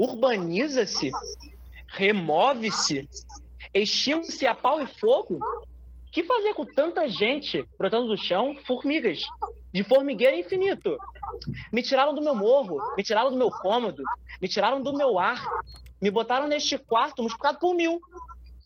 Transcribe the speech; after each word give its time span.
urbaniza-se, 0.00 1.10
remove-se, 1.88 3.06
extingue-se 3.74 4.46
a 4.46 4.54
pau 4.54 4.80
e 4.80 4.86
fogo. 4.86 5.36
O 5.36 6.10
que 6.10 6.24
fazer 6.24 6.54
com 6.54 6.64
tanta 6.64 7.06
gente 7.06 7.68
brotando 7.78 8.08
do 8.08 8.16
chão, 8.16 8.56
formigas, 8.66 9.20
de 9.72 9.84
formigueiro 9.84 10.38
infinito? 10.38 10.96
Me 11.70 11.82
tiraram 11.82 12.14
do 12.14 12.22
meu 12.22 12.34
morro, 12.34 12.80
me 12.96 13.02
tiraram 13.02 13.30
do 13.30 13.36
meu 13.36 13.50
cômodo, 13.50 14.02
me 14.40 14.48
tiraram 14.48 14.82
do 14.82 14.96
meu 14.96 15.18
ar, 15.18 15.46
me 16.00 16.10
botaram 16.10 16.48
neste 16.48 16.78
quarto 16.78 17.20
multiplicado 17.20 17.58
por 17.58 17.74
mil. 17.74 18.00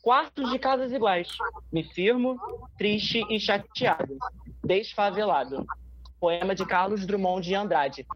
Quartos 0.00 0.50
de 0.50 0.58
casas 0.58 0.92
iguais. 0.92 1.28
Me 1.72 1.82
firmo, 1.82 2.38
triste 2.78 3.24
e 3.28 3.40
chateado. 3.40 4.18
Desfavelado. 4.62 5.66
Poema 6.20 6.54
de 6.54 6.64
Carlos 6.64 7.04
Drummond 7.04 7.44
de 7.46 7.54
Andrade. 7.54 8.06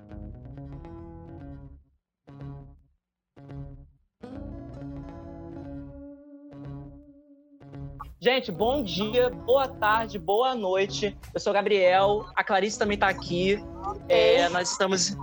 Gente, 8.20 8.50
bom 8.50 8.82
dia, 8.82 9.30
boa 9.30 9.68
tarde, 9.68 10.18
boa 10.18 10.52
noite. 10.52 11.16
Eu 11.32 11.38
sou 11.38 11.52
o 11.52 11.54
Gabriel, 11.54 12.26
a 12.34 12.42
Clarice 12.42 12.76
também 12.76 12.96
está 12.96 13.08
aqui. 13.08 13.62
É, 14.08 14.48
nós, 14.48 14.72
estamos, 14.72 15.16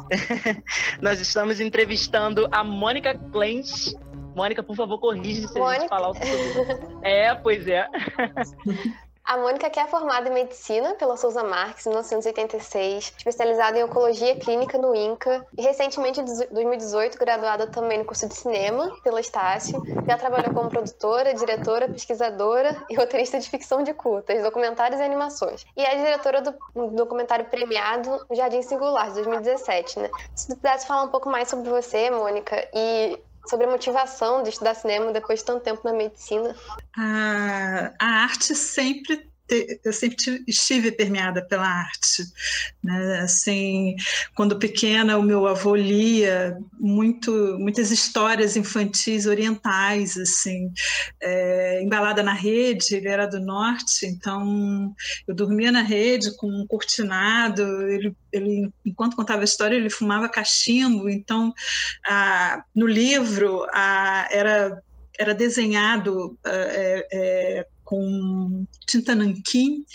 nós 1.01 1.19
estamos 1.19 1.59
entrevistando 1.59 2.47
a 2.49 2.63
Mônica 2.63 3.13
Clens. 3.33 3.93
Mônica, 4.33 4.63
por 4.63 4.77
favor, 4.77 4.97
corrija 4.97 5.45
se 5.45 5.59
Mônica. 5.59 5.77
a 5.77 5.79
gente 5.81 5.89
falar 5.89 6.09
o 6.11 6.13
seu 6.13 7.01
É, 7.03 7.35
pois 7.35 7.67
é. 7.67 7.85
A 9.25 9.37
Mônica 9.37 9.71
que 9.71 9.79
é 9.79 9.87
formada 9.87 10.29
em 10.29 10.33
medicina 10.33 10.93
pela 10.93 11.17
Souza 11.17 11.43
Marques 11.43 11.87
em 11.87 11.89
1986, 11.89 13.13
especializada 13.17 13.79
em 13.79 13.83
oncologia 13.83 14.35
clínica 14.35 14.77
no 14.77 14.95
INCA 14.95 15.43
e 15.57 15.63
recentemente, 15.63 16.21
em 16.21 16.25
2018, 16.25 17.17
graduada 17.17 17.65
também 17.65 17.97
no 17.97 18.05
curso 18.05 18.27
de 18.27 18.35
cinema 18.35 18.95
pela 19.03 19.19
Estácio. 19.19 19.81
Já 20.07 20.15
trabalhou 20.15 20.53
como 20.53 20.69
produtora, 20.69 21.33
diretora, 21.33 21.89
pesquisadora 21.89 22.85
e 22.87 22.95
roteirista 22.95 23.39
de 23.39 23.49
ficção 23.49 23.81
de 23.81 23.95
curtas, 23.95 24.43
documentários 24.43 25.01
e 25.01 25.03
animações. 25.03 25.65
E 25.75 25.83
é 25.83 25.95
diretora 25.95 26.41
do 26.43 26.53
documentário 26.91 27.45
premiado 27.45 28.27
Jardim 28.31 28.61
Singular, 28.61 29.07
de 29.07 29.15
2017. 29.15 30.01
Né? 30.01 30.09
Se 30.35 30.49
tu 30.49 30.55
pudesse 30.55 30.85
falar 30.85 31.01
um 31.01 31.09
pouco 31.09 31.29
mais 31.29 31.47
sobre 31.47 31.67
você, 31.67 32.11
Mônica, 32.11 32.55
e 32.71 33.19
sobre 33.47 33.65
a 33.65 33.69
motivação 33.69 34.43
de 34.43 34.49
estudar 34.49 34.75
cinema 34.75 35.11
depois 35.11 35.39
de 35.39 35.45
tanto 35.45 35.63
tempo 35.63 35.81
na 35.83 35.93
medicina? 35.93 36.55
A, 36.97 37.93
a 37.99 38.05
arte 38.23 38.55
sempre 38.55 39.29
eu 39.47 39.93
sempre 39.93 40.43
estive 40.47 40.91
permeada 40.91 41.45
pela 41.45 41.67
arte, 41.67 42.23
né? 42.83 43.19
Assim, 43.19 43.95
quando 44.35 44.57
pequena, 44.57 45.17
o 45.17 45.23
meu 45.23 45.45
avô 45.45 45.75
lia 45.75 46.57
muito, 46.79 47.31
muitas 47.59 47.91
histórias 47.91 48.55
infantis 48.55 49.27
orientais, 49.27 50.17
assim, 50.17 50.71
é, 51.21 51.83
embalada 51.83 52.23
na 52.23 52.33
rede. 52.33 52.95
Ele 52.95 53.07
era 53.07 53.27
do 53.27 53.39
norte, 53.39 54.07
então 54.07 54.93
eu 55.27 55.35
dormia 55.35 55.71
na 55.71 55.81
rede 55.81 56.35
com 56.37 56.47
um 56.47 56.65
cortinado. 56.65 57.61
Ele, 57.87 58.15
ele 58.31 58.71
enquanto 58.83 59.15
contava 59.15 59.41
a 59.41 59.45
história, 59.45 59.75
ele 59.75 59.89
fumava 59.89 60.27
cachimbo. 60.27 61.07
Então, 61.07 61.53
a, 62.05 62.63
no 62.73 62.87
livro, 62.87 63.65
a, 63.71 64.27
era 64.31 64.81
era 65.17 65.33
desenhado 65.33 66.37
é, 66.45 67.07
é, 67.11 67.67
com 67.85 68.65
tinta 68.87 69.15
nanquim. 69.15 69.85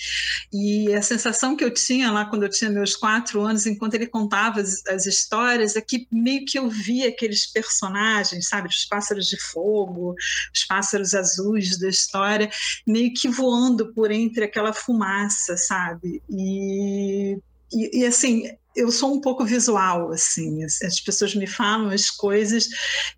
E 0.53 0.95
a 0.95 1.03
sensação 1.03 1.55
que 1.57 1.65
eu 1.65 1.75
tinha 1.75 2.11
lá 2.11 2.25
quando 2.25 2.45
eu 2.45 2.49
tinha 2.49 2.71
meus 2.71 2.97
quatro 2.97 3.43
anos, 3.43 3.67
enquanto 3.67 3.95
ele 3.95 4.07
contava 4.07 4.61
as, 4.61 4.87
as 4.87 5.05
histórias, 5.05 5.77
é 5.77 5.81
que 5.81 6.07
meio 6.11 6.45
que 6.47 6.59
eu 6.59 6.71
via 6.71 7.09
aqueles 7.09 7.47
personagens, 7.47 8.49
sabe, 8.49 8.69
os 8.69 8.87
pássaros 8.87 9.27
de 9.27 9.39
fogo, 9.39 10.15
os 10.55 10.65
pássaros 10.65 11.13
azuis 11.13 11.79
da 11.79 11.89
história, 11.89 12.49
meio 12.87 13.13
que 13.13 13.29
voando 13.29 13.93
por 13.93 14.11
entre 14.11 14.45
aquela 14.45 14.73
fumaça, 14.73 15.57
sabe, 15.57 16.23
e 16.31 17.37
e, 17.73 18.01
e, 18.01 18.07
assim, 18.07 18.51
eu 18.75 18.91
sou 18.93 19.15
um 19.15 19.21
pouco 19.21 19.45
visual, 19.45 20.13
assim, 20.13 20.63
as, 20.65 21.01
pessoas 21.01 21.35
me 21.35 21.47
falam 21.47 21.91
as 21.91 22.11
coisas 22.11 22.69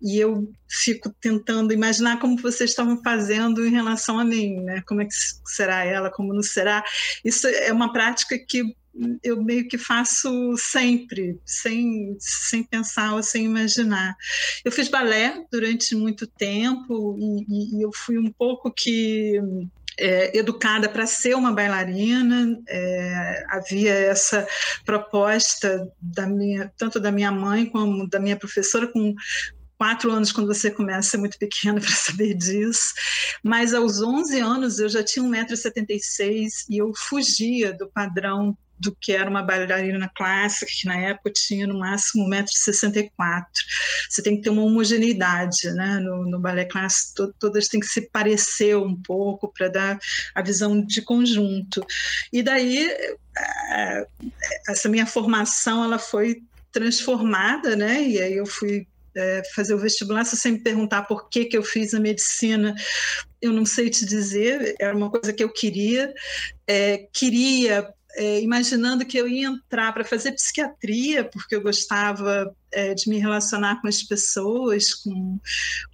e 0.01 0.17
eu 0.17 0.51
fico 0.67 1.09
tentando 1.21 1.73
imaginar 1.73 2.19
como 2.19 2.37
vocês 2.37 2.71
estavam 2.71 3.01
fazendo 3.03 3.65
em 3.65 3.71
relação 3.71 4.19
a 4.19 4.25
mim, 4.25 4.55
né? 4.61 4.81
Como 4.87 5.01
é 5.01 5.05
que 5.05 5.13
será 5.45 5.85
ela, 5.85 6.09
como 6.09 6.33
não 6.33 6.41
será. 6.41 6.83
Isso 7.23 7.47
é 7.47 7.71
uma 7.71 7.93
prática 7.93 8.37
que 8.37 8.75
eu 9.23 9.43
meio 9.43 9.67
que 9.67 9.77
faço 9.77 10.55
sempre, 10.55 11.39
sem, 11.45 12.15
sem 12.19 12.63
pensar 12.63 13.15
ou 13.15 13.23
sem 13.23 13.45
imaginar. 13.45 14.15
Eu 14.63 14.71
fiz 14.71 14.87
balé 14.87 15.43
durante 15.51 15.95
muito 15.95 16.27
tempo 16.27 17.17
e, 17.19 17.77
e 17.77 17.81
eu 17.81 17.91
fui 17.91 18.19
um 18.19 18.31
pouco 18.31 18.71
que 18.71 19.39
é, 19.99 20.37
educada 20.37 20.89
para 20.89 21.05
ser 21.05 21.35
uma 21.35 21.51
bailarina. 21.51 22.59
É, 22.67 23.45
havia 23.49 23.93
essa 23.93 24.47
proposta 24.85 25.87
da 26.01 26.27
minha, 26.27 26.71
tanto 26.77 26.99
da 26.99 27.11
minha 27.11 27.31
mãe 27.31 27.65
como 27.65 28.07
da 28.09 28.19
minha 28.19 28.37
professora, 28.37 28.87
com 28.87 29.13
quatro 29.77 30.11
anos 30.11 30.31
quando 30.31 30.47
você 30.47 30.71
começa 30.71 31.09
ser 31.09 31.17
muito 31.17 31.37
pequena 31.37 31.79
para 31.81 31.91
saber 31.91 32.33
disso, 32.35 32.93
mas 33.43 33.73
aos 33.73 34.01
11 34.01 34.39
anos 34.39 34.79
eu 34.79 34.87
já 34.87 35.03
tinha 35.03 35.25
1,76m 35.25 36.47
e 36.69 36.77
eu 36.77 36.91
fugia 36.95 37.73
do 37.73 37.89
padrão 37.89 38.57
do 38.79 38.95
que 38.99 39.13
era 39.13 39.29
uma 39.29 39.43
bailarina 39.43 40.11
clássica, 40.15 40.71
que 40.71 40.87
na 40.87 40.97
época 40.97 41.31
tinha 41.31 41.65
no 41.65 41.79
máximo 41.79 42.27
1,64m. 42.29 43.45
Você 44.09 44.21
tem 44.21 44.35
que 44.35 44.43
ter 44.43 44.49
uma 44.49 44.63
homogeneidade 44.63 45.71
né? 45.71 45.99
no, 45.99 46.25
no 46.29 46.39
balé 46.39 46.65
clássico, 46.65 47.13
to, 47.15 47.35
todas 47.39 47.67
têm 47.67 47.79
que 47.79 47.87
se 47.87 48.09
parecer 48.09 48.75
um 48.77 48.95
pouco 48.95 49.51
para 49.51 49.67
dar 49.67 49.99
a 50.35 50.41
visão 50.41 50.81
de 50.81 51.01
conjunto. 51.01 51.85
E 52.31 52.43
daí, 52.43 52.87
eh, 52.87 54.07
essa 54.67 54.89
minha 54.89 55.05
formação 55.05 55.83
ela 55.83 55.99
foi 55.99 56.41
transformada, 56.71 57.75
né? 57.75 58.01
e 58.01 58.21
aí 58.21 58.35
eu 58.35 58.45
fui 58.45 58.87
é, 59.15 59.43
fazer 59.53 59.73
o 59.73 59.77
vestibular, 59.77 60.25
se 60.25 60.35
você 60.35 60.51
me 60.51 60.59
perguntar 60.59 61.03
por 61.03 61.29
que, 61.29 61.45
que 61.45 61.57
eu 61.57 61.63
fiz 61.63 61.93
a 61.93 61.99
medicina, 61.99 62.75
eu 63.41 63.51
não 63.51 63.65
sei 63.65 63.89
te 63.89 64.05
dizer, 64.05 64.75
era 64.79 64.95
uma 64.95 65.09
coisa 65.09 65.33
que 65.33 65.43
eu 65.43 65.49
queria. 65.49 66.13
É, 66.65 67.07
queria 67.13 67.87
é, 68.15 68.41
imaginando 68.41 69.05
que 69.05 69.17
eu 69.17 69.27
ia 69.27 69.47
entrar 69.47 69.93
para 69.93 70.05
fazer 70.05 70.33
psiquiatria, 70.33 71.23
porque 71.23 71.55
eu 71.55 71.61
gostava 71.61 72.55
é, 72.73 72.93
de 72.93 73.09
me 73.09 73.19
relacionar 73.19 73.81
com 73.81 73.87
as 73.87 74.03
pessoas, 74.03 74.93
com, 74.93 75.39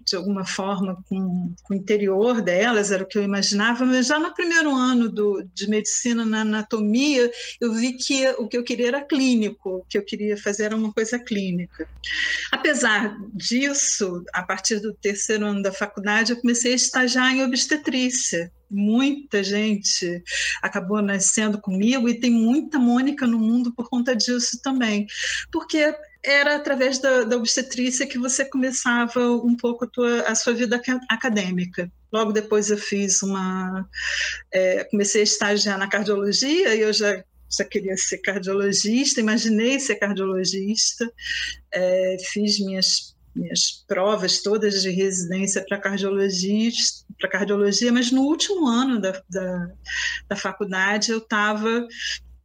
de 0.05 0.15
alguma 0.15 0.45
forma 0.45 1.03
com, 1.07 1.53
com, 1.63 1.73
o 1.73 1.77
interior 1.77 2.41
delas, 2.41 2.91
era 2.91 3.03
o 3.03 3.05
que 3.05 3.17
eu 3.17 3.23
imaginava, 3.23 3.85
mas 3.85 4.07
já 4.07 4.19
no 4.19 4.33
primeiro 4.33 4.73
ano 4.73 5.09
do, 5.09 5.43
de 5.53 5.69
medicina 5.69 6.25
na 6.25 6.41
anatomia, 6.41 7.31
eu 7.59 7.73
vi 7.73 7.93
que 7.93 8.27
o 8.37 8.47
que 8.47 8.57
eu 8.57 8.63
queria 8.63 8.87
era 8.87 9.01
clínico, 9.01 9.77
o 9.77 9.85
que 9.87 9.97
eu 9.97 10.05
queria 10.05 10.37
fazer 10.37 10.65
era 10.65 10.75
uma 10.75 10.91
coisa 10.91 11.19
clínica. 11.19 11.87
Apesar 12.51 13.15
disso, 13.33 14.23
a 14.33 14.43
partir 14.43 14.79
do 14.79 14.93
terceiro 14.93 15.45
ano 15.45 15.61
da 15.61 15.71
faculdade, 15.71 16.31
eu 16.31 16.41
comecei 16.41 16.73
a 16.73 16.75
estagiar 16.75 17.33
em 17.33 17.43
obstetrícia, 17.43 18.51
muita 18.69 19.43
gente 19.43 20.23
acabou 20.61 21.01
nascendo 21.01 21.59
comigo 21.59 22.07
e 22.07 22.19
tem 22.19 22.29
muita 22.29 22.77
Mônica 22.77 23.25
no 23.25 23.39
mundo 23.39 23.73
por 23.73 23.89
conta 23.89 24.15
disso 24.15 24.61
também, 24.61 25.07
porque 25.51 25.93
era 26.23 26.55
através 26.55 26.99
da, 26.99 27.23
da 27.23 27.37
obstetrícia 27.37 28.07
que 28.07 28.17
você 28.17 28.43
começava 28.43 29.19
um 29.31 29.55
pouco 29.55 29.85
a, 29.85 29.87
tua, 29.87 30.21
a 30.21 30.35
sua 30.35 30.53
vida 30.53 30.81
acadêmica. 31.09 31.91
Logo 32.11 32.31
depois 32.31 32.69
eu 32.69 32.77
fiz 32.77 33.21
uma, 33.21 33.87
é, 34.51 34.83
comecei 34.85 35.21
a 35.21 35.23
estagiar 35.23 35.77
na 35.77 35.87
cardiologia 35.87 36.75
e 36.75 36.81
eu 36.81 36.93
já 36.93 37.23
já 37.51 37.65
queria 37.65 37.97
ser 37.97 38.19
cardiologista, 38.19 39.19
imaginei 39.19 39.79
ser 39.79 39.95
cardiologista, 39.95 41.11
é, 41.73 42.17
fiz 42.31 42.59
minhas 42.59 43.17
minhas 43.35 43.85
provas 43.87 44.41
todas 44.41 44.81
de 44.81 44.89
residência 44.89 45.63
para 45.67 45.79
cardiologia, 45.79 46.71
para 47.19 47.29
cardiologia, 47.29 47.91
mas 47.91 48.11
no 48.11 48.23
último 48.23 48.67
ano 48.67 48.99
da, 48.99 49.21
da, 49.29 49.71
da 50.27 50.35
faculdade 50.35 51.11
eu 51.11 51.19
estava 51.19 51.87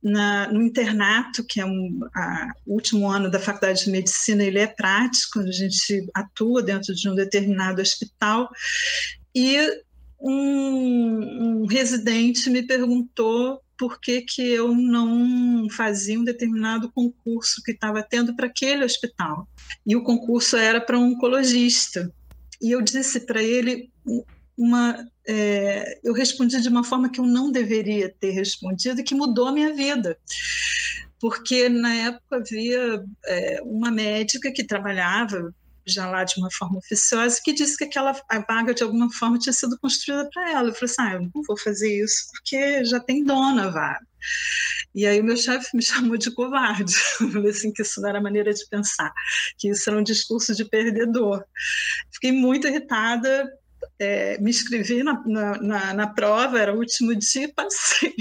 no 0.04 0.62
internato, 0.62 1.42
que 1.44 1.60
é 1.60 1.64
um, 1.64 2.00
a, 2.14 2.52
o 2.66 2.74
último 2.74 3.10
ano 3.10 3.30
da 3.30 3.40
faculdade 3.40 3.84
de 3.84 3.90
medicina, 3.90 4.44
ele 4.44 4.58
é 4.58 4.66
prático, 4.66 5.40
a 5.40 5.50
gente 5.50 6.06
atua 6.14 6.62
dentro 6.62 6.94
de 6.94 7.08
um 7.08 7.14
determinado 7.14 7.80
hospital, 7.80 8.50
e 9.34 9.58
um, 10.20 11.62
um 11.62 11.66
residente 11.66 12.50
me 12.50 12.62
perguntou 12.62 13.60
por 13.78 13.98
que, 14.00 14.22
que 14.22 14.42
eu 14.42 14.74
não 14.74 15.68
fazia 15.70 16.20
um 16.20 16.24
determinado 16.24 16.92
concurso 16.92 17.62
que 17.64 17.72
estava 17.72 18.02
tendo 18.02 18.36
para 18.36 18.46
aquele 18.46 18.84
hospital. 18.84 19.48
E 19.84 19.96
o 19.96 20.04
concurso 20.04 20.56
era 20.56 20.80
para 20.80 20.98
um 20.98 21.12
oncologista. 21.12 22.12
E 22.62 22.70
eu 22.70 22.80
disse 22.80 23.20
para 23.20 23.42
ele 23.42 23.90
uma. 24.56 25.06
É, 25.26 26.00
eu 26.04 26.12
respondi 26.12 26.60
de 26.60 26.68
uma 26.68 26.84
forma 26.84 27.10
que 27.10 27.20
eu 27.20 27.26
não 27.26 27.50
deveria 27.50 28.14
ter 28.20 28.30
respondido 28.30 29.02
que 29.02 29.14
mudou 29.14 29.48
a 29.48 29.52
minha 29.52 29.72
vida. 29.74 30.18
Porque 31.20 31.68
na 31.68 31.94
época 31.94 32.36
havia 32.36 33.02
é, 33.26 33.60
uma 33.62 33.90
médica 33.90 34.52
que 34.52 34.64
trabalhava 34.64 35.54
já 35.86 36.08
lá 36.08 36.24
de 36.24 36.34
uma 36.38 36.50
forma 36.50 36.78
oficiosa, 36.78 37.40
que 37.44 37.52
disse 37.52 37.76
que 37.76 37.84
aquela 37.84 38.18
a 38.28 38.38
vaga 38.40 38.74
de 38.74 38.82
alguma 38.82 39.10
forma 39.12 39.38
tinha 39.38 39.52
sido 39.52 39.78
construída 39.78 40.28
para 40.32 40.50
ela. 40.50 40.68
Eu 40.68 40.74
falei 40.74 40.90
assim, 40.90 41.02
ah, 41.02 41.12
eu 41.14 41.22
não 41.22 41.42
vou 41.46 41.58
fazer 41.58 42.02
isso 42.02 42.30
porque 42.32 42.84
já 42.84 43.00
tem 43.00 43.24
dona 43.24 43.66
a 43.66 43.70
vaga. 43.70 44.06
E 44.94 45.06
aí 45.06 45.20
o 45.20 45.24
meu 45.24 45.36
chefe 45.36 45.76
me 45.76 45.82
chamou 45.82 46.16
de 46.16 46.30
covarde, 46.30 46.94
falei 47.18 47.50
assim 47.50 47.72
que 47.72 47.82
isso 47.82 48.00
não 48.00 48.08
era 48.08 48.20
maneira 48.20 48.52
de 48.52 48.66
pensar, 48.68 49.12
que 49.58 49.68
isso 49.68 49.88
era 49.90 49.98
um 49.98 50.02
discurso 50.04 50.54
de 50.54 50.64
perdedor. 50.64 51.44
Fiquei 52.12 52.32
muito 52.32 52.66
irritada, 52.66 53.50
é, 53.98 54.38
me 54.38 54.50
inscrevi 54.50 55.02
na, 55.02 55.22
na, 55.26 55.58
na, 55.60 55.94
na 55.94 56.06
prova, 56.06 56.58
era 56.58 56.74
o 56.74 56.78
último 56.78 57.14
dia 57.14 57.52
passei. 57.54 58.14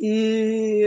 E 0.00 0.82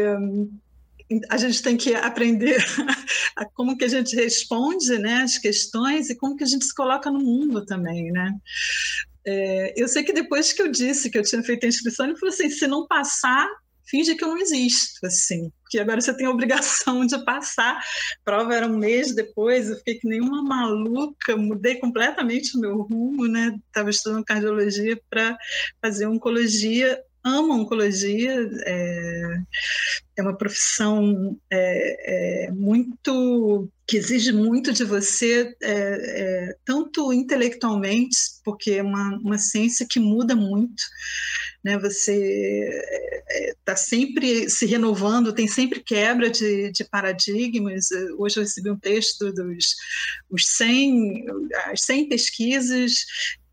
a 1.30 1.38
gente 1.38 1.62
tem 1.62 1.78
que 1.78 1.94
aprender 1.94 2.58
a 3.36 3.46
como 3.46 3.78
que 3.78 3.86
a 3.86 3.88
gente 3.88 4.16
responde 4.16 4.98
né, 4.98 5.22
as 5.22 5.38
questões 5.38 6.10
e 6.10 6.16
como 6.16 6.36
que 6.36 6.44
a 6.44 6.48
gente 6.48 6.66
se 6.66 6.74
coloca 6.74 7.12
no 7.12 7.20
mundo 7.20 7.66
também, 7.66 8.12
né? 8.12 8.34
É, 9.28 9.74
eu 9.76 9.88
sei 9.88 10.04
que 10.04 10.14
depois 10.14 10.54
que 10.54 10.62
eu 10.62 10.70
disse 10.70 11.10
que 11.10 11.18
eu 11.18 11.24
tinha 11.24 11.42
feito 11.42 11.66
a 11.66 11.70
inscrição, 11.70 12.06
ele 12.06 12.18
falou 12.18 12.34
assim, 12.34 12.50
se 12.50 12.68
não 12.68 12.88
passar, 12.88 13.48
finge 13.88 14.16
que 14.16 14.24
eu 14.24 14.30
não 14.30 14.38
existo, 14.38 15.06
assim, 15.06 15.52
porque 15.62 15.80
agora 15.80 16.02
você 16.02 16.16
tem 16.16 16.26
a 16.26 16.32
obrigação 16.32 17.06
de 17.06 17.24
passar. 17.26 17.78
A 17.78 17.84
prova 18.24 18.54
era 18.54 18.68
um 18.68 18.78
mês 18.78 19.14
depois, 19.14 19.70
eu 19.70 19.78
fiquei 19.78 20.00
que 20.00 20.22
uma 20.22 20.44
maluca, 20.44 21.36
mudei 21.36 21.76
completamente 21.76 22.58
o 22.58 22.60
meu 22.60 22.82
rumo, 22.82 23.28
né? 23.28 23.58
Estava 23.68 23.90
estudando 23.90 24.26
cardiologia 24.26 25.00
para 25.10 25.38
fazer 25.82 26.08
oncologia 26.08 27.02
amo 27.26 27.54
oncologia, 27.54 28.48
é, 28.66 29.38
é 30.18 30.22
uma 30.22 30.38
profissão 30.38 31.36
é, 31.52 32.46
é, 32.46 32.52
muito 32.52 33.68
que 33.88 33.98
exige 33.98 34.32
muito 34.32 34.72
de 34.72 34.84
você, 34.84 35.56
é, 35.62 35.72
é, 35.72 36.56
tanto 36.64 37.12
intelectualmente, 37.12 38.18
porque 38.44 38.74
é 38.74 38.84
uma, 38.84 39.18
uma 39.18 39.38
ciência 39.38 39.88
que 39.90 40.00
muda 40.00 40.36
muito, 40.36 40.84
né? 41.66 41.80
Você 41.80 42.70
está 43.58 43.72
é, 43.72 43.76
sempre 43.76 44.48
se 44.52 44.68
renovando, 44.68 45.34
tem 45.34 45.48
sempre 45.48 45.80
quebra 45.80 46.30
de, 46.30 46.72
de, 46.72 46.84
paradigmas. 46.84 47.90
Hoje 48.20 48.38
eu 48.38 48.44
recebi 48.44 48.70
um 48.70 48.78
texto 48.78 49.34
dos 49.34 49.76
os 50.30 50.46
100, 50.46 51.26
as 51.72 51.82
100 51.82 52.08
pesquisas 52.08 52.94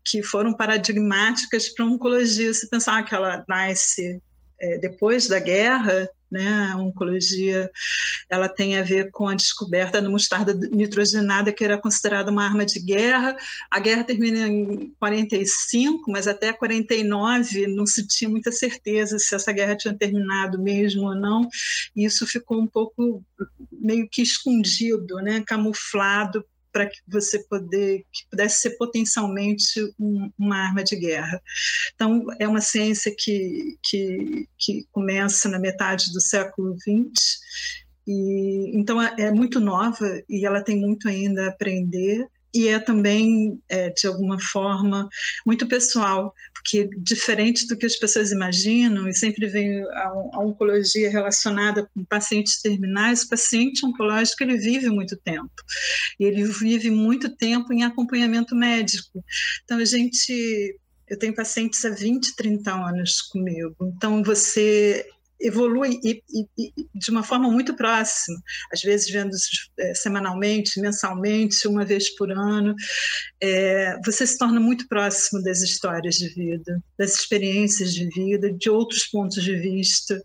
que 0.05 0.21
foram 0.21 0.53
paradigmáticas 0.53 1.69
para 1.69 1.85
a 1.85 1.87
oncologia. 1.87 2.53
Se 2.53 2.69
pensar 2.69 3.03
que 3.03 3.15
ela 3.15 3.43
nasce 3.49 4.21
é, 4.61 4.77
depois 4.77 5.27
da 5.27 5.39
guerra, 5.39 6.07
né? 6.33 6.71
A 6.73 6.77
oncologia 6.77 7.69
ela 8.29 8.49
tem 8.49 8.77
a 8.77 8.81
ver 8.81 9.11
com 9.11 9.27
a 9.27 9.35
descoberta 9.35 10.01
da 10.01 10.09
mostarda 10.09 10.53
nitrogenada, 10.53 11.53
que 11.53 11.63
era 11.63 11.77
considerada 11.77 12.31
uma 12.31 12.43
arma 12.43 12.65
de 12.65 12.79
guerra. 12.79 13.37
A 13.71 13.79
guerra 13.79 14.03
termina 14.03 14.47
em 14.47 14.91
45, 14.99 16.11
mas 16.11 16.27
até 16.27 16.51
49 16.51 17.67
não 17.67 17.85
se 17.85 18.05
tinha 18.07 18.29
muita 18.29 18.51
certeza 18.51 19.19
se 19.19 19.35
essa 19.35 19.51
guerra 19.51 19.77
tinha 19.77 19.93
terminado 19.93 20.59
mesmo 20.59 21.03
ou 21.03 21.15
não. 21.15 21.47
E 21.95 22.03
isso 22.03 22.25
ficou 22.25 22.59
um 22.59 22.67
pouco 22.67 23.23
meio 23.71 24.07
que 24.09 24.21
escondido, 24.21 25.17
né? 25.17 25.43
camuflado 25.45 26.43
para 26.73 26.87
que 26.87 26.97
você 27.07 27.39
poder 27.47 27.99
que 28.11 28.27
pudesse 28.29 28.61
ser 28.61 28.71
potencialmente 28.71 29.79
um, 29.99 30.29
uma 30.37 30.57
arma 30.57 30.83
de 30.83 30.95
guerra. 30.95 31.41
Então 31.93 32.25
é 32.39 32.47
uma 32.47 32.61
ciência 32.61 33.13
que 33.17 33.77
que, 33.83 34.49
que 34.57 34.85
começa 34.91 35.47
na 35.47 35.59
metade 35.59 36.11
do 36.11 36.19
século 36.19 36.75
XX 36.79 37.39
e 38.05 38.77
então 38.77 39.01
é, 39.01 39.13
é 39.17 39.31
muito 39.31 39.59
nova 39.59 40.21
e 40.27 40.45
ela 40.45 40.61
tem 40.61 40.77
muito 40.77 41.07
ainda 41.07 41.45
a 41.45 41.49
aprender 41.49 42.27
e 42.53 42.67
é 42.67 42.77
também, 42.77 43.59
é, 43.67 43.89
de 43.89 44.05
alguma 44.05 44.39
forma, 44.39 45.09
muito 45.43 45.67
pessoal, 45.67 46.33
porque 46.63 46.89
diferente 46.97 47.67
do 47.67 47.75
que 47.75 47.85
as 47.85 47.97
pessoas 47.97 48.31
imaginam, 48.31 49.07
e 49.07 49.13
sempre 49.13 49.47
vem 49.47 49.83
a, 49.83 50.07
a 50.33 50.39
oncologia 50.39 51.09
relacionada 51.09 51.87
com 51.93 52.05
pacientes 52.05 52.61
terminais, 52.61 53.23
o 53.23 53.29
paciente 53.29 53.85
oncológico 53.85 54.43
ele 54.43 54.57
vive 54.57 54.89
muito 54.89 55.17
tempo, 55.17 55.51
e 56.17 56.23
ele 56.23 56.45
vive 56.45 56.89
muito 56.89 57.35
tempo 57.35 57.73
em 57.73 57.83
acompanhamento 57.83 58.55
médico. 58.55 59.23
Então, 59.63 59.77
a 59.77 59.85
gente 59.85 60.79
eu 61.09 61.19
tenho 61.19 61.35
pacientes 61.35 61.83
há 61.83 61.89
20, 61.89 62.35
30 62.35 62.73
anos 62.73 63.21
comigo. 63.21 63.75
Então, 63.95 64.23
você 64.23 65.05
evolui 65.43 65.99
e, 66.03 66.23
e, 66.33 66.47
e, 66.57 66.87
de 66.95 67.11
uma 67.11 67.21
forma 67.21 67.51
muito 67.51 67.75
próxima, 67.75 68.41
às 68.71 68.81
vezes 68.81 69.09
vendo 69.09 69.35
é, 69.77 69.93
semanalmente, 69.93 70.79
mensalmente, 70.79 71.67
uma 71.67 71.85
vez 71.85 72.15
por 72.15 72.31
ano. 72.31 72.73
É, 73.41 73.99
você 74.05 74.25
se 74.25 74.37
torna 74.37 74.59
muito 74.59 74.87
próximo 74.87 75.43
das 75.43 75.61
histórias 75.61 76.15
de 76.15 76.29
vida, 76.29 76.81
das 76.97 77.13
experiências 77.15 77.93
de 77.93 78.07
vida, 78.09 78.51
de 78.51 78.69
outros 78.69 79.05
pontos 79.05 79.43
de 79.43 79.55
vista. 79.55 80.21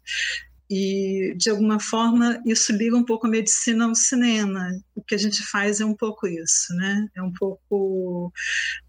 E, 0.70 1.35
de 1.37 1.49
alguma 1.49 1.81
forma, 1.81 2.43
isso 2.44 2.73
liga 2.73 2.94
um 2.94 3.05
pouco 3.05 3.26
a 3.26 3.31
medicina 3.31 3.87
ao 3.87 3.94
cinema. 3.94 4.69
O 4.94 5.03
que 5.03 5.14
a 5.14 5.19
gente 5.19 5.43
faz 5.43 5.81
é 5.81 5.85
um 5.85 5.94
pouco 5.94 6.26
isso, 6.26 6.75
né? 6.75 7.09
É 7.17 7.23
um 7.23 7.32
pouco 7.32 8.31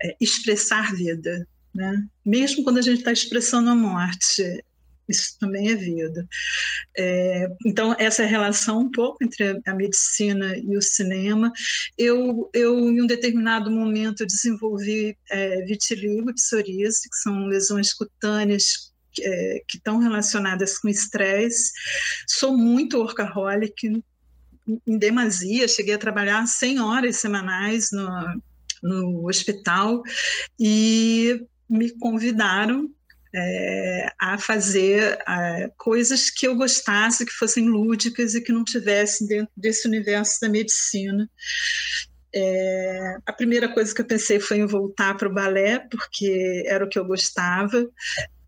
é, 0.04 0.16
expressar 0.20 0.94
vida, 0.94 1.48
né? 1.74 2.04
Mesmo 2.26 2.66
quando 2.66 2.80
a 2.80 2.82
gente 2.82 3.00
está 3.00 3.14
expressando 3.14 3.70
a 3.70 3.76
morte, 3.76 4.62
isso 5.10 5.38
também 5.40 5.72
é 5.72 5.76
vida. 5.76 6.28
É, 6.98 7.48
então, 7.66 7.96
essa 7.98 8.24
é 8.24 8.26
relação 8.26 8.82
um 8.82 8.92
pouco 8.92 9.24
entre 9.24 9.60
a 9.66 9.74
medicina 9.74 10.56
e 10.58 10.78
o 10.78 10.82
cinema. 10.82 11.52
Eu, 11.98 12.50
eu 12.54 12.78
em 12.78 13.02
um 13.02 13.08
determinado 13.08 13.72
momento, 13.72 14.26
desenvolvi 14.26 15.18
é, 15.30 15.62
vitiligo, 15.66 16.34
psoríase, 16.34 17.10
que 17.10 17.18
são 17.18 17.46
lesões 17.46 17.94
cutâneas 17.94 18.92
é, 19.20 19.64
que 19.68 19.78
estão 19.78 19.98
relacionadas 19.98 20.78
com 20.78 20.88
estresse. 20.88 21.72
Sou 22.28 22.58
muito 22.58 23.00
workaholic, 23.00 24.04
em 24.86 24.98
demasia, 24.98 25.68
cheguei 25.68 25.96
a 25.96 26.00
trabalhar 26.00 26.46
100 26.46 26.80
horas 26.80 27.16
semanais 27.18 27.90
no, 27.92 28.42
no 28.84 29.28
hospital 29.28 30.04
e 30.60 31.42
me 31.70 31.90
convidaram 31.98 32.90
é, 33.34 34.12
a 34.20 34.38
fazer 34.38 35.20
coisas 35.78 36.30
que 36.30 36.48
eu 36.48 36.56
gostasse, 36.56 37.26
que 37.26 37.32
fossem 37.32 37.68
lúdicas 37.68 38.36
e 38.36 38.42
que 38.42 38.52
não 38.52 38.64
tivessem 38.64 39.28
dentro 39.28 39.52
desse 39.56 39.88
universo 39.88 40.40
da 40.42 40.50
medicina. 40.50 41.30
É, 42.34 43.18
a 43.26 43.34
primeira 43.34 43.68
coisa 43.74 43.94
que 43.94 44.02
eu 44.02 44.06
pensei 44.06 44.40
foi 44.40 44.58
em 44.58 44.66
voltar 44.66 45.16
para 45.16 45.28
o 45.28 45.34
balé, 45.34 45.80
porque 45.90 46.64
era 46.66 46.86
o 46.86 46.90
que 46.90 47.00
eu 47.00 47.06
gostava. 47.06 47.88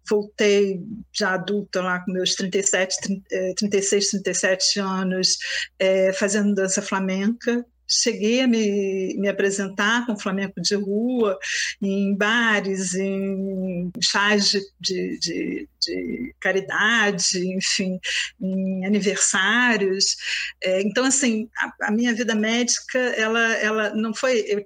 Voltei 0.10 0.82
já 1.14 1.34
adulta, 1.34 1.82
lá 1.82 2.00
com 2.00 2.12
meus 2.12 2.36
37, 2.36 3.24
36, 3.56 4.10
37 4.10 4.80
anos, 4.80 5.38
é, 5.80 6.12
fazendo 6.14 6.54
dança 6.54 6.82
flamenca 6.82 7.66
cheguei 7.92 8.42
a 8.42 8.48
me, 8.48 9.16
me 9.18 9.28
apresentar 9.28 10.06
com 10.06 10.18
flamenco 10.18 10.62
de 10.62 10.76
rua, 10.76 11.38
em 11.82 12.16
bares, 12.16 12.96
em 12.96 13.92
chás 14.00 14.50
de, 14.50 14.62
de, 14.80 15.20
de, 15.20 15.70
de 15.82 16.36
caridade, 16.40 17.40
enfim, 17.56 18.00
em 18.40 18.86
aniversários. 18.86 20.16
É, 20.64 20.82
então, 20.82 21.04
assim, 21.04 21.50
a, 21.58 21.88
a, 21.88 21.92
minha 21.92 22.14
vida 22.14 22.34
médica, 22.34 23.00
ela, 23.00 23.54
ela 23.58 23.96
não 23.96 24.14
foi. 24.14 24.40
Eu, 24.48 24.66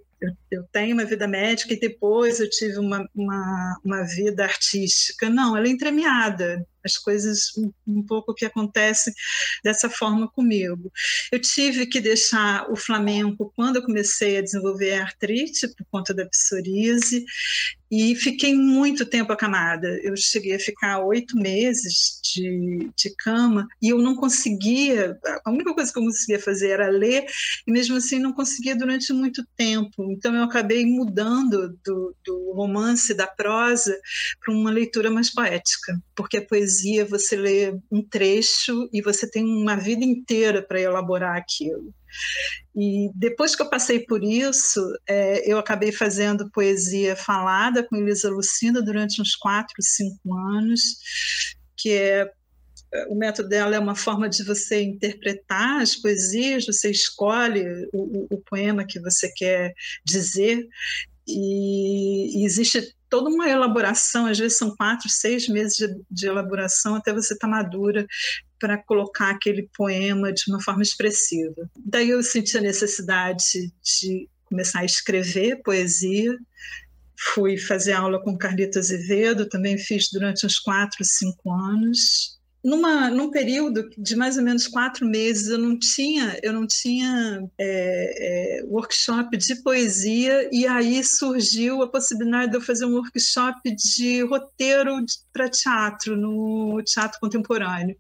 eu, 0.50 0.64
tenho 0.72 0.94
uma 0.94 1.06
vida 1.06 1.28
médica 1.28 1.74
e 1.74 1.80
depois 1.80 2.40
eu 2.40 2.50
tive 2.50 2.80
uma, 2.80 3.08
uma, 3.16 3.80
uma 3.84 4.04
vida 4.04 4.44
artística. 4.44 5.30
Não, 5.30 5.58
ela 5.58 5.68
é 5.68 5.70
entremeada 5.70 6.66
as 6.86 6.98
coisas 6.98 7.52
um, 7.88 8.04
pouco 8.04 8.34
que 8.34 8.46
acontecem 8.46 9.14
dessa 9.64 9.90
forma 9.90 10.30
comigo. 10.30 10.92
Eu 11.32 11.40
tive 11.40 11.88
que 11.88 12.00
deixar 12.00 12.72
o 12.72 12.76
flamenco 12.76 13.52
quando 13.56 13.78
eu 13.78 13.84
comecei 13.84 14.38
a 14.38 14.42
desenvolver 14.42 14.94
artrite 14.94 15.68
por 15.76 15.86
conta 15.90 16.14
da 16.14 16.26
psoríase 16.28 17.26
e 17.92 18.16
fiquei 18.16 18.54
muito 18.54 19.06
tempo 19.06 19.32
acamada. 19.32 19.88
Eu 20.04 20.16
cheguei 20.18 20.56
a 20.56 20.60
ficar 20.60 21.00
oito 21.06 21.38
meses 21.38 22.20
de, 22.24 22.90
de 22.96 23.16
cama 23.16 23.68
e 23.82 23.90
eu 23.90 24.00
não 24.00 24.16
conseguia. 24.16 25.18
A 25.46 25.52
única 25.52 25.74
coisa 25.74 25.94
que 25.94 26.00
eu 26.00 26.04
conseguia 26.04 26.40
fazer 26.40 26.72
era 26.72 26.90
ler 26.90 27.26
e 27.66 27.72
mesmo 27.72 27.96
assim 27.96 28.20
não 28.20 28.34
conseguia 28.34 28.76
durante 28.76 29.14
muito 29.14 29.46
tempo. 29.56 30.12
Então 30.12 30.36
eu 30.36 30.44
acabei 30.44 30.86
mudando 30.86 31.78
do, 31.86 32.16
do 32.26 32.54
romance 32.54 33.14
da 33.14 33.28
prosa 33.28 33.98
para 34.44 34.54
uma 34.54 34.72
leitura 34.72 35.12
mais 35.12 35.32
poética, 35.32 35.98
porque 36.16 36.38
a 36.38 36.46
poesia 36.46 36.75
poesia 36.76 37.06
você 37.06 37.36
lê 37.36 37.80
um 37.92 38.04
trecho 38.04 38.90
e 38.92 39.02
você 39.02 39.30
tem 39.30 39.44
uma 39.44 39.76
vida 39.76 40.04
inteira 40.04 40.62
para 40.62 40.82
elaborar 40.82 41.38
aquilo. 41.38 41.94
E 42.76 43.10
depois 43.16 43.56
que 43.56 43.62
eu 43.62 43.70
passei 43.70 44.00
por 44.00 44.24
isso, 44.24 44.82
é, 45.08 45.50
eu 45.50 45.58
acabei 45.58 45.92
fazendo 45.92 46.50
poesia 46.52 47.16
falada 47.16 47.84
com 47.84 47.96
Elisa 47.96 48.30
Lucinda 48.30 48.82
durante 48.82 49.22
uns 49.22 49.36
quatro, 49.36 49.76
cinco 49.82 50.34
anos, 50.34 51.00
que 51.78 51.92
é 51.92 52.30
o 53.10 53.16
método 53.16 53.50
dela 53.50 53.76
é 53.76 53.80
uma 53.80 53.96
forma 53.96 54.30
de 54.30 54.42
você 54.44 54.82
interpretar 54.82 55.82
as 55.82 55.96
poesias, 55.98 56.66
você 56.66 56.90
escolhe 56.90 57.66
o, 57.92 58.28
o 58.34 58.38
poema 58.38 58.86
que 58.86 59.02
você 59.02 59.30
quer 59.36 59.74
dizer, 60.06 60.66
e, 61.28 62.42
e, 62.42 62.46
existe 62.46 62.94
toda 63.10 63.30
uma 63.30 63.50
elaboração, 63.50 64.26
às 64.26 64.38
vezes 64.38 64.58
são 64.58 64.76
quatro, 64.76 65.10
seis 65.10 65.48
meses 65.48 65.76
de, 65.78 65.88
de 66.10 66.28
elaboração 66.28 66.96
até 66.96 67.14
você 67.14 67.34
estar 67.34 67.48
tá 67.48 67.52
madura 67.52 68.06
para 68.60 68.78
colocar 68.78 69.30
aquele 69.30 69.70
poema 69.76 70.32
de 70.32 70.44
uma 70.48 70.62
forma 70.62 70.84
expressiva. 70.84 71.70
Daí 71.78 72.10
eu 72.10 72.22
senti 72.24 72.58
a 72.58 72.62
necessidade 72.62 73.72
de 73.84 74.30
começar 74.46 74.80
a 74.80 74.86
escrever 74.86 75.62
poesia, 75.64 76.36
fui 77.34 77.58
fazer 77.58 77.94
aula 77.94 78.22
com 78.22 78.38
Carlito 78.38 78.80
Azevedo, 78.80 79.50
também 79.50 79.78
fiz 79.78 80.10
durante 80.12 80.46
uns 80.46 80.60
quatro, 80.60 81.04
cinco 81.04 81.52
anos. 81.52 82.35
Numa, 82.66 83.12
num 83.12 83.30
período 83.30 83.88
de 83.96 84.16
mais 84.16 84.38
ou 84.38 84.44
menos 84.44 84.68
quatro 84.68 85.06
meses, 85.06 85.50
eu 85.50 85.60
não 85.60 85.78
tinha, 85.78 86.40
eu 86.42 86.52
não 86.52 86.66
tinha 86.66 87.48
é, 87.60 88.60
é, 88.60 88.64
workshop 88.64 89.38
de 89.38 89.62
poesia, 89.62 90.50
e 90.52 90.66
aí 90.66 91.04
surgiu 91.04 91.84
a 91.84 91.88
possibilidade 91.88 92.50
de 92.50 92.58
eu 92.58 92.62
fazer 92.62 92.86
um 92.86 92.96
workshop 92.96 93.60
de 93.76 94.24
roteiro 94.24 94.98
para 95.32 95.48
teatro, 95.48 96.18
no 96.18 96.82
teatro 96.84 97.20
contemporâneo. 97.20 97.96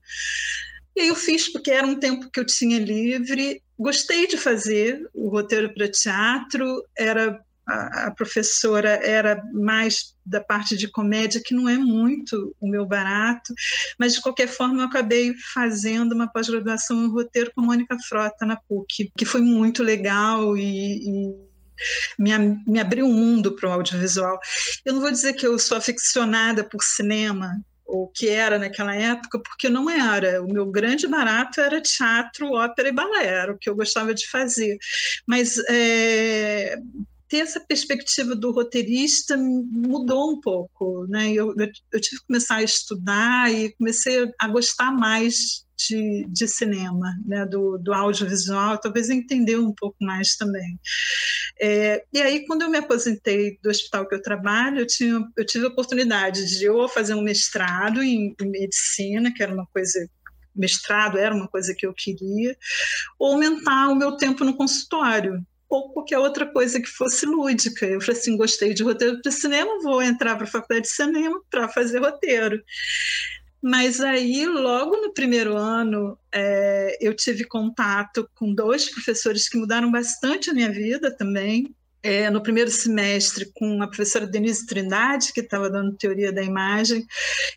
E 0.95 1.01
aí 1.01 1.07
eu 1.09 1.15
fiz 1.15 1.47
porque 1.51 1.69
era 1.69 1.85
um 1.85 1.99
tempo 1.99 2.31
que 2.31 2.39
eu 2.39 2.45
tinha 2.45 2.79
livre, 2.79 3.61
gostei 3.77 4.25
de 4.25 4.35
fazer 4.35 5.07
o 5.13 5.29
roteiro 5.29 5.75
para 5.75 5.91
teatro, 5.91 6.83
era 6.97 7.39
a, 7.67 8.11
professora 8.11 8.89
era 9.03 9.41
mais 9.53 10.15
da 10.25 10.41
parte 10.41 10.77
de 10.77 10.87
comédia, 10.87 11.41
que 11.43 11.53
não 11.53 11.67
é 11.67 11.77
muito 11.77 12.55
o 12.59 12.67
meu 12.67 12.85
barato, 12.85 13.53
mas 13.99 14.13
de 14.13 14.21
qualquer 14.21 14.47
forma 14.47 14.81
eu 14.81 14.87
acabei 14.87 15.33
fazendo 15.53 16.13
uma 16.13 16.27
pós-graduação 16.27 17.03
em 17.03 17.09
roteiro 17.09 17.51
com 17.55 17.61
Mônica 17.61 17.97
Frota 18.07 18.45
na 18.45 18.55
PUC, 18.55 19.11
que 19.17 19.25
foi 19.25 19.41
muito 19.41 19.83
legal 19.83 20.55
e, 20.57 21.07
e 21.07 21.35
me, 22.17 22.31
me 22.67 22.79
abriu 22.79 23.05
um 23.05 23.13
mundo 23.13 23.55
para 23.55 23.69
o 23.69 23.73
audiovisual. 23.73 24.39
Eu 24.83 24.93
não 24.93 25.01
vou 25.01 25.11
dizer 25.11 25.33
que 25.33 25.45
eu 25.45 25.57
sou 25.59 25.77
aficionada 25.77 26.63
por 26.63 26.83
cinema, 26.83 27.61
ou 27.85 28.07
que 28.07 28.27
era 28.27 28.57
naquela 28.57 28.95
época, 28.95 29.39
porque 29.39 29.69
não 29.69 29.89
era. 29.89 30.41
O 30.41 30.51
meu 30.51 30.65
grande 30.65 31.07
barato 31.07 31.61
era 31.61 31.81
teatro, 31.81 32.51
ópera 32.51 32.89
e 32.89 32.91
balé, 32.91 33.25
era 33.25 33.53
o 33.53 33.57
que 33.57 33.69
eu 33.69 33.75
gostava 33.75 34.13
de 34.13 34.27
fazer. 34.27 34.77
Mas 35.27 35.57
é, 35.69 36.77
ter 37.27 37.37
essa 37.37 37.59
perspectiva 37.59 38.35
do 38.35 38.51
roteirista 38.51 39.35
mudou 39.37 40.31
um 40.31 40.39
pouco, 40.39 41.05
né? 41.07 41.31
Eu, 41.31 41.55
eu, 41.57 42.01
tive 42.01 42.21
que 42.21 42.27
começar 42.27 42.57
a 42.57 42.63
estudar 42.63 43.51
e 43.51 43.73
comecei 43.75 44.31
a 44.39 44.47
gostar 44.47 44.91
mais 44.91 45.65
de, 45.77 46.25
de 46.29 46.47
cinema, 46.47 47.13
né? 47.25 47.45
Do, 47.45 47.77
do 47.77 47.93
audiovisual, 47.93 48.77
talvez 48.77 49.09
entender 49.09 49.57
um 49.57 49.73
pouco 49.73 49.97
mais 50.01 50.35
também. 50.35 50.79
É, 51.59 52.03
e 52.13 52.21
aí, 52.21 52.45
quando 52.45 52.61
eu 52.61 52.69
me 52.69 52.77
aposentei 52.77 53.57
do 53.61 53.69
hospital 53.69 54.07
que 54.07 54.15
eu 54.15 54.21
trabalho, 54.21 54.81
eu, 54.81 54.87
tinha, 54.87 55.27
eu 55.35 55.45
tive 55.45 55.65
a 55.65 55.69
oportunidade 55.69 56.45
de 56.45 56.65
eu 56.65 56.87
fazer 56.87 57.15
um 57.15 57.23
mestrado 57.23 58.03
em, 58.03 58.35
em 58.39 58.49
medicina, 58.49 59.33
que 59.33 59.41
era 59.41 59.53
uma 59.53 59.65
coisa 59.67 60.07
mestrado 60.55 61.17
era 61.17 61.35
uma 61.35 61.49
coisa 61.49 61.75
que 61.77 61.85
eu 61.85 61.93
queria, 61.93 62.55
ou 63.19 63.33
aumentar 63.33 63.89
o 63.89 63.95
meu 63.95 64.15
tempo 64.15 64.45
no 64.45 64.55
consultório 64.55 65.45
ou 65.69 65.91
qualquer 65.91 66.19
outra 66.19 66.45
coisa 66.45 66.79
que 66.79 66.87
fosse 66.87 67.25
lúdica. 67.25 67.85
Eu 67.85 68.01
falei 68.01 68.19
assim, 68.19 68.37
gostei 68.37 68.73
de 68.73 68.83
roteiro 68.83 69.21
para 69.21 69.31
cinema, 69.31 69.81
vou 69.81 70.01
entrar 70.01 70.35
para 70.35 70.45
a 70.45 70.49
faculdade 70.49 70.83
de 70.83 70.91
cinema 70.91 71.41
para 71.49 71.67
fazer 71.69 71.99
roteiro. 71.99 72.61
Mas 73.61 73.99
aí, 73.99 74.45
logo 74.45 74.95
no 74.97 75.11
primeiro 75.11 75.57
ano, 75.57 76.19
é, 76.31 76.97
eu 77.01 77.15
tive 77.15 77.45
contato 77.45 78.29
com 78.35 78.53
dois 78.53 78.89
professores 78.91 79.49
que 79.49 79.57
mudaram 79.57 79.91
bastante 79.91 80.51
a 80.51 80.53
minha 80.53 80.71
vida 80.71 81.09
também, 81.09 81.75
é, 82.05 82.29
no 82.29 82.39
primeiro 82.39 82.69
semestre 82.69 83.51
com 83.55 83.81
a 83.81 83.87
professora 83.87 84.27
Denise 84.27 84.67
Trindade, 84.67 85.33
que 85.33 85.39
estava 85.39 85.71
dando 85.71 85.97
teoria 85.97 86.31
da 86.31 86.43
imagem, 86.43 87.03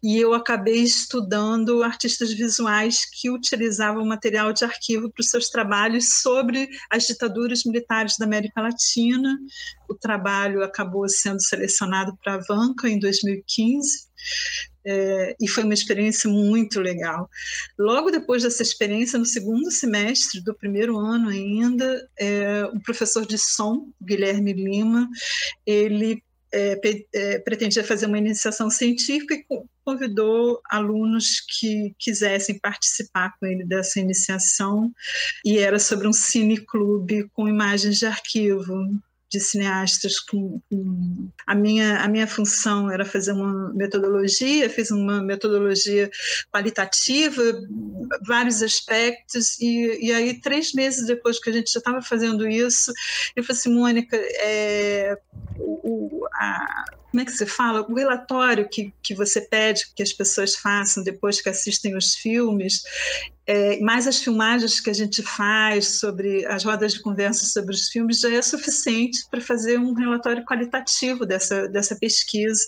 e 0.02 0.16
eu 0.16 0.32
acabei 0.32 0.82
estudando 0.82 1.82
artistas 1.82 2.32
visuais 2.32 3.00
que 3.04 3.28
utilizavam 3.28 4.06
material 4.06 4.50
de 4.54 4.64
arquivo 4.64 5.10
para 5.12 5.20
os 5.20 5.28
seus 5.28 5.50
trabalhos 5.50 6.20
sobre 6.22 6.66
as 6.90 7.06
ditaduras 7.06 7.64
militares 7.66 8.14
da 8.18 8.24
América 8.24 8.62
Latina. 8.62 9.38
O 9.86 9.94
trabalho 9.94 10.64
acabou 10.64 11.06
sendo 11.10 11.42
selecionado 11.42 12.16
para 12.16 12.36
a 12.36 12.42
Vanca 12.48 12.88
em 12.88 12.98
2015 12.98 14.08
é, 14.90 15.36
e 15.38 15.46
foi 15.46 15.64
uma 15.64 15.74
experiência 15.74 16.30
muito 16.30 16.80
legal. 16.80 17.28
Logo 17.78 18.10
depois 18.10 18.42
dessa 18.42 18.62
experiência, 18.62 19.18
no 19.18 19.26
segundo 19.26 19.70
semestre 19.70 20.40
do 20.40 20.54
primeiro 20.54 20.96
ano 20.96 21.28
ainda, 21.28 22.08
é, 22.18 22.64
o 22.72 22.80
professor 22.80 23.26
de 23.26 23.36
som, 23.36 23.92
Guilherme 24.00 24.54
Lima, 24.54 25.06
ele 25.66 26.22
é, 26.50 26.80
é, 27.12 27.38
pretendia 27.40 27.84
fazer 27.84 28.06
uma 28.06 28.16
iniciação 28.16 28.70
científica 28.70 29.34
e 29.34 29.44
convidou 29.84 30.58
alunos 30.70 31.40
que 31.40 31.94
quisessem 31.98 32.58
participar 32.58 33.34
com 33.38 33.44
ele 33.44 33.66
dessa 33.66 34.00
iniciação 34.00 34.90
e 35.44 35.58
era 35.58 35.78
sobre 35.78 36.08
um 36.08 36.12
cineclube 36.12 37.28
com 37.34 37.46
imagens 37.46 37.98
de 37.98 38.06
arquivo 38.06 38.98
de 39.30 39.40
cineastas 39.40 40.18
com, 40.20 40.60
com, 40.70 41.28
a 41.46 41.54
minha 41.54 42.00
a 42.00 42.08
minha 42.08 42.26
função 42.26 42.90
era 42.90 43.04
fazer 43.04 43.32
uma 43.32 43.72
metodologia 43.74 44.70
fiz 44.70 44.90
uma 44.90 45.22
metodologia 45.22 46.10
qualitativa 46.52 47.42
vários 48.26 48.62
aspectos 48.62 49.58
e, 49.60 50.06
e 50.06 50.12
aí 50.12 50.40
três 50.40 50.72
meses 50.72 51.06
depois 51.06 51.38
que 51.38 51.50
a 51.50 51.52
gente 51.52 51.70
já 51.70 51.78
estava 51.78 52.00
fazendo 52.00 52.48
isso 52.48 52.92
eu 53.36 53.44
falei 53.44 53.58
assim 53.58 53.74
Mônica 53.74 54.16
é, 54.16 55.16
o, 55.58 56.26
a, 56.32 56.84
como 57.10 57.22
é 57.22 57.24
que 57.24 57.32
se 57.32 57.46
fala? 57.46 57.86
O 57.88 57.94
relatório 57.94 58.68
que, 58.68 58.92
que 59.02 59.14
você 59.14 59.40
pede 59.40 59.92
que 59.94 60.02
as 60.02 60.12
pessoas 60.12 60.54
façam 60.54 61.02
depois 61.02 61.40
que 61.40 61.48
assistem 61.48 61.96
os 61.96 62.14
filmes, 62.14 62.82
é, 63.48 63.80
mais 63.80 64.06
as 64.06 64.18
filmagens 64.18 64.78
que 64.78 64.90
a 64.90 64.92
gente 64.92 65.22
faz 65.22 65.98
sobre 66.00 66.44
as 66.44 66.62
rodas 66.64 66.92
de 66.92 67.00
conversa 67.00 67.46
sobre 67.46 67.74
os 67.74 67.88
filmes, 67.88 68.20
já 68.20 68.30
é 68.30 68.42
suficiente 68.42 69.20
para 69.30 69.40
fazer 69.40 69.78
um 69.78 69.94
relatório 69.94 70.44
qualitativo 70.44 71.24
dessa, 71.24 71.66
dessa 71.66 71.96
pesquisa. 71.96 72.62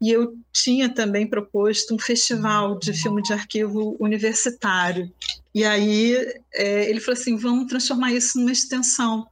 E 0.00 0.10
eu 0.10 0.34
tinha 0.50 0.88
também 0.88 1.28
proposto 1.28 1.94
um 1.94 1.98
festival 1.98 2.78
de 2.78 2.94
filme 2.94 3.22
de 3.22 3.34
arquivo 3.34 3.94
universitário. 4.00 5.12
E 5.54 5.64
aí 5.64 6.16
é, 6.54 6.88
ele 6.88 7.00
falou 7.00 7.20
assim: 7.20 7.36
vamos 7.36 7.66
transformar 7.66 8.12
isso 8.12 8.38
numa 8.38 8.52
extensão, 8.52 9.26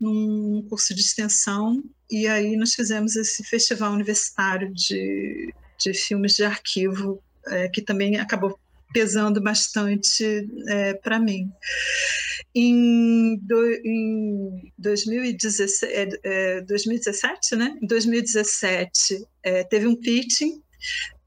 num 0.00 0.64
curso 0.68 0.94
de 0.94 1.00
extensão 1.00 1.82
e 2.12 2.26
aí 2.26 2.56
nós 2.56 2.74
fizemos 2.74 3.16
esse 3.16 3.42
festival 3.42 3.90
universitário 3.90 4.70
de, 4.74 5.54
de 5.78 5.94
filmes 5.94 6.34
de 6.34 6.44
arquivo, 6.44 7.22
é, 7.46 7.70
que 7.70 7.80
também 7.80 8.18
acabou 8.18 8.60
pesando 8.92 9.40
bastante 9.40 10.46
é, 10.68 10.94
para 10.94 11.18
mim. 11.18 11.50
Em, 12.54 13.38
do, 13.38 13.66
em 13.84 14.72
2017, 14.78 15.86
é, 15.86 16.08
é, 16.22 16.60
2017, 16.62 17.56
né? 17.56 17.78
Em 17.82 17.86
2017, 17.86 19.24
é, 19.42 19.64
teve 19.64 19.86
um 19.86 19.96
pitching 19.96 20.62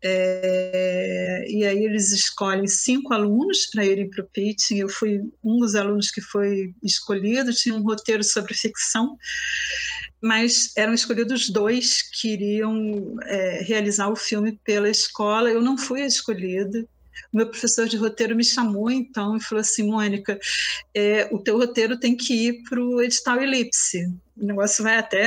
é, 0.08 1.46
e 1.48 1.66
aí 1.66 1.84
eles 1.84 2.12
escolhem 2.12 2.68
cinco 2.68 3.12
alunos 3.12 3.66
para 3.66 3.84
irem 3.84 4.10
para 4.10 4.24
o 4.24 4.28
pitching. 4.28 4.78
Eu 4.78 4.90
fui 4.90 5.20
um 5.44 5.60
dos 5.60 5.74
alunos 5.74 6.12
que 6.12 6.22
foi 6.22 6.74
escolhido. 6.84 7.52
Tinha 7.52 7.74
um 7.74 7.82
roteiro 7.82 8.24
sobre 8.24 8.54
ficção 8.54 9.18
mas 10.22 10.76
eram 10.76 10.94
escolhidos 10.94 11.52
dois 11.52 12.02
que 12.02 12.30
iriam 12.30 13.16
é, 13.26 13.62
realizar 13.64 14.10
o 14.10 14.16
filme 14.16 14.60
pela 14.64 14.90
escola. 14.90 15.52
Eu 15.52 15.62
não 15.62 15.78
fui 15.78 16.02
escolhida. 16.02 16.84
Meu 17.32 17.48
professor 17.48 17.88
de 17.88 17.98
roteiro 17.98 18.36
me 18.36 18.44
chamou 18.44 18.90
então 18.90 19.38
e 19.38 19.42
falou 19.42 19.62
assim: 19.62 19.84
Mônica, 19.84 20.40
é, 20.94 21.28
o 21.32 21.40
teu 21.40 21.58
roteiro 21.58 22.00
tem 22.00 22.16
que 22.16 22.34
ir 22.34 22.64
para 22.64 22.82
o 22.82 23.02
edital 23.02 23.42
Elipse. 23.42 24.14
O 24.38 24.46
negócio 24.46 24.84
vai 24.84 24.98
até, 24.98 25.26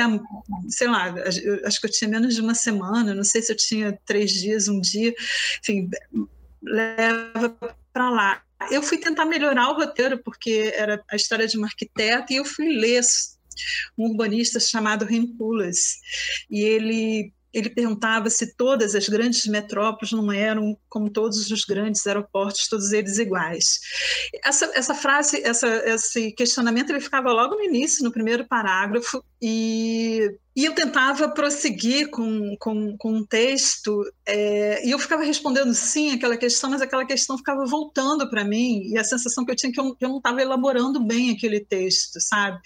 sei 0.69 0.89
lá, 0.89 1.15
acho 1.65 1.81
que 1.81 1.87
eu 1.87 1.91
tinha 1.91 2.11
menos 2.11 2.35
de 2.35 2.41
uma 2.41 2.55
semana, 2.55 3.15
não 3.15 3.25
sei 3.25 3.41
se 3.41 3.53
eu 3.53 3.57
tinha 3.57 3.99
três 4.05 4.31
dias, 4.33 4.69
um 4.69 4.81
dia, 4.81 5.15
enfim, 5.61 5.89
leva 6.63 7.57
para 7.93 8.11
lá. 8.11 8.43
Eu 8.71 8.83
fui 8.83 8.99
tentar 8.99 9.25
melhorar 9.25 9.71
o 9.71 9.77
roteiro, 9.77 10.19
porque 10.19 10.73
era 10.75 11.03
a 11.09 11.17
história 11.17 11.47
de 11.47 11.57
uma 11.57 11.69
arquiteta, 11.69 12.33
e 12.33 12.37
eu 12.37 12.45
fui 12.45 12.69
ler 12.69 13.03
um 13.97 14.11
urbanista 14.11 14.61
chamado 14.61 15.05
Rempulas, 15.05 15.99
e 16.51 16.63
ele 16.63 17.33
ele 17.53 17.71
perguntava 17.71 18.29
se 18.29 18.55
todas 18.55 18.95
as 18.95 19.09
grandes 19.09 19.47
metrópoles 19.47 20.13
não 20.13 20.31
eram 20.31 20.77
como 20.89 21.09
todos 21.09 21.51
os 21.51 21.65
grandes 21.65 22.07
aeroportos, 22.07 22.69
todos 22.69 22.93
eles 22.93 23.19
iguais. 23.19 23.81
Essa, 24.45 24.71
essa 24.75 24.95
frase, 24.95 25.43
essa, 25.43 25.67
esse 25.89 26.33
questionamento, 26.33 26.91
ele 26.91 27.01
ficava 27.01 27.33
logo 27.33 27.55
no 27.55 27.63
início, 27.63 28.05
no 28.05 28.13
primeiro 28.13 28.47
parágrafo, 28.47 29.25
e 29.41 30.37
e 30.59 30.65
eu 30.65 30.75
tentava 30.75 31.29
prosseguir 31.29 32.11
com, 32.11 32.57
com, 32.59 32.97
com 32.99 33.13
um 33.13 33.25
texto, 33.25 34.03
é, 34.27 34.85
e 34.85 34.91
eu 34.91 34.99
ficava 34.99 35.23
respondendo 35.23 35.73
sim 35.73 36.11
aquela 36.11 36.37
questão, 36.37 36.69
mas 36.69 36.83
aquela 36.83 37.07
questão 37.07 37.39
ficava 37.39 37.65
voltando 37.65 38.29
para 38.29 38.45
mim, 38.45 38.83
e 38.91 38.99
a 38.99 39.05
sensação 39.05 39.45
que 39.45 39.53
eu 39.53 39.55
tinha 39.55 39.71
é 39.71 39.73
que 39.73 39.79
eu, 39.79 39.97
eu 40.01 40.09
não 40.09 40.17
estava 40.17 40.43
elaborando 40.43 40.99
bem 40.99 41.31
aquele 41.31 41.61
texto, 41.61 42.21
sabe? 42.21 42.59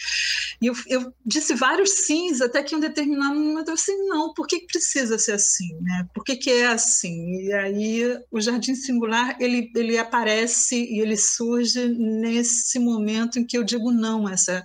E 0.58 0.68
eu, 0.68 0.74
eu 0.86 1.12
disse 1.22 1.54
vários 1.54 1.90
sims, 2.06 2.40
até 2.40 2.62
que 2.62 2.74
em 2.74 2.78
um 2.78 2.80
determinado 2.80 3.38
momento 3.38 3.68
eu 3.68 3.74
assim, 3.74 3.94
não, 4.08 4.32
por 4.32 4.46
que, 4.46 4.60
que 4.60 4.68
precisa 4.68 5.18
ser 5.18 5.32
assim? 5.32 5.74
Né? 5.82 6.08
Por 6.14 6.24
que, 6.24 6.36
que 6.36 6.50
é 6.50 6.68
assim? 6.68 7.42
E 7.42 7.52
aí 7.52 8.18
o 8.30 8.40
Jardim 8.40 8.74
Singular, 8.74 9.36
ele, 9.38 9.70
ele 9.76 9.98
aparece 9.98 10.82
e 10.82 10.98
ele 10.98 11.18
surge 11.18 11.88
nesse 11.88 12.78
momento 12.78 13.38
em 13.38 13.44
que 13.44 13.58
eu 13.58 13.62
digo 13.62 13.92
não 13.92 14.26
a 14.26 14.32
essa 14.32 14.64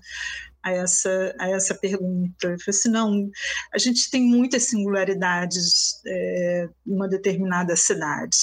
a 0.63 0.71
essa, 0.71 1.35
a 1.39 1.49
essa 1.49 1.75
pergunta. 1.75 2.47
Eu 2.47 2.59
falei 2.59 2.69
assim, 2.69 2.89
não, 2.89 3.29
a 3.73 3.77
gente 3.77 4.09
tem 4.09 4.21
muitas 4.21 4.63
singularidades 4.63 6.01
é, 6.05 6.69
em 6.85 6.93
uma 6.93 7.07
determinada 7.07 7.75
cidade. 7.75 8.37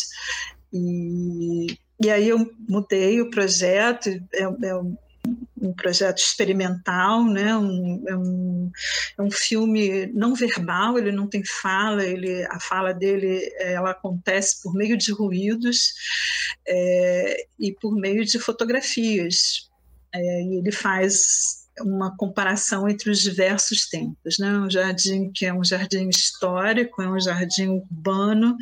E, 0.73 1.79
e 2.03 2.11
aí 2.11 2.29
eu 2.29 2.51
mudei 2.69 3.21
o 3.21 3.31
projeto, 3.31 4.09
é, 4.33 4.43
é 4.43 4.75
um 5.61 5.73
projeto 5.73 6.19
experimental, 6.19 7.25
né? 7.25 7.57
Um, 7.57 8.05
é, 8.07 8.17
um, 8.17 8.73
é 9.19 9.23
um 9.23 9.31
filme 9.31 10.07
não 10.09 10.35
verbal, 10.35 10.99
ele 10.99 11.11
não 11.11 11.27
tem 11.27 11.43
fala, 11.45 12.05
ele, 12.05 12.45
a 12.51 12.61
fala 12.61 12.93
dele 12.93 13.51
ela 13.59 13.91
acontece 13.91 14.63
por 14.63 14.75
meio 14.75 14.97
de 14.97 15.13
ruídos 15.13 15.95
é, 16.67 17.47
e 17.59 17.73
por 17.73 17.95
meio 17.95 18.25
de 18.25 18.39
fotografias. 18.39 19.71
É, 20.13 20.43
e 20.43 20.59
ele 20.59 20.71
faz 20.71 21.64
uma 21.81 22.17
comparação 22.17 22.89
entre 22.89 23.11
os 23.11 23.21
diversos 23.21 23.89
tempos, 23.89 24.39
né? 24.39 24.51
Um 24.59 24.71
jardim 24.71 25.31
que 25.33 25.47
é 25.47 25.53
um 25.53 25.65
jardim 25.65 26.09
histórico, 26.09 27.03
é 27.03 27.09
um 27.09 27.21
jardim 27.21 27.69
urbano, 27.69 28.57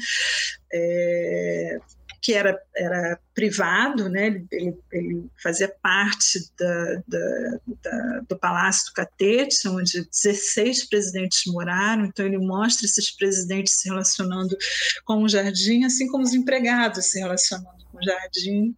é, 0.72 1.78
que 2.22 2.32
era, 2.32 2.56
era 2.74 3.18
privado, 3.34 4.08
né? 4.08 4.28
ele, 4.28 4.46
ele, 4.52 4.78
ele 4.92 5.26
fazia 5.42 5.68
parte 5.82 6.38
da, 6.56 7.02
da, 7.08 7.58
da, 7.82 8.20
do 8.28 8.38
Palácio 8.38 8.86
do 8.86 8.94
Catete, 8.94 9.66
onde 9.66 10.08
16 10.08 10.88
presidentes 10.88 11.42
moraram, 11.46 12.04
então 12.04 12.24
ele 12.24 12.38
mostra 12.38 12.86
esses 12.86 13.10
presidentes 13.10 13.74
se 13.80 13.88
relacionando 13.88 14.56
com 15.04 15.24
o 15.24 15.28
jardim, 15.28 15.84
assim 15.84 16.06
como 16.06 16.22
os 16.22 16.32
empregados 16.32 17.06
se 17.06 17.18
relacionando 17.18 17.81
jardim 18.02 18.74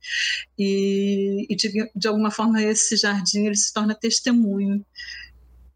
e, 0.59 1.47
e 1.49 1.57
de, 1.57 1.91
de, 1.95 2.09
alguma 2.09 2.31
forma 2.31 2.63
esse 2.63 2.97
jardim 2.97 3.47
ele 3.47 3.57
se 3.57 3.73
torna 3.73 3.95
testemunho 3.95 4.85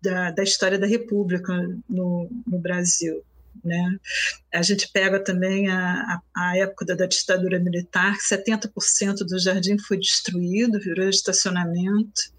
da, 0.03 0.31
da 0.31 0.43
história 0.43 0.79
da 0.79 0.87
República 0.87 1.53
no, 1.89 2.31
no 2.47 2.59
Brasil. 2.59 3.23
Né? 3.65 3.99
A 4.55 4.63
gente 4.63 4.91
pega 4.93 5.23
também 5.23 5.69
a, 5.69 6.21
a, 6.35 6.51
a 6.51 6.59
época 6.59 6.85
da, 6.85 7.07
ditadura 7.07 7.59
militar, 7.59 8.17
que 8.17 8.23
70% 8.23 9.25
do 9.27 9.39
jardim 9.39 9.79
foi 9.79 9.99
destruído, 9.99 10.79
virou 10.79 11.09
estacionamento. 11.09 12.38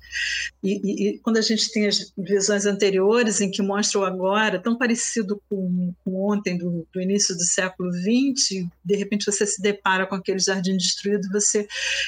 E, 0.63 0.81
e, 0.83 1.09
e, 1.09 1.19
quando 1.19 1.37
a 1.37 1.41
gente 1.41 1.71
tem 1.71 1.87
as 1.87 2.11
visões 2.17 2.65
anteriores, 2.65 3.41
em 3.41 3.49
que 3.49 3.61
mostram 3.61 4.03
agora, 4.03 4.61
tão 4.61 4.77
parecido 4.77 5.41
com, 5.49 5.93
com 6.03 6.29
ontem, 6.29 6.57
do, 6.57 6.87
do, 6.91 7.01
início 7.01 7.35
do 7.35 7.43
século 7.43 7.91
XX, 7.93 8.67
de 8.83 8.95
repente 8.95 9.25
você 9.25 9.45
se 9.45 9.61
depara 9.61 10.05
com 10.05 10.15
aquele 10.15 10.39
jardim 10.39 10.75
destruído, 10.75 11.29
você 11.31 11.67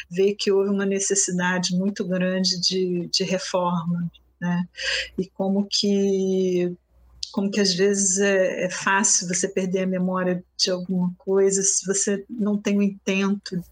vê 0.10 0.36
que 0.38 0.52
houve 0.52 0.70
uma 0.70 0.86
necessidade 0.86 1.76
muito 1.76 2.06
grande 2.06 2.60
de, 2.60 3.08
de 3.12 3.24
reforma. 3.24 4.12
Né? 4.40 4.66
E 5.18 5.28
como 5.28 5.68
que 5.70 6.76
como 7.32 7.50
que 7.50 7.60
às 7.60 7.74
vezes 7.74 8.20
é, 8.20 8.66
é, 8.66 8.70
fácil 8.70 9.28
você 9.28 9.48
perder 9.48 9.84
a 9.84 9.88
memória 9.88 10.44
de 10.58 10.70
alguma 10.70 11.14
coisa 11.18 11.64
se 11.64 11.86
você 11.86 12.24
não 12.30 12.58
tem 12.58 12.78
o 12.78 12.82
intento 12.82 13.64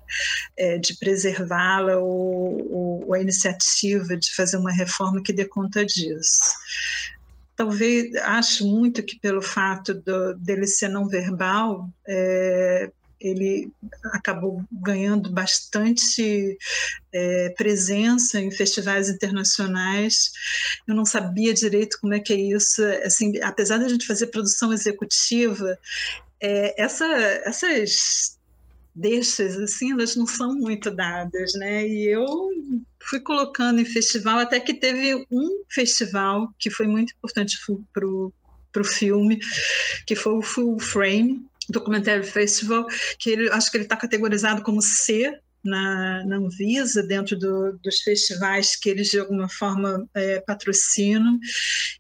é, 0.58 0.78
de 0.78 0.98
preservá-la 0.98 1.98
ou, 1.98 3.06
ou, 3.08 3.14
a 3.14 3.22
iniciativa 3.22 4.16
de 4.18 4.34
fazer 4.34 4.58
uma 4.58 4.72
reforma 4.72 5.22
que 5.22 5.34
dê 5.34 5.46
conta 5.46 5.86
disso. 5.86 6.40
Talvez, 7.56 8.16
acho 8.16 8.66
muito 8.66 9.04
que 9.04 9.20
pelo 9.20 9.42
fato 9.42 9.94
do, 9.94 10.34
dele 10.36 10.66
ser 10.66 10.88
não 10.88 11.08
verbal, 11.08 11.90
é, 12.08 12.90
ele 13.20 13.72
acabou 14.14 14.64
ganhando 14.72 15.30
bastante 15.32 16.58
é, 17.12 17.50
presença 17.58 18.40
em 18.40 18.52
festivais 18.52 19.10
internacionais. 19.10 20.32
Eu 20.88 20.96
não 20.96 21.06
sabia 21.06 21.54
direito 21.54 22.00
como 22.00 22.14
é 22.14 22.20
que 22.20 22.34
é 22.34 22.38
isso. 22.38 22.84
Assim, 23.04 23.40
apesar 23.42 23.78
da 23.78 23.90
gente 23.90 24.08
fazer 24.08 24.28
produção 24.28 24.72
executiva, 24.72 25.78
é, 26.42 26.82
essa, 26.82 27.06
essas 27.46 28.38
deixas 28.96 29.58
assim, 29.58 29.92
elas 29.92 30.16
não 30.16 30.26
são 30.26 30.54
muito 30.56 30.92
dadas, 30.92 31.54
né? 31.54 31.88
E 31.88 32.08
eu 32.08 32.26
fui 33.02 33.20
colocando 33.20 33.80
em 33.80 33.86
festival 33.86 34.40
até 34.40 34.60
que 34.60 34.74
teve 34.74 35.26
um 35.32 35.64
festival 35.70 36.54
que 36.60 36.70
foi 36.70 36.88
muito 36.88 37.14
importante 37.14 37.58
para 37.94 38.06
o 38.06 38.84
filme, 38.84 39.40
que 40.06 40.16
foi 40.16 40.34
o 40.34 40.42
Full 40.42 40.80
Frame, 40.80 41.49
Documentary 41.70 42.26
Festival, 42.26 42.86
que 43.18 43.30
ele, 43.30 43.50
acho 43.50 43.70
que 43.72 43.78
ele 43.78 43.86
está 43.86 43.96
categorizado 43.96 44.62
como 44.62 44.82
C 44.82 45.40
na, 45.64 46.24
na 46.26 46.38
Anvisa, 46.38 47.04
dentro 47.04 47.38
do, 47.38 47.78
dos 47.84 48.02
festivais 48.02 48.76
que 48.76 48.90
eles 48.90 49.10
de 49.10 49.20
alguma 49.20 49.50
forma 49.50 50.08
é, 50.14 50.40
patrocinam. 50.40 51.38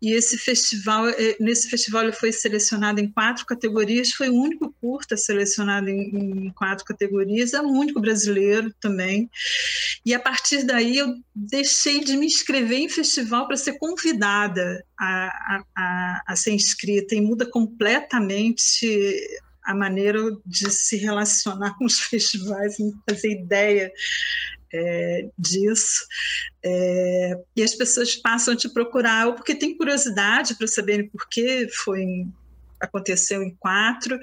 E 0.02 0.14
esse 0.14 0.38
festival, 0.38 1.10
é, 1.10 1.36
nesse 1.40 1.70
festival 1.70 2.04
ele 2.04 2.12
foi 2.14 2.32
selecionado 2.32 3.00
em 3.00 3.12
quatro 3.12 3.46
categorias, 3.46 4.12
foi 4.12 4.30
o 4.30 4.36
único 4.36 4.74
curta 4.80 5.18
selecionado 5.18 5.90
em, 5.90 6.46
em 6.48 6.50
quatro 6.52 6.86
categorias, 6.86 7.54
é 7.54 7.62
o 7.62 7.68
único 7.68 8.00
brasileiro 8.00 8.74
também. 8.80 9.30
E 10.06 10.14
a 10.14 10.20
partir 10.20 10.64
daí 10.64 10.98
eu 10.98 11.14
deixei 11.36 12.04
de 12.04 12.16
me 12.16 12.26
inscrever 12.26 12.80
em 12.80 12.90
festival 12.90 13.48
para 13.48 13.58
ser 13.58 13.74
convidada 13.74 14.84
a, 14.98 15.26
a, 15.28 15.64
a, 15.76 16.24
a 16.28 16.36
ser 16.36 16.52
inscrita 16.52 17.16
e 17.16 17.22
muda 17.22 17.46
completamente 17.46 18.88
a 19.70 19.76
maneira 19.76 20.20
de 20.44 20.72
se 20.72 20.98
relacionar 20.98 21.76
com 21.78 21.86
os 21.86 22.00
festivais, 22.00 22.80
não 22.80 22.92
fazer 23.08 23.34
ideia 23.34 23.92
é, 24.74 25.30
disso. 25.38 26.06
É, 26.66 27.40
e 27.56 27.62
as 27.62 27.76
pessoas 27.76 28.16
passam 28.16 28.56
a 28.56 28.58
te 28.58 28.68
procurar, 28.68 29.28
ou 29.28 29.36
porque 29.36 29.54
tem 29.54 29.78
curiosidade 29.78 30.56
para 30.56 30.66
saberem 30.66 31.08
por 31.08 31.30
que 31.30 31.68
foi 31.84 32.26
aconteceu 32.82 33.44
em 33.44 33.54
quatro, 33.60 34.18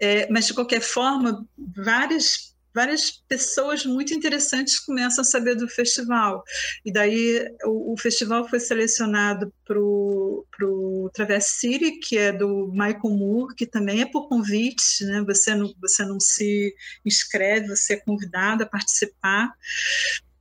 é, 0.00 0.26
mas 0.30 0.46
de 0.46 0.54
qualquer 0.54 0.80
forma, 0.80 1.46
várias 1.76 2.47
várias 2.78 3.10
pessoas 3.28 3.84
muito 3.84 4.14
interessantes 4.14 4.78
começam 4.78 5.22
a 5.22 5.24
saber 5.24 5.56
do 5.56 5.66
festival. 5.66 6.44
E 6.84 6.92
daí 6.92 7.44
o, 7.64 7.94
o 7.94 7.96
festival 7.96 8.48
foi 8.48 8.60
selecionado 8.60 9.52
para 9.64 9.76
o 9.80 11.10
Traverse 11.12 11.58
City, 11.58 11.98
que 11.98 12.16
é 12.16 12.30
do 12.30 12.68
Michael 12.70 13.16
Moore, 13.16 13.56
que 13.56 13.66
também 13.66 14.02
é 14.02 14.06
por 14.06 14.28
convite, 14.28 15.04
né? 15.04 15.24
você, 15.26 15.56
não, 15.56 15.74
você 15.80 16.04
não 16.04 16.20
se 16.20 16.72
inscreve, 17.04 17.66
você 17.66 17.94
é 17.94 17.96
convidado 17.96 18.62
a 18.62 18.66
participar. 18.66 19.52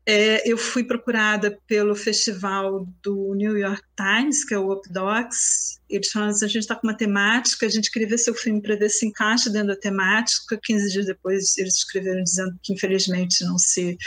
É, 0.10 0.50
eu 0.50 0.58
fui 0.58 0.86
procurada 0.86 1.60
pelo 1.68 1.94
festival 1.94 2.88
do 3.04 3.36
New 3.36 3.58
York 3.58 3.84
Times, 3.98 4.46
que 4.46 4.54
é 4.54 4.58
o 4.58 4.72
Updocs. 4.72 5.82
Eles 5.90 6.10
falaram 6.10 6.32
assim: 6.32 6.46
a 6.46 6.48
gente 6.48 6.62
está 6.62 6.76
com 6.76 6.88
uma 6.88 6.96
temática, 6.96 7.66
a 7.66 7.70
gente 7.70 7.92
ver 8.06 8.18
seu 8.18 8.34
filme 8.34 8.62
para 8.62 8.78
ver 8.78 8.90
se 8.90 9.06
encaixa 9.06 9.50
dentro 9.50 9.68
da 9.68 9.76
temática. 9.76 10.58
15 10.64 10.92
dias 10.94 11.06
depois, 11.08 11.58
eles 11.58 11.76
escreveram 11.76 12.24
dizendo 12.24 12.58
que, 12.64 12.74
infelizmente, 12.74 13.44
não 13.44 13.58
se, 13.58 13.98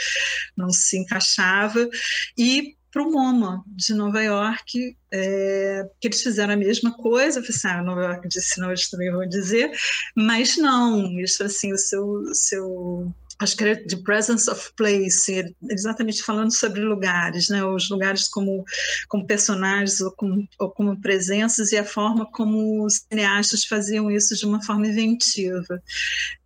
não 0.57 0.71
se 0.71 0.97
encaixava. 0.97 1.87
E 2.35 2.75
para 2.91 3.03
o 3.03 3.11
MoMA 3.11 3.63
de 3.67 3.93
Nova 3.93 4.21
York, 4.23 4.97
é, 5.13 5.87
que 5.99 6.07
eles 6.07 6.23
fizeram 6.23 6.55
a 6.55 6.57
mesma 6.57 6.91
coisa. 6.91 7.39
Eu 7.39 7.43
falei 7.43 7.57
assim, 7.57 7.67
ah, 7.67 7.83
Nova 7.83 8.01
York 8.01 8.27
disse, 8.27 8.59
não, 8.59 8.69
eles 8.69 8.89
também 8.89 9.11
vão 9.11 9.27
dizer, 9.27 9.71
mas 10.15 10.57
não, 10.57 11.19
isso 11.19 11.43
assim, 11.43 11.71
o 11.71 11.77
seu, 11.77 12.05
o 12.05 12.33
seu 12.33 13.13
acho 13.41 13.57
que 13.57 13.63
era 13.63 13.75
The 13.87 13.97
Presence 13.97 14.49
of 14.49 14.71
Place, 14.75 15.55
exatamente 15.69 16.21
falando 16.21 16.55
sobre 16.55 16.81
lugares, 16.81 17.49
né? 17.49 17.63
os 17.63 17.89
lugares 17.89 18.27
como, 18.27 18.63
como 19.07 19.25
personagens 19.25 19.99
ou 19.99 20.11
como, 20.11 20.47
ou 20.59 20.69
como 20.69 21.01
presenças 21.01 21.71
e 21.71 21.77
a 21.77 21.83
forma 21.83 22.25
como 22.31 22.85
os 22.85 23.01
cineastas 23.09 23.65
faziam 23.65 24.11
isso 24.11 24.35
de 24.35 24.45
uma 24.45 24.61
forma 24.63 24.87
inventiva. 24.87 25.81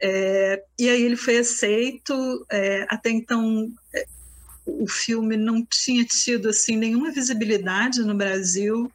É, 0.01 0.63
e 0.79 0.89
aí 0.89 1.03
ele 1.03 1.17
foi 1.17 1.38
aceito, 1.38 2.45
é, 2.49 2.86
até 2.89 3.10
então 3.10 3.69
é, 3.93 4.05
o 4.65 4.88
filme 4.88 5.36
não 5.36 5.65
tinha 5.65 6.05
tido 6.05 6.49
assim 6.49 6.77
nenhuma 6.77 7.12
visibilidade 7.12 7.99
no 8.01 8.15
Brasil. 8.15 8.89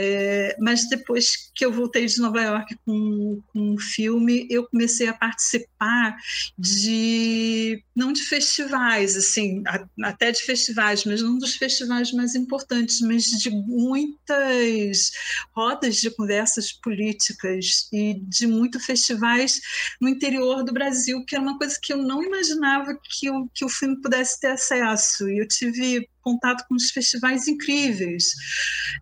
É, 0.00 0.54
mas 0.60 0.88
depois 0.88 1.50
que 1.52 1.64
eu 1.66 1.72
voltei 1.72 2.06
de 2.06 2.20
Nova 2.20 2.40
York 2.40 2.78
com, 2.86 3.42
com 3.52 3.72
um 3.72 3.78
filme, 3.78 4.46
eu 4.48 4.64
comecei 4.68 5.08
a 5.08 5.12
participar 5.12 6.16
de 6.56 7.82
não 7.96 8.12
de 8.12 8.22
festivais, 8.22 9.16
assim, 9.16 9.64
até 10.04 10.30
de 10.30 10.40
festivais, 10.42 11.04
mas 11.04 11.20
não 11.20 11.36
dos 11.36 11.56
festivais 11.56 12.12
mais 12.12 12.36
importantes, 12.36 13.00
mas 13.00 13.24
de 13.24 13.50
muitas 13.50 15.10
rodas 15.52 15.96
de 15.96 16.12
conversas 16.12 16.72
políticas 16.72 17.88
e 17.92 18.20
de 18.22 18.46
muitos 18.46 18.84
festivais 18.86 19.60
no 20.00 20.08
interior 20.08 20.62
do 20.62 20.72
Brasil, 20.72 21.24
que 21.26 21.34
era 21.34 21.42
uma 21.42 21.58
coisa 21.58 21.76
que 21.82 21.92
eu 21.92 21.98
não 21.98 22.22
imaginava 22.22 22.96
que 23.02 23.28
o, 23.28 23.48
que 23.52 23.64
o 23.64 23.68
filme 23.68 24.00
pudesse 24.00 24.38
ter 24.38 24.52
acesso. 24.52 25.28
E 25.28 25.38
eu 25.40 25.48
tive 25.48 26.08
contato 26.28 26.66
com 26.68 26.74
os 26.74 26.90
festivais 26.90 27.48
incríveis. 27.48 28.32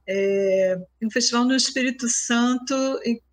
É, 0.09 0.79
um 1.03 1.11
festival 1.11 1.45
no 1.45 1.57
Espírito 1.57 2.09
Santo 2.09 2.75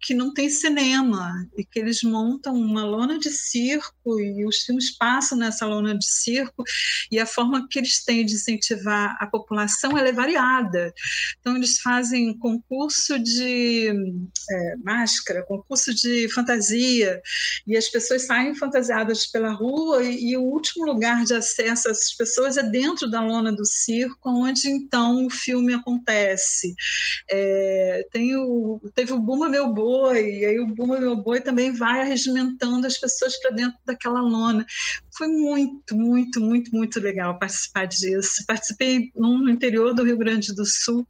que 0.02 0.14
não 0.14 0.34
tem 0.34 0.50
cinema 0.50 1.32
e 1.58 1.64
que 1.64 1.80
eles 1.80 2.04
montam 2.04 2.56
uma 2.56 2.84
lona 2.84 3.18
de 3.18 3.30
circo 3.30 4.20
e 4.20 4.46
os 4.46 4.58
filmes 4.58 4.96
passam 4.98 5.38
nessa 5.38 5.66
lona 5.66 5.98
de 5.98 6.06
circo 6.06 6.64
e 7.12 7.20
a 7.20 7.26
forma 7.26 7.68
que 7.70 7.80
eles 7.80 8.04
têm 8.04 8.26
de 8.26 8.34
incentivar 8.34 9.16
a 9.20 9.28
população 9.28 9.98
é 9.98 10.12
variada. 10.12 10.94
Então 11.40 11.56
eles 11.56 11.80
fazem 11.80 12.38
concurso 12.38 13.18
de 13.20 13.94
é, 14.50 14.76
máscara, 14.84 15.44
concurso 15.44 15.94
de 15.94 16.28
fantasia 16.34 17.22
e 17.66 17.78
as 17.78 17.90
pessoas 17.90 18.24
saem 18.24 18.56
fantasiadas 18.56 19.26
pela 19.28 19.52
rua 19.52 20.04
e, 20.04 20.32
e 20.32 20.38
o 20.38 20.42
último 20.42 20.86
lugar 20.86 21.24
de 21.24 21.34
acesso 21.34 21.84
essas 21.90 22.14
pessoas 22.14 22.58
é 22.58 22.64
dentro 22.64 23.10
da 23.10 23.22
lona 23.22 23.52
do 23.52 23.66
circo, 23.66 23.83
onde 24.24 24.70
então 24.70 25.26
o 25.26 25.30
filme 25.30 25.74
acontece. 25.74 26.74
É, 27.30 28.08
tem 28.12 28.36
o, 28.36 28.80
teve 28.94 29.14
o 29.14 29.20
Buma 29.20 29.50
Meu 29.50 29.74
Boi, 29.74 30.40
e 30.40 30.46
aí 30.46 30.60
o 30.60 30.68
Buma 30.68 31.00
Meu 31.00 31.16
Boi 31.16 31.42
também 31.42 31.72
vai 31.72 32.02
arregimentando 32.02 32.88
as 32.88 32.98
pessoas 32.98 33.38
para 33.40 33.52
dentro 33.52 33.78
daquela 33.86 34.22
lona. 34.22 34.66
Foi 35.16 35.28
muito, 35.28 35.96
muito, 35.96 36.40
muito, 36.40 36.76
muito 36.76 37.00
legal 37.00 37.38
participar 37.38 37.86
disso. 37.86 38.44
Participei 38.46 39.12
no 39.16 39.50
interior 39.50 39.94
do 39.94 40.04
Rio 40.04 40.18
Grande 40.18 40.54
do 40.54 40.66
Sul, 40.66 41.06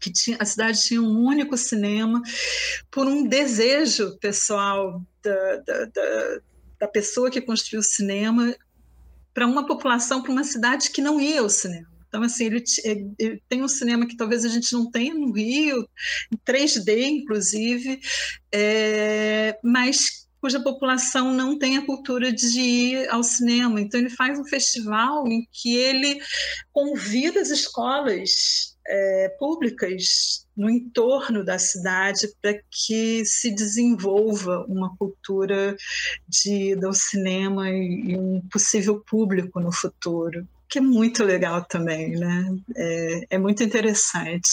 que 0.00 0.12
tinha, 0.12 0.36
a 0.40 0.44
cidade 0.44 0.82
tinha 0.82 1.02
um 1.02 1.24
único 1.24 1.56
cinema, 1.56 2.22
por 2.90 3.06
um 3.06 3.26
desejo 3.26 4.16
pessoal 4.18 5.02
da, 5.22 5.56
da, 5.56 5.84
da, 5.86 6.40
da 6.80 6.88
pessoa 6.88 7.30
que 7.30 7.40
construiu 7.40 7.80
o 7.80 7.84
cinema 7.84 8.54
para 9.38 9.46
uma 9.46 9.64
população, 9.64 10.20
para 10.20 10.32
uma 10.32 10.42
cidade 10.42 10.90
que 10.90 11.00
não 11.00 11.20
ia 11.20 11.40
ao 11.40 11.48
cinema. 11.48 11.86
Então, 12.08 12.24
assim, 12.24 12.46
ele, 12.46 12.64
ele, 13.20 13.40
tem 13.48 13.62
um 13.62 13.68
cinema 13.68 14.04
que 14.04 14.16
talvez 14.16 14.44
a 14.44 14.48
gente 14.48 14.72
não 14.72 14.90
tenha 14.90 15.14
no 15.14 15.30
Rio, 15.30 15.88
em 16.32 16.36
3D, 16.38 17.02
inclusive, 17.04 18.00
é, 18.52 19.56
mas 19.62 20.26
cuja 20.40 20.58
população 20.58 21.32
não 21.32 21.56
tem 21.56 21.76
a 21.76 21.86
cultura 21.86 22.32
de 22.32 22.60
ir 22.60 23.08
ao 23.10 23.22
cinema. 23.22 23.80
Então, 23.80 24.00
ele 24.00 24.10
faz 24.10 24.40
um 24.40 24.44
festival 24.44 25.24
em 25.28 25.46
que 25.52 25.76
ele 25.76 26.20
convida 26.72 27.40
as 27.40 27.50
escolas 27.50 28.76
é, 28.88 29.36
públicas 29.38 30.47
no 30.58 30.68
entorno 30.68 31.44
da 31.44 31.58
cidade 31.58 32.28
para 32.42 32.58
que 32.68 33.24
se 33.24 33.50
desenvolva 33.50 34.66
uma 34.68 34.94
cultura 34.96 35.76
de 36.28 36.74
do 36.74 36.92
cinema 36.92 37.70
e, 37.70 38.10
e 38.10 38.18
um 38.18 38.42
possível 38.50 39.00
público 39.00 39.60
no 39.60 39.72
futuro 39.72 40.46
que 40.68 40.78
é 40.78 40.82
muito 40.82 41.24
legal 41.24 41.64
também, 41.64 42.10
né? 42.10 42.54
É, 42.76 43.20
é 43.30 43.38
muito 43.38 43.62
interessante. 43.62 44.50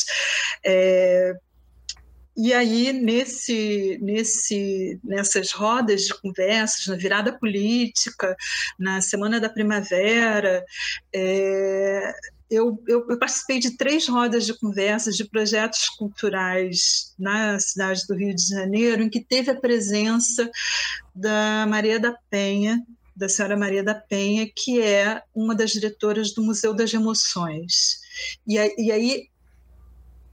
É, 0.64 1.36
e 2.38 2.54
aí, 2.54 2.92
nesse, 2.92 3.98
nesse, 4.02 5.00
nessas 5.04 5.52
rodas 5.52 6.02
de 6.02 6.14
conversas, 6.22 6.86
na 6.88 6.96
virada 6.98 7.32
política, 7.32 8.36
na 8.78 9.00
Semana 9.00 9.40
da 9.40 9.50
Primavera, 9.50 10.66
é, 11.14 12.14
eu, 12.50 12.82
eu, 12.88 13.06
eu, 13.10 13.18
participei 13.18 13.60
de 13.60 13.76
três 13.76 14.08
rodas 14.08 14.46
de 14.46 14.54
conversas 14.54 15.16
de 15.16 15.26
projetos 15.26 15.90
culturais 15.90 17.14
na 17.18 17.60
cidade 17.60 18.06
do 18.08 18.16
Rio 18.16 18.36
de 18.36 18.48
Janeiro, 18.48 19.02
em 19.02 19.10
que 19.10 19.24
teve 19.24 19.50
a 19.50 19.60
presença 19.60 20.50
da 21.14 21.66
Maria 21.68 22.00
da 22.00 22.16
Penha, 22.30 22.82
da 23.16 23.28
senhora 23.28 23.58
Maria 23.58 23.84
da 23.84 23.96
Penha, 23.96 24.50
que 24.54 24.82
é 24.82 25.24
uma 25.34 25.56
das 25.56 25.72
diretoras 25.72 26.34
do 26.34 26.44
Museu 26.44 26.74
das 26.74 26.94
Emoções. 26.94 28.00
E, 28.48 28.56
e 28.56 28.92
aí 28.92 29.30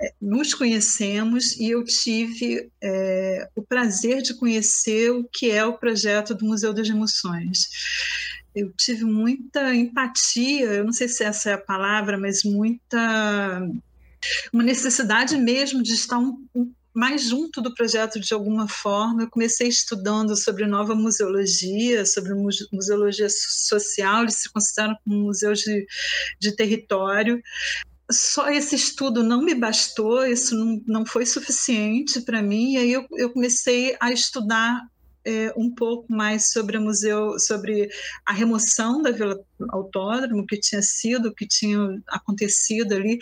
é, 0.01 0.13
nos 0.21 0.53
conhecemos 0.53 1.57
e 1.57 1.71
eu 1.71 1.85
tive 1.85 2.71
é, 2.83 3.49
o 3.55 3.63
prazer 3.63 4.21
de 4.21 4.35
conhecer 4.35 5.11
o 5.11 5.25
que 5.25 5.51
é 5.51 5.65
o 5.65 5.79
projeto 5.79 6.35
do 6.35 6.45
Museu 6.45 6.75
das 6.75 6.89
Emoções 6.89 7.69
eu 8.55 8.73
tive 8.73 9.05
muita 9.05 9.75
empatia, 9.75 10.67
eu 10.67 10.85
não 10.85 10.93
sei 10.93 11.09
se 11.09 11.25
essa 11.25 11.51
é 11.51 11.53
a 11.55 11.59
palavra, 11.59 12.19
mas 12.19 12.45
muita 12.45 13.61
uma 14.53 14.63
necessidade 14.63 15.37
mesmo 15.37 15.83
de 15.83 15.95
estar 15.95 16.19
um, 16.19 16.47
um, 16.55 16.73
mais 16.95 17.23
junto 17.23 17.61
do 17.61 17.75
projeto 17.75 18.21
de 18.21 18.33
alguma 18.35 18.69
forma. 18.69 19.23
Eu 19.23 19.31
comecei 19.31 19.69
estudando 19.69 20.37
sobre 20.37 20.67
nova 20.67 20.95
museologia, 20.95 22.05
sobre 22.05 22.35
museologia 22.73 23.29
social, 23.29 24.23
eles 24.23 24.37
se 24.37 24.53
consideram 24.53 24.97
como 25.05 25.25
museus 25.25 25.61
de, 25.61 25.87
de 26.39 26.55
território. 26.55 27.43
Só 28.11 28.51
esse 28.51 28.75
estudo 28.75 29.23
não 29.23 29.43
me 29.43 29.55
bastou, 29.55 30.27
isso 30.27 30.55
não, 30.55 30.83
não 30.87 31.07
foi 31.07 31.25
suficiente 31.25 32.21
para 32.21 32.43
mim, 32.43 32.75
e 32.75 32.77
aí 32.77 32.93
eu, 32.93 33.07
eu 33.13 33.31
comecei 33.31 33.97
a 33.99 34.13
estudar 34.13 34.83
é, 35.25 35.53
um 35.57 35.73
pouco 35.75 36.13
mais 36.13 36.51
sobre, 36.51 36.79
museu, 36.79 37.39
sobre 37.39 37.89
a 38.27 38.33
remoção 38.33 39.01
da 39.03 39.11
Vila 39.11 39.39
Autódromo, 39.71 40.47
que 40.47 40.59
tinha 40.59 40.83
sido, 40.83 41.35
que 41.35 41.47
tinha 41.47 41.79
acontecido 42.09 42.95
ali. 42.95 43.19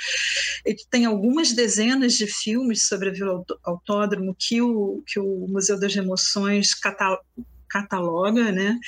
Ele 0.64 0.78
tem 0.90 1.04
algumas 1.04 1.52
dezenas 1.52 2.14
de 2.14 2.26
filmes 2.26 2.88
sobre 2.88 3.10
a 3.10 3.12
Vila 3.12 3.44
Autódromo 3.62 4.34
que 4.38 4.60
o, 4.60 5.02
que 5.06 5.18
o 5.18 5.46
Museu 5.48 5.78
das 5.78 5.94
Emoções 5.94 6.74
cataloga, 7.68 8.50
né? 8.50 8.78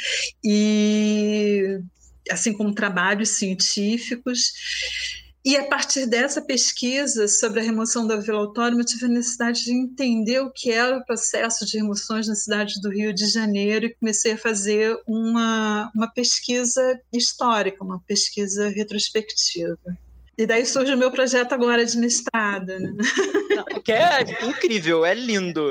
E 0.44 1.80
assim 2.30 2.52
como 2.52 2.74
trabalhos 2.74 3.30
científicos. 3.30 4.52
E 5.44 5.56
a 5.56 5.66
partir 5.66 6.06
dessa 6.06 6.40
pesquisa 6.40 7.26
sobre 7.26 7.58
a 7.58 7.62
remoção 7.64 8.06
da 8.06 8.14
Vila 8.14 8.38
Autônoma, 8.38 8.82
eu 8.82 8.86
tive 8.86 9.06
a 9.06 9.08
necessidade 9.08 9.64
de 9.64 9.72
entender 9.72 10.38
o 10.40 10.52
que 10.52 10.70
era 10.70 10.96
o 10.96 11.04
processo 11.04 11.66
de 11.66 11.78
remoções 11.78 12.28
na 12.28 12.36
cidade 12.36 12.80
do 12.80 12.88
Rio 12.88 13.12
de 13.12 13.26
Janeiro 13.26 13.86
e 13.86 13.94
comecei 13.94 14.32
a 14.32 14.38
fazer 14.38 14.96
uma, 15.04 15.90
uma 15.96 16.08
pesquisa 16.08 17.00
histórica, 17.12 17.82
uma 17.82 18.00
pesquisa 18.06 18.68
retrospectiva. 18.68 19.76
E 20.42 20.46
daí 20.46 20.66
surge 20.66 20.92
o 20.92 20.98
meu 20.98 21.12
projeto 21.12 21.52
agora 21.52 21.86
de 21.86 21.96
mestrado. 21.96 22.66
Né? 22.66 22.92
que 23.84 23.92
é 23.92 24.22
incrível, 24.44 25.04
é 25.04 25.14
lindo. 25.14 25.70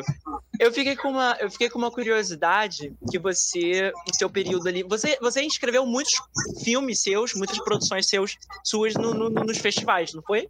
Eu 0.57 0.71
fiquei 0.71 0.95
com 0.95 1.09
uma, 1.09 1.35
eu 1.41 1.51
fiquei 1.51 1.69
com 1.69 1.77
uma 1.77 1.91
curiosidade 1.91 2.93
que 3.11 3.19
você, 3.19 3.91
no 4.07 4.15
seu 4.17 4.29
período 4.29 4.69
ali, 4.69 4.81
você, 4.83 5.17
você 5.21 5.41
escreveu 5.41 5.85
muitos 5.85 6.13
filmes 6.63 7.01
seus, 7.01 7.33
muitas 7.33 7.59
produções 7.59 8.07
seus, 8.07 8.37
suas 8.63 8.93
no, 8.93 9.13
no, 9.13 9.29
nos 9.29 9.57
festivais, 9.57 10.13
não 10.13 10.23
foi? 10.23 10.47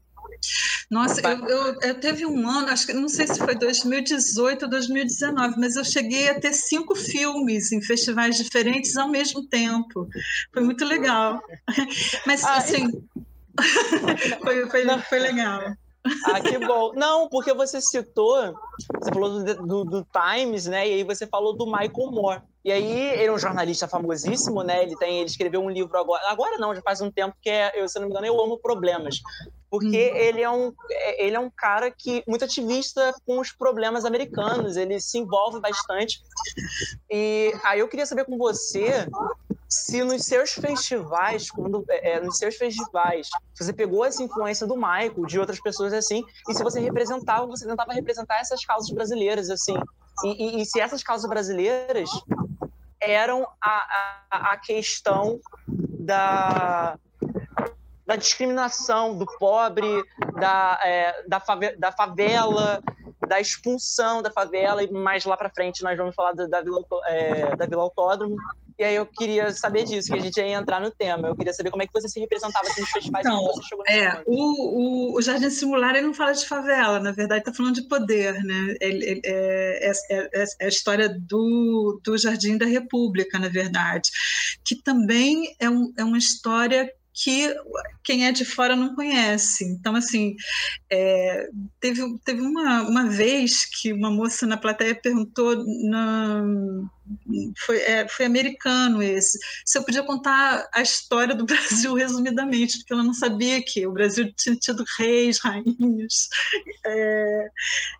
Nossa, 0.90 1.20
eu, 1.22 1.48
eu, 1.48 1.80
eu, 1.82 2.00
teve 2.00 2.24
um 2.24 2.48
ano, 2.48 2.68
acho 2.70 2.86
que 2.86 2.94
não 2.94 3.10
sei 3.10 3.26
se 3.26 3.40
foi 3.40 3.56
2018 3.56 4.64
ou 4.64 4.70
2019, 4.70 5.56
mas 5.58 5.76
eu 5.76 5.84
cheguei 5.84 6.30
a 6.30 6.40
ter 6.40 6.54
cinco 6.54 6.96
filmes 6.96 7.72
em 7.72 7.82
festivais 7.82 8.38
diferentes 8.38 8.96
ao 8.98 9.10
mesmo 9.10 9.48
tempo. 9.48 10.08
Foi 10.54 10.62
muito 10.62 10.86
legal. 10.86 11.42
Mas 12.28 12.44
ah, 12.44 12.58
assim, 12.58 12.88
foi, 14.44 14.70
foi, 14.70 15.00
foi 15.02 15.20
legal. 15.20 15.62
Ah, 16.26 16.42
que 16.42 16.58
bom. 16.58 16.94
Não, 16.96 17.30
porque 17.30 17.54
você 17.54 17.80
citou, 17.80 18.54
você 19.00 19.12
falou 19.12 19.44
do, 19.44 19.56
do, 19.56 19.86
do, 19.86 20.08
Times, 20.12 20.66
né? 20.66 20.88
E 20.88 20.94
aí 20.94 21.04
você 21.04 21.28
falou 21.28 21.56
do 21.56 21.66
Michael 21.66 22.12
Moore. 22.12 22.42
E 22.66 22.72
aí 22.72 22.92
ele 23.14 23.26
é 23.26 23.32
um 23.32 23.38
jornalista 23.38 23.88
famosíssimo, 23.88 24.64
né? 24.64 24.84
Ele 24.84 24.96
tem, 24.98 25.20
ele 25.20 25.30
escreveu 25.30 25.62
um 25.62 25.70
livro 25.70 25.98
agora, 25.98 26.24
agora 26.28 26.58
não, 26.58 26.76
já 26.76 26.82
faz 26.82 27.02
um 27.02 27.12
tempo 27.12 27.36
que 27.42 27.50
é, 27.50 27.72
eu, 27.76 27.88
se 27.88 28.00
não 28.00 28.08
me 28.08 28.12
engano, 28.12 28.28
eu 28.28 28.40
amo 28.40 28.58
problemas, 28.60 29.20
porque 29.70 30.12
hum. 30.12 30.16
ele 30.16 30.42
é 30.42 30.50
um, 30.50 30.74
ele 31.18 31.36
é 31.36 31.40
um 31.40 31.50
cara 31.50 31.90
que 31.90 32.24
muito 32.28 32.46
ativista 32.46 33.14
com 33.26 33.40
os 33.40 33.52
problemas 33.52 34.06
americanos. 34.06 34.78
Ele 34.78 35.00
se 35.00 35.18
envolve 35.18 35.60
bastante. 35.60 36.22
E 37.10 37.54
aí 37.64 37.80
eu 37.80 37.88
queria 37.88 38.06
saber 38.06 38.26
com 38.26 38.38
você 38.38 39.08
se 39.72 40.04
nos 40.04 40.26
seus 40.26 40.52
festivais, 40.52 41.50
quando, 41.50 41.86
é, 41.88 42.20
nos 42.20 42.38
seus 42.38 42.58
festivais, 42.58 43.30
você 43.58 43.72
pegou 43.72 44.04
essa 44.04 44.22
influência 44.22 44.68
do 44.68 44.76
Michael, 44.76 45.26
de 45.26 45.40
outras 45.40 45.62
pessoas 45.62 45.94
assim, 45.94 46.26
e 46.50 46.54
se 46.54 46.62
você 46.62 46.82
representava, 46.82 47.48
você 47.48 47.66
tentava 47.66 47.94
representar 47.94 48.42
essas 48.42 48.66
causas 48.66 48.90
brasileiras, 48.90 49.50
assim, 49.50 49.78
e, 50.26 50.58
e, 50.58 50.62
e 50.62 50.66
se 50.66 50.82
essas 50.82 51.02
causas 51.02 51.30
brasileiras 51.30 52.10
eram 53.00 53.48
a, 53.62 54.26
a, 54.30 54.52
a 54.52 54.58
questão 54.58 55.40
da, 55.66 57.00
da 58.06 58.18
discriminação 58.18 59.18
do 59.18 59.26
pobre, 59.40 60.04
da, 60.38 60.80
é, 60.84 61.24
da, 61.30 61.40
fave 61.40 61.78
da 61.78 61.94
favela, 61.94 62.84
da 63.26 63.40
expulsão 63.40 64.22
da 64.22 64.30
favela, 64.30 64.84
e 64.84 64.92
mais 64.92 65.24
lá 65.24 65.38
para 65.38 65.50
frente 65.50 65.82
nós 65.82 65.98
vamos 65.98 66.14
falar 66.14 66.34
da, 66.34 66.46
da, 66.46 66.62
Vila, 66.62 66.84
é, 67.06 67.56
da 67.56 67.66
Vila 67.66 67.84
Autódromo. 67.84 68.36
E 68.82 68.84
aí 68.84 68.96
eu 68.96 69.06
queria 69.06 69.52
saber 69.52 69.84
disso, 69.84 70.12
que 70.12 70.18
a 70.18 70.22
gente 70.22 70.38
ia 70.38 70.58
entrar 70.58 70.82
no 70.82 70.90
tema. 70.90 71.28
Eu 71.28 71.36
queria 71.36 71.54
saber 71.54 71.70
como 71.70 71.84
é 71.84 71.86
que 71.86 71.94
você 71.94 72.10
se 72.10 72.20
representava 72.20 72.68
assim, 72.68 72.82
nos 72.82 72.90
festivais 72.90 73.24
então, 73.24 73.40
você 73.46 73.62
chegou 73.62 73.86
é, 73.88 74.24
o, 74.26 75.14
o, 75.14 75.18
o, 75.20 75.22
Jardim 75.22 75.52
Singular 75.52 75.96
ele 75.96 76.08
não 76.08 76.16
fala 76.16 76.32
de 76.32 76.48
favela, 76.48 77.00
na 77.00 77.12
verdade 77.12 77.42
está 77.42 77.54
falando 77.54 77.76
de 77.76 77.88
poder, 77.88 78.44
né? 78.44 78.76
Ele, 78.82 79.06
ele, 79.06 79.22
é, 79.24 79.92
é, 79.92 79.92
é, 80.10 80.46
é, 80.62 80.66
a 80.66 80.68
história 80.68 81.08
do, 81.08 82.02
do 82.04 82.18
Jardim 82.18 82.58
da 82.58 82.66
República, 82.66 83.38
na 83.38 83.50
verdade, 83.50 84.10
que 84.66 84.76
também 84.76 85.56
é, 85.60 85.70
um, 85.70 85.94
é 85.96 86.04
uma 86.04 86.18
história 86.18 86.92
que 87.14 87.54
quem 88.04 88.26
é 88.26 88.32
de 88.32 88.46
fora 88.46 88.76
não 88.76 88.96
conhece. 88.96 89.66
Então, 89.66 89.96
assim, 89.96 90.36
é, 90.90 91.50
teve, 91.80 92.02
teve 92.26 92.42
uma, 92.42 92.82
uma 92.84 93.10
vez 93.10 93.66
que 93.66 93.94
uma 93.94 94.10
moça 94.10 94.48
na 94.48 94.58
plateia 94.58 94.96
perguntou 94.96 95.56
na, 95.88 96.44
foi, 97.66 97.78
é, 97.82 98.08
foi 98.08 98.26
americano 98.26 99.02
esse. 99.02 99.38
Se 99.66 99.78
eu 99.78 99.84
podia 99.84 100.04
contar 100.04 100.68
a 100.74 100.82
história 100.82 101.36
do 101.36 101.46
Brasil 101.46 101.94
resumidamente, 101.94 102.80
porque 102.80 102.94
ela 102.94 103.04
não 103.04 103.14
sabia 103.14 103.64
que 103.64 103.86
o 103.86 103.92
Brasil 103.92 104.32
tinha 104.36 104.56
tido 104.56 104.84
reis, 104.98 105.40
rainhas. 105.40 106.30
É, 106.86 107.48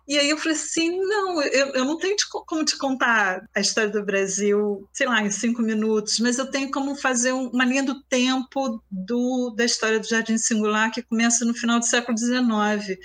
e 0.08 0.18
aí 0.18 0.28
eu 0.28 0.38
falei 0.38 0.56
assim: 0.56 0.98
não, 1.00 1.42
eu, 1.42 1.66
eu 1.74 1.84
não 1.84 1.98
tenho 1.98 2.16
como 2.46 2.64
te 2.64 2.76
contar 2.76 3.48
a 3.54 3.60
história 3.60 3.90
do 3.90 4.04
Brasil, 4.04 4.88
sei 4.92 5.06
lá, 5.06 5.22
em 5.22 5.30
cinco 5.30 5.62
minutos, 5.62 6.18
mas 6.18 6.38
eu 6.38 6.50
tenho 6.50 6.70
como 6.70 6.94
fazer 6.94 7.32
uma 7.32 7.64
linha 7.64 7.82
do 7.82 8.02
tempo 8.04 8.82
do, 8.90 9.50
da 9.56 9.64
história 9.64 9.98
do 10.00 10.08
Jardim 10.08 10.38
Singular, 10.38 10.90
que 10.90 11.02
começa 11.02 11.44
no 11.44 11.54
final 11.54 11.78
do 11.78 11.86
século 11.86 12.16
XIX. 12.16 12.98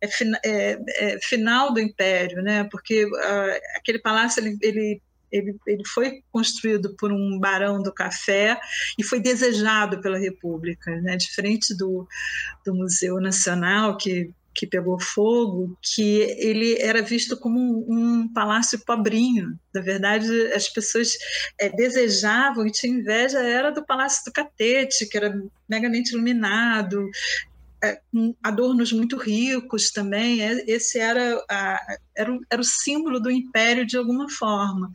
É, 0.00 0.08
é, 0.44 0.78
é 1.14 1.18
final 1.20 1.72
do 1.72 1.80
Império, 1.80 2.42
né? 2.42 2.66
porque 2.70 3.04
uh, 3.04 3.60
aquele 3.76 3.98
palácio 3.98 4.40
ele, 4.40 4.58
ele 4.60 5.02
ele, 5.30 5.56
ele 5.66 5.82
foi 5.86 6.22
construído 6.30 6.94
por 6.96 7.12
um 7.12 7.38
barão 7.38 7.82
do 7.82 7.92
café 7.92 8.58
e 8.98 9.04
foi 9.04 9.20
desejado 9.20 10.00
pela 10.00 10.18
República, 10.18 10.90
né? 11.00 11.16
diferente 11.16 11.76
do, 11.76 12.06
do 12.64 12.74
Museu 12.74 13.20
Nacional, 13.20 13.96
que 13.96 14.30
que 14.56 14.66
pegou 14.66 14.98
fogo, 14.98 15.76
que 15.82 16.20
ele 16.38 16.80
era 16.80 17.02
visto 17.02 17.36
como 17.36 17.60
um, 17.60 18.22
um 18.22 18.32
palácio 18.32 18.78
pobrinho. 18.86 19.58
Na 19.72 19.82
verdade, 19.82 20.26
as 20.54 20.66
pessoas 20.66 21.10
é, 21.60 21.68
desejavam 21.68 22.66
e 22.66 22.72
tinham 22.72 22.98
inveja 22.98 23.38
era 23.38 23.70
do 23.70 23.84
Palácio 23.84 24.24
do 24.24 24.32
Catete, 24.32 25.06
que 25.06 25.16
era 25.16 25.38
megamente 25.68 26.14
iluminado, 26.14 27.06
adornos 28.42 28.92
muito 28.92 29.16
ricos 29.16 29.90
também. 29.90 30.42
É, 30.42 30.64
esse 30.66 30.98
era, 30.98 31.42
a, 31.50 31.80
era, 32.16 32.32
o, 32.32 32.40
era 32.50 32.60
o 32.60 32.64
símbolo 32.64 33.20
do 33.20 33.30
império 33.30 33.86
de 33.86 33.96
alguma 33.96 34.28
forma. 34.30 34.90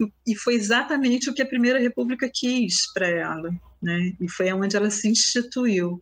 E, 0.00 0.32
e 0.32 0.36
foi 0.36 0.54
exatamente 0.54 1.30
o 1.30 1.34
que 1.34 1.42
a 1.42 1.46
Primeira 1.46 1.78
República 1.78 2.30
quis 2.32 2.92
para 2.92 3.08
ela. 3.08 3.50
Né? 3.82 4.12
E 4.20 4.28
foi 4.30 4.52
onde 4.52 4.76
ela 4.76 4.90
se 4.90 5.08
instituiu. 5.08 6.00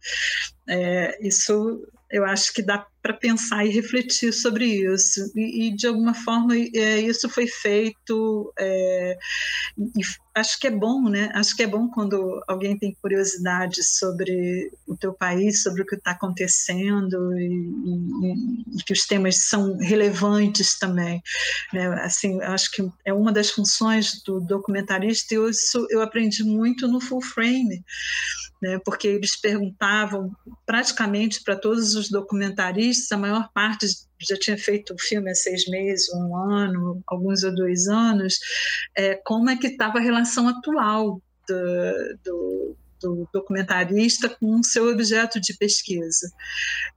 É, 0.69 1.27
isso 1.27 1.83
eu 2.11 2.25
acho 2.25 2.53
que 2.53 2.63
dá 2.63 2.87
para 3.07 3.15
pensar 3.15 3.65
e 3.65 3.71
refletir 3.71 4.33
sobre 4.33 4.65
isso. 4.65 5.31
E, 5.37 5.69
e 5.69 5.71
de 5.71 5.87
alguma 5.87 6.13
forma, 6.13 6.57
é, 6.57 6.99
isso 6.99 7.29
foi 7.29 7.47
feito. 7.47 8.53
É, 8.59 9.17
e 9.79 10.03
acho 10.35 10.59
que 10.59 10.67
é 10.67 10.71
bom, 10.73 11.09
né? 11.09 11.31
Acho 11.33 11.55
que 11.55 11.63
é 11.63 11.69
bom 11.69 11.89
quando 11.89 12.43
alguém 12.49 12.77
tem 12.77 12.97
curiosidade 13.01 13.85
sobre 13.85 14.73
o 14.89 14.97
teu 14.97 15.13
país, 15.13 15.63
sobre 15.63 15.83
o 15.83 15.87
que 15.87 15.95
está 15.95 16.11
acontecendo 16.11 17.33
e, 17.39 17.47
e, 17.47 18.77
e, 18.77 18.85
que 18.85 18.93
os 18.93 19.07
temas 19.07 19.37
são 19.45 19.77
relevantes 19.79 20.77
também. 20.77 21.23
Né? 21.73 21.87
Assim, 22.03 22.43
acho 22.43 22.73
que 22.73 22.91
é 23.05 23.15
uma 23.15 23.33
das 23.33 23.51
funções 23.51 24.21
do 24.25 24.41
documentarista 24.41 25.33
e 25.33 25.51
isso 25.51 25.87
eu 25.91 26.03
aprendi 26.03 26.43
muito 26.43 26.89
no 26.89 27.01
Full 27.01 27.23
Frame 27.23 27.85
né, 28.61 28.79
porque 28.85 29.07
eles 29.07 29.37
perguntavam 29.37 30.35
praticamente 30.65 31.43
para 31.43 31.57
todos 31.57 31.95
os 31.95 32.09
documentaristas, 32.09 32.96
a 33.11 33.17
maior 33.17 33.51
parte 33.53 33.87
já 34.21 34.37
tinha 34.39 34.57
feito 34.57 34.95
o 34.95 34.99
filme 34.99 35.31
há 35.31 35.35
seis 35.35 35.67
meses, 35.69 36.13
um 36.15 36.37
ano, 36.37 37.03
alguns 37.07 37.45
há 37.45 37.51
dois 37.51 37.87
anos, 37.87 38.39
é, 38.97 39.15
como 39.25 39.51
é 39.51 39.57
que 39.57 39.69
estava 39.69 39.99
a 39.99 40.03
relação 40.03 40.49
atual 40.49 41.21
do, 41.49 42.19
do 42.25 42.77
do 43.01 43.29
documentarista 43.33 44.29
com 44.29 44.61
o 44.61 44.65
seu 44.65 44.89
objeto 44.89 45.41
de 45.41 45.55
pesquisa. 45.55 46.31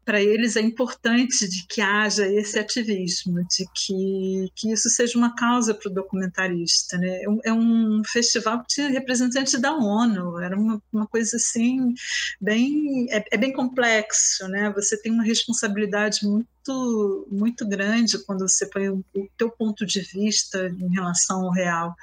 Para 0.05 0.21
eles 0.21 0.55
é 0.55 0.62
importante 0.62 1.47
de 1.47 1.65
que 1.67 1.81
haja 1.81 2.27
esse 2.27 2.57
ativismo, 2.57 3.45
de 3.49 3.65
que, 3.75 4.49
que 4.55 4.71
isso 4.71 4.89
seja 4.89 5.17
uma 5.17 5.35
causa 5.35 5.73
para 5.73 5.89
o 5.89 5.93
documentarista. 5.93 6.97
Né? 6.97 7.21
É 7.43 7.53
um 7.53 8.01
é 8.01 8.07
festival 8.07 8.63
tinha 8.67 8.89
representante 8.89 9.57
da 9.57 9.73
ONU, 9.75 10.39
era 10.39 10.57
uma, 10.57 10.81
uma 10.91 11.07
coisa 11.07 11.38
assim, 11.38 11.93
bem, 12.39 13.07
é, 13.09 13.23
é 13.31 13.38
bem 13.38 13.53
complexo, 13.53 14.47
né? 14.47 14.71
você 14.75 14.99
tem 15.01 15.12
uma 15.12 15.23
responsabilidade 15.23 16.25
muito 16.25 16.47
muito, 16.60 17.28
muito 17.32 17.67
grande 17.67 18.24
quando 18.26 18.48
você 18.48 18.65
põe 18.67 18.89
o, 18.89 19.04
teu 19.38 19.50
ponto 19.50 19.86
de 19.86 20.02
vista 20.02 20.67
em 20.67 20.93
relação 20.93 21.45
ao 21.45 21.52
real. 21.52 21.95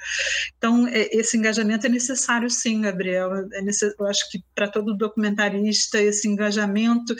Então, 0.57 0.87
é, 0.87 1.09
esse 1.15 1.37
engajamento 1.37 1.85
é 1.85 1.89
necessário 1.89 2.49
sim, 2.49 2.81
Gabriel. 2.81 3.33
É 3.53 3.61
necess... 3.61 3.93
Eu 3.99 4.07
acho 4.07 4.29
que 4.31 4.43
para 4.55 4.67
todo 4.67 4.97
documentarista, 4.97 6.01
esse 6.01 6.27
engajamento 6.27 7.15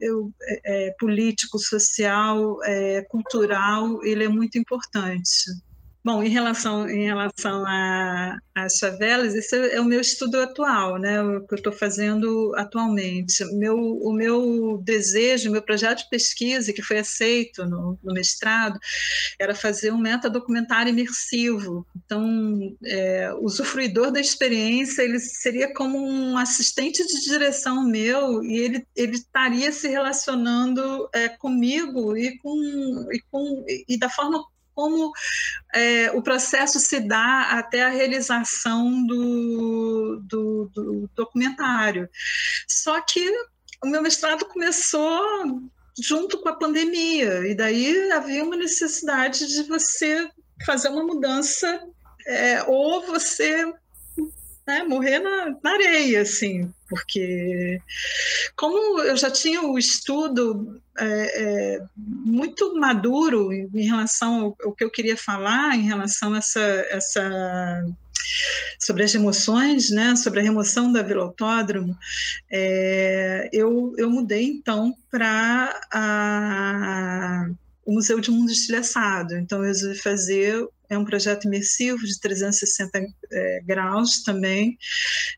eu, 0.00 0.32
é, 0.42 0.88
é, 0.88 0.94
político, 0.98 1.58
social, 1.58 2.62
é, 2.64 3.02
cultural, 3.02 4.02
ele 4.04 4.24
é 4.24 4.28
muito 4.28 4.58
importante. 4.58 5.50
Bom, 6.04 6.22
em 6.22 6.28
relação, 6.28 6.88
em 6.88 7.04
relação 7.04 7.64
às 8.54 8.78
favelas, 8.78 9.34
esse 9.34 9.56
é 9.72 9.80
o 9.80 9.84
meu 9.84 10.00
estudo 10.00 10.40
atual, 10.40 10.96
né? 10.96 11.20
o 11.20 11.46
que 11.46 11.54
eu 11.54 11.56
estou 11.56 11.72
fazendo 11.72 12.54
atualmente. 12.56 13.44
Meu, 13.56 13.76
o 13.76 14.12
meu 14.12 14.80
desejo, 14.82 15.50
meu 15.50 15.60
projeto 15.60 15.98
de 15.98 16.08
pesquisa, 16.08 16.72
que 16.72 16.82
foi 16.82 16.98
aceito 16.98 17.66
no, 17.66 17.98
no 18.02 18.14
mestrado, 18.14 18.78
era 19.40 19.54
fazer 19.54 19.92
um 19.92 19.98
metadocumentário 19.98 20.90
imersivo. 20.90 21.86
Então, 21.96 22.76
é, 22.84 23.32
o 23.34 23.44
usufruidor 23.44 24.12
da 24.12 24.20
experiência 24.20 25.02
ele 25.02 25.18
seria 25.18 25.74
como 25.74 25.98
um 25.98 26.38
assistente 26.38 27.04
de 27.04 27.24
direção 27.24 27.84
meu 27.84 28.42
e 28.44 28.56
ele, 28.56 28.86
ele 28.94 29.16
estaria 29.16 29.72
se 29.72 29.88
relacionando 29.88 31.08
é, 31.12 31.28
comigo 31.28 32.16
e, 32.16 32.38
com, 32.38 33.08
e, 33.12 33.20
com, 33.30 33.64
e 33.88 33.98
da 33.98 34.08
forma 34.08 34.44
como 34.78 35.12
é, 35.74 36.08
o 36.12 36.22
processo 36.22 36.78
se 36.78 37.00
dá 37.00 37.48
até 37.50 37.82
a 37.82 37.88
realização 37.88 39.04
do, 39.04 40.22
do, 40.22 40.70
do 40.72 41.10
documentário. 41.16 42.08
Só 42.68 43.00
que 43.00 43.28
o 43.82 43.88
meu 43.88 44.00
mestrado 44.00 44.44
começou 44.44 45.68
junto 46.00 46.40
com 46.40 46.48
a 46.48 46.54
pandemia, 46.54 47.44
e 47.48 47.56
daí 47.56 48.12
havia 48.12 48.44
uma 48.44 48.54
necessidade 48.54 49.48
de 49.48 49.64
você 49.64 50.30
fazer 50.64 50.90
uma 50.90 51.02
mudança, 51.02 51.82
é, 52.24 52.62
ou 52.62 53.04
você 53.04 53.66
né, 54.64 54.84
morrer 54.84 55.18
na, 55.18 55.56
na, 55.60 55.72
areia, 55.72 56.22
assim, 56.22 56.72
porque 56.88 57.80
como 58.56 59.00
eu 59.00 59.16
já 59.16 59.30
tinha 59.30 59.62
o 59.62 59.78
estudo 59.78 60.80
é, 60.98 61.76
é, 61.76 61.82
muito 61.96 62.74
maduro 62.78 63.52
em 63.52 63.84
relação 63.84 64.40
ao, 64.40 64.56
ao, 64.64 64.72
que 64.72 64.82
eu 64.82 64.90
queria 64.90 65.16
falar, 65.16 65.76
em 65.76 65.82
relação 65.82 66.34
a 66.34 66.38
essa, 66.38 66.60
essa 66.90 67.84
sobre 68.78 69.04
as 69.04 69.14
emoções, 69.14 69.90
né, 69.90 70.16
sobre 70.16 70.40
a 70.40 70.42
remoção 70.42 70.92
da 70.92 71.02
Vila 71.02 71.22
Autódromo, 71.22 71.96
é, 72.50 73.48
eu, 73.52 73.94
eu 73.96 74.10
mudei 74.10 74.44
então 74.44 74.94
para 75.10 75.72
o 77.84 77.92
Museu 77.92 78.20
de 78.20 78.30
Mundo 78.30 78.52
Estilhaçado. 78.52 79.36
Então, 79.36 79.60
eu 79.60 79.64
resolvi 79.64 79.98
fazer 79.98 80.68
é 80.88 80.96
um 80.96 81.04
projeto 81.04 81.46
imersivo 81.46 81.98
de 81.98 82.18
360 82.20 83.06
é, 83.30 83.60
graus 83.64 84.22
também, 84.22 84.76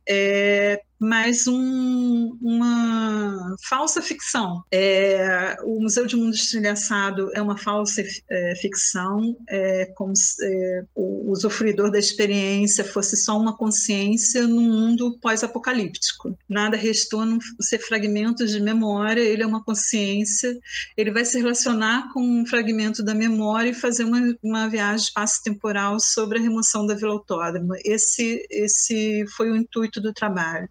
é, 0.09 0.81
mas 1.01 1.47
um, 1.47 2.37
uma 2.43 3.57
falsa 3.67 4.03
ficção. 4.03 4.63
É, 4.71 5.57
o 5.65 5.81
Museu 5.81 6.07
de 6.07 6.15
Mundo 6.15 6.35
Estilhaçado 6.35 7.31
é 7.35 7.41
uma 7.41 7.57
falsa 7.57 8.03
é, 8.29 8.55
ficção, 8.57 9.35
é 9.49 9.87
como 9.97 10.15
se 10.15 10.45
é, 10.45 10.85
o 10.95 11.31
usufruidor 11.33 11.91
da 11.91 11.99
experiência 11.99 12.85
fosse 12.85 13.17
só 13.17 13.39
uma 13.39 13.57
consciência 13.57 14.47
num 14.47 14.61
mundo 14.61 15.19
pós-apocalíptico. 15.21 16.37
Nada 16.47 16.77
restou 16.77 17.25
não 17.25 17.39
ser 17.61 17.79
fragmentos 17.79 18.51
de 18.51 18.61
memória, 18.61 19.23
ele 19.23 19.43
é 19.43 19.47
uma 19.47 19.65
consciência, 19.65 20.55
ele 20.97 21.11
vai 21.11 21.25
se 21.25 21.39
relacionar 21.39 22.13
com 22.13 22.21
um 22.21 22.45
fragmento 22.45 23.03
da 23.03 23.15
memória 23.15 23.71
e 23.71 23.75
fazer 23.75 24.05
uma, 24.05 24.21
uma 24.43 24.69
viagem 24.69 25.07
espaço 25.07 25.40
espaço 25.41 25.43
temporal 25.43 25.99
sobre 25.99 26.39
a 26.39 26.43
remoção 26.43 26.87
da 26.87 26.95
Vila 26.95 27.13
Autódromo. 27.13 27.75
Esse, 27.85 28.47
esse 28.51 29.25
foi 29.37 29.51
o 29.51 29.57
intuito 29.57 30.01
do 30.01 30.13
trabalho. 30.13 30.69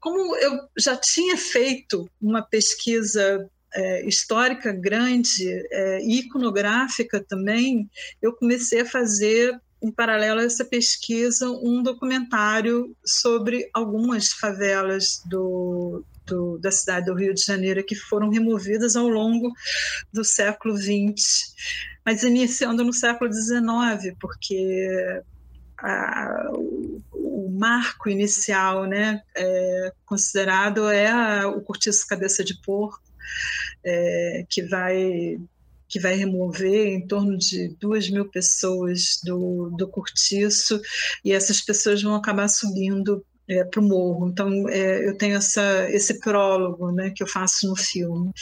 Como 0.00 0.36
eu 0.36 0.58
já 0.76 0.96
tinha 0.96 1.36
feito 1.36 2.08
uma 2.20 2.42
pesquisa 2.42 3.48
é, 3.72 4.06
histórica 4.06 4.72
grande 4.72 5.48
é, 5.70 6.02
iconográfica 6.04 7.24
também, 7.26 7.88
eu 8.20 8.32
comecei 8.32 8.80
a 8.80 8.86
fazer 8.86 9.58
em 9.82 9.90
paralelo 9.90 10.40
a 10.40 10.44
essa 10.44 10.64
pesquisa, 10.64 11.50
um 11.50 11.82
documentário 11.82 12.96
sobre 13.04 13.68
algumas 13.74 14.32
favelas 14.32 15.20
do, 15.26 16.02
do, 16.26 16.58
da 16.58 16.70
cidade 16.70 17.06
do 17.06 17.14
Rio 17.14 17.34
de 17.34 17.42
Janeiro 17.42 17.84
que 17.84 17.94
foram 17.94 18.28
removidas 18.30 18.96
ao 18.96 19.08
longo 19.08 19.52
do 20.12 20.24
século 20.24 20.76
XX, 20.76 21.54
mas 22.04 22.22
iniciando 22.22 22.84
no 22.84 22.92
século 22.92 23.32
XIX, 23.32 24.14
porque 24.20 25.22
a, 25.78 26.50
o, 26.52 27.02
o, 27.12 27.50
marco 27.50 28.08
inicial, 28.08 28.84
né, 28.84 29.22
é, 29.36 29.92
considerado 30.04 30.88
é 30.88 31.10
a, 31.10 31.48
o 31.48 31.60
cortiço 31.60 32.06
cabeça 32.06 32.44
de 32.44 32.60
porco, 32.62 33.02
é, 33.84 34.44
que 34.48 34.62
vai 34.62 35.38
que 35.86 36.00
vai 36.00 36.14
remover 36.14 36.88
em 36.88 37.06
torno 37.06 37.36
de 37.38 37.68
duas 37.78 38.10
mil 38.10 38.28
pessoas 38.28 39.20
do, 39.22 39.70
do 39.76 39.86
cortiço, 39.86 40.80
e 41.24 41.30
essas 41.30 41.60
pessoas 41.60 42.02
vão 42.02 42.16
acabar 42.16 42.48
subindo 42.48 43.24
é, 43.48 43.64
para 43.64 43.80
o 43.80 43.84
morro. 43.84 44.28
Então, 44.28 44.68
é, 44.68 45.06
eu 45.06 45.16
tenho 45.16 45.36
essa, 45.36 45.90
esse 45.90 46.20
prólogo 46.20 46.90
né, 46.92 47.10
que 47.10 47.22
eu 47.22 47.26
faço 47.26 47.68
no 47.68 47.76
filme. 47.76 48.32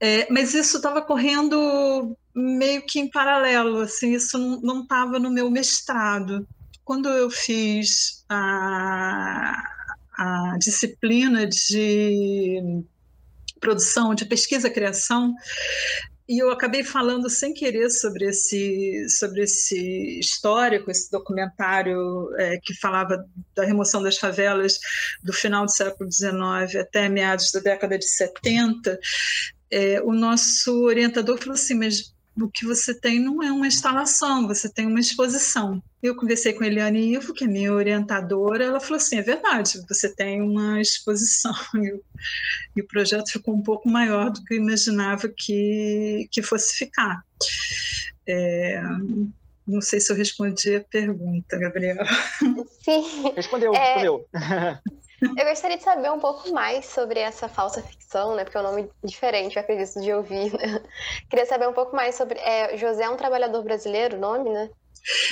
É, 0.00 0.26
mas 0.32 0.54
isso 0.54 0.78
estava 0.78 1.02
correndo 1.02 2.16
meio 2.34 2.82
que 2.86 2.98
em 2.98 3.10
paralelo, 3.10 3.80
assim, 3.80 4.14
isso 4.14 4.38
não 4.62 4.82
estava 4.82 5.18
no 5.18 5.30
meu 5.30 5.50
mestrado. 5.50 6.46
Quando 6.84 7.08
eu 7.08 7.30
fiz 7.30 8.24
a, 8.28 9.52
a 10.16 10.56
disciplina 10.58 11.46
de 11.46 12.82
produção, 13.60 14.14
de 14.14 14.24
pesquisa 14.24 14.70
e 16.30 16.38
eu 16.38 16.48
acabei 16.52 16.84
falando 16.84 17.28
sem 17.28 17.52
querer 17.52 17.90
sobre 17.90 18.26
esse, 18.26 19.08
sobre 19.08 19.42
esse 19.42 20.20
histórico, 20.20 20.88
esse 20.88 21.10
documentário 21.10 22.32
é, 22.38 22.56
que 22.62 22.72
falava 22.72 23.26
da 23.52 23.64
remoção 23.64 24.00
das 24.00 24.16
favelas 24.16 24.78
do 25.24 25.32
final 25.32 25.66
do 25.66 25.72
século 25.72 26.08
XIX 26.08 26.76
até 26.80 27.08
meados 27.08 27.50
da 27.50 27.58
década 27.58 27.98
de 27.98 28.06
70. 28.06 28.96
É, 29.72 30.00
o 30.02 30.12
nosso 30.12 30.84
orientador 30.84 31.36
falou 31.36 31.54
assim, 31.54 31.74
mas 31.74 32.14
o 32.36 32.48
que 32.48 32.64
você 32.64 32.94
tem 32.94 33.18
não 33.18 33.42
é 33.42 33.50
uma 33.50 33.66
instalação, 33.66 34.46
você 34.46 34.68
tem 34.68 34.86
uma 34.86 35.00
exposição. 35.00 35.82
Eu 36.02 36.16
conversei 36.16 36.52
com 36.52 36.64
a 36.64 36.66
Eliane 36.66 37.14
Ivo, 37.14 37.34
que 37.34 37.44
é 37.44 37.46
minha 37.46 37.72
orientadora, 37.72 38.64
ela 38.64 38.80
falou 38.80 38.96
assim, 38.96 39.18
é 39.18 39.22
verdade, 39.22 39.82
você 39.88 40.14
tem 40.14 40.40
uma 40.42 40.80
exposição. 40.80 41.52
E 42.76 42.82
o, 42.82 42.86
projeto 42.86 43.32
ficou 43.32 43.54
um 43.54 43.62
pouco 43.62 43.88
maior 43.88 44.30
do 44.30 44.44
que 44.44 44.54
eu 44.54 44.58
imaginava 44.58 45.28
que, 45.28 46.28
que 46.30 46.42
fosse 46.42 46.76
ficar. 46.76 47.24
É, 48.26 48.80
não 49.66 49.80
sei 49.80 50.00
se 50.00 50.12
eu 50.12 50.16
respondi 50.16 50.76
a 50.76 50.80
pergunta, 50.80 51.58
Gabriela. 51.58 52.04
Sim. 52.84 53.32
Respondeu, 53.34 53.74
é... 53.74 53.78
respondeu. 53.78 54.28
Eu 55.22 55.44
gostaria 55.44 55.76
de 55.76 55.82
saber 55.82 56.10
um 56.10 56.18
pouco 56.18 56.50
mais 56.52 56.86
sobre 56.86 57.20
essa 57.20 57.48
falsa 57.48 57.82
ficção, 57.82 58.34
né? 58.34 58.44
Porque 58.44 58.56
é 58.56 58.60
um 58.60 58.64
nome 58.64 58.90
diferente, 59.04 59.56
eu 59.56 59.62
acredito, 59.62 60.00
de 60.00 60.12
ouvir. 60.12 60.52
Né? 60.52 60.82
Queria 61.28 61.46
saber 61.46 61.68
um 61.68 61.72
pouco 61.72 61.94
mais 61.94 62.14
sobre. 62.14 62.38
É, 62.38 62.76
José 62.76 63.04
é 63.04 63.10
um 63.10 63.16
trabalhador 63.16 63.62
brasileiro, 63.62 64.16
o 64.16 64.20
nome, 64.20 64.50
né? 64.50 64.70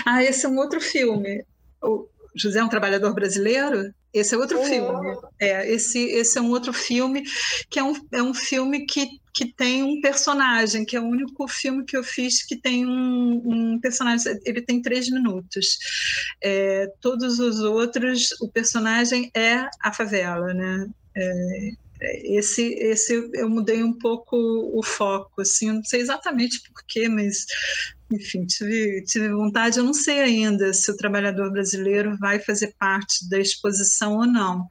Ah, 0.06 0.22
esse 0.22 0.46
é 0.46 0.48
um 0.48 0.58
outro 0.58 0.80
filme. 0.80 1.44
O 1.82 2.06
José 2.34 2.60
é 2.60 2.64
um 2.64 2.68
trabalhador 2.68 3.14
brasileiro? 3.14 3.92
Esse 4.12 4.34
é 4.34 4.38
outro 4.38 4.62
filme. 4.64 5.16
É, 5.38 5.70
esse, 5.70 5.98
esse 5.98 6.38
é 6.38 6.40
um 6.40 6.50
outro 6.50 6.72
filme 6.72 7.22
que 7.68 7.78
é 7.78 7.84
um, 7.84 7.92
é 8.12 8.22
um 8.22 8.32
filme 8.32 8.86
que, 8.86 9.06
que 9.34 9.52
tem 9.52 9.82
um 9.82 10.00
personagem, 10.00 10.84
que 10.84 10.96
é 10.96 11.00
o 11.00 11.06
único 11.06 11.46
filme 11.46 11.84
que 11.84 11.96
eu 11.96 12.02
fiz 12.02 12.44
que 12.44 12.56
tem 12.56 12.86
um, 12.86 13.42
um 13.44 13.80
personagem. 13.80 14.38
Ele 14.44 14.62
tem 14.62 14.80
três 14.80 15.10
minutos. 15.10 15.78
É, 16.42 16.86
todos 17.00 17.38
os 17.38 17.60
outros, 17.60 18.30
o 18.40 18.48
personagem 18.48 19.30
é 19.34 19.68
a 19.80 19.92
favela, 19.92 20.54
né? 20.54 20.88
É, 21.14 21.70
esse, 22.00 22.74
esse 22.74 23.30
eu 23.34 23.48
mudei 23.50 23.82
um 23.82 23.92
pouco 23.92 24.36
o 24.36 24.82
foco, 24.84 25.40
assim, 25.40 25.68
eu 25.68 25.74
não 25.74 25.84
sei 25.84 26.00
exatamente 26.00 26.62
porquê, 26.62 27.08
mas 27.08 27.44
enfim, 28.10 28.46
tive, 28.46 29.02
tive 29.04 29.28
vontade. 29.28 29.78
Eu 29.78 29.84
não 29.84 29.92
sei 29.92 30.20
ainda 30.20 30.72
se 30.72 30.90
o 30.90 30.96
trabalhador 30.96 31.50
brasileiro 31.52 32.16
vai 32.18 32.38
fazer 32.38 32.74
parte 32.78 33.28
da 33.28 33.38
exposição 33.38 34.16
ou 34.16 34.26
não. 34.26 34.66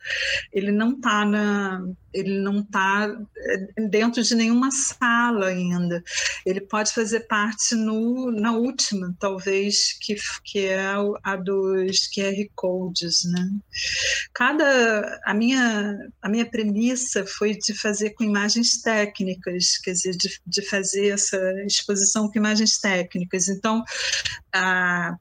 Ele 0.52 0.72
não 0.72 0.94
está 0.94 1.24
na, 1.24 1.82
ele 2.14 2.40
não 2.40 2.62
está 2.62 3.16
é, 3.38 3.82
dentro 3.88 4.24
de 4.24 4.36
nenhuma 4.36 4.72
sala 4.72 5.48
ainda. 5.48 6.04
Ele 6.46 6.62
pode 6.62 6.92
fazer 6.94 7.22
parte 7.22 7.76
no, 7.76 8.32
na 8.32 8.54
última, 8.54 9.16
talvez, 9.20 9.94
que, 10.02 10.16
que 10.44 10.66
é 10.66 10.96
a 11.24 11.36
dos 11.36 12.10
QR 12.10 12.36
codes, 12.56 13.24
né? 13.32 13.50
Cada 14.34 15.22
a 15.26 15.34
minha 15.34 15.98
a 16.22 16.30
minha 16.30 16.46
premissa 16.46 17.26
foi 17.26 17.56
de 17.56 17.74
fazer 17.74 18.12
com 18.12 18.24
imagens 18.24 18.82
técnicas, 18.82 19.78
quer 19.78 19.92
dizer, 19.92 20.16
de, 20.16 20.40
de 20.46 20.62
fazer 20.64 21.10
essa 21.10 21.38
exposição 21.66 22.32
com 22.32 22.40
imagens 22.40 22.80
técnicas. 22.80 23.27
Então, 23.34 23.84
a 24.54 25.16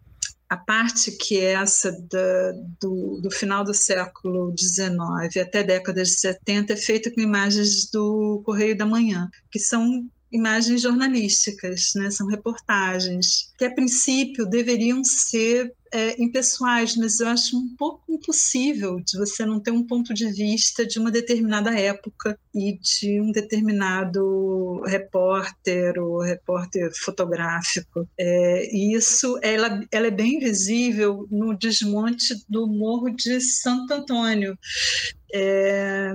a 0.48 0.56
parte 0.56 1.10
que 1.10 1.40
é 1.40 1.54
essa 1.54 1.90
da, 1.90 2.52
do, 2.80 3.20
do, 3.20 3.30
final 3.30 3.64
do 3.64 3.74
século 3.74 4.54
XIX 4.56 5.36
até 5.42 5.64
décadas 5.64 6.08
de 6.08 6.20
70 6.20 6.72
é 6.72 6.76
feita 6.76 7.10
com 7.10 7.20
imagens 7.20 7.90
do 7.90 8.42
Correio 8.44 8.76
da 8.76 8.86
Manhã, 8.86 9.28
que 9.50 9.58
são 9.58 10.08
imagens 10.30 10.82
jornalísticas, 10.82 11.92
né? 11.94 12.10
são 12.10 12.26
reportagens, 12.26 13.52
que 13.58 13.64
a 13.64 13.74
princípio 13.74 14.46
deveriam 14.46 15.02
ser 15.04 15.72
é, 15.92 16.20
impessoais, 16.20 16.96
mas 16.96 17.20
eu 17.20 17.28
acho 17.28 17.56
um 17.56 17.74
pouco 17.76 18.02
impossível 18.12 19.00
de 19.00 19.16
você 19.16 19.46
não 19.46 19.60
ter 19.60 19.70
um 19.70 19.82
ponto 19.82 20.12
de 20.12 20.30
vista 20.30 20.84
de 20.84 20.98
uma 20.98 21.10
determinada 21.10 21.78
época 21.78 22.38
e 22.54 22.78
de 22.78 23.20
um 23.20 23.30
determinado 23.30 24.82
repórter 24.82 25.98
ou 25.98 26.20
repórter 26.20 26.90
fotográfico. 26.94 28.08
É, 28.18 28.74
e 28.74 28.94
isso 28.94 29.38
ela, 29.42 29.82
ela 29.90 30.08
é 30.08 30.10
bem 30.10 30.38
visível 30.38 31.26
no 31.30 31.56
desmonte 31.56 32.34
do 32.48 32.66
Morro 32.66 33.10
de 33.10 33.40
Santo 33.40 33.94
Antônio. 33.94 34.58
É, 35.32 36.14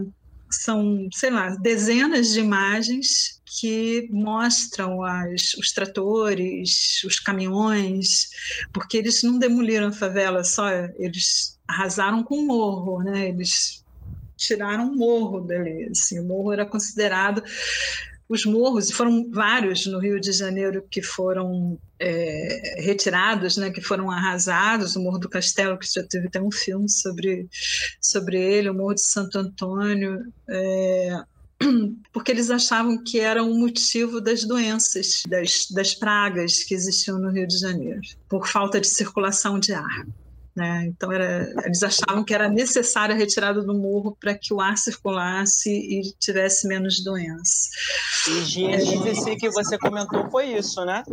são, 0.49 1.07
sei 1.13 1.29
lá, 1.29 1.49
dezenas 1.55 2.29
de 2.31 2.39
imagens 2.39 3.40
que 3.61 4.09
mostram 4.09 5.03
as, 5.03 5.53
os 5.53 5.71
tratores, 5.71 7.03
os 7.03 7.19
caminhões, 7.19 8.29
porque 8.73 8.97
eles 8.97 9.21
não 9.21 9.37
demoliram 9.37 9.89
a 9.89 9.93
favela 9.93 10.43
só, 10.43 10.67
eles 10.97 11.59
arrasaram 11.67 12.23
com 12.23 12.39
o 12.39 12.47
morro, 12.47 13.03
né? 13.03 13.29
Eles 13.29 13.85
tiraram 14.35 14.91
o 14.91 14.97
morro 14.97 15.41
dali. 15.41 15.89
Assim, 15.91 16.19
o 16.19 16.23
morro 16.23 16.51
era 16.51 16.65
considerado 16.65 17.43
os 18.27 18.45
morros, 18.45 18.89
e 18.89 18.93
foram 18.93 19.29
vários 19.29 19.85
no 19.85 19.99
Rio 19.99 20.19
de 20.19 20.31
Janeiro 20.31 20.83
que 20.89 21.03
foram 21.03 21.77
é, 21.99 22.81
retirados, 22.81 23.57
né, 23.57 23.69
que 23.69 23.81
foram 23.81 24.09
arrasados, 24.09 24.95
o 24.95 25.03
Morro 25.03 25.19
do 25.19 25.29
Castelo, 25.29 25.77
que 25.77 25.85
já 25.85 26.01
teve 26.01 26.27
até 26.27 26.41
um 26.41 26.49
filme 26.49 26.89
sobre, 26.89 27.47
sobre 27.99 28.41
ele, 28.41 28.69
o 28.69 28.73
Morro 28.73 28.95
de 28.95 29.01
Santo 29.01 29.37
Antônio, 29.37 30.23
é, 30.49 31.23
porque 32.11 32.31
eles 32.31 32.49
achavam 32.49 33.03
que 33.03 33.19
era 33.19 33.43
um 33.43 33.57
motivo 33.57 34.19
das 34.19 34.43
doenças, 34.43 35.23
das, 35.27 35.67
das 35.71 35.93
pragas 35.93 36.63
que 36.63 36.73
existiam 36.73 37.19
no 37.19 37.29
Rio 37.29 37.47
de 37.47 37.57
Janeiro, 37.57 38.01
por 38.27 38.47
falta 38.47 38.79
de 38.79 38.87
circulação 38.87 39.59
de 39.59 39.73
ar. 39.73 40.05
Né? 40.55 40.87
Então, 40.87 41.11
era, 41.11 41.49
eles 41.65 41.81
achavam 41.81 42.25
que 42.25 42.33
era 42.33 42.49
necessária 42.49 43.15
a 43.15 43.17
retirada 43.17 43.61
do 43.61 43.73
morro 43.73 44.17
para 44.19 44.37
que 44.37 44.53
o 44.53 44.59
ar 44.59 44.77
circulasse 44.77 45.69
e 45.69 46.01
tivesse 46.19 46.67
menos 46.67 47.01
doenças. 47.03 47.69
Higienize-se, 48.27 49.37
que 49.37 49.49
você 49.49 49.77
comentou, 49.77 50.29
foi 50.29 50.57
isso, 50.57 50.83
né? 50.83 51.03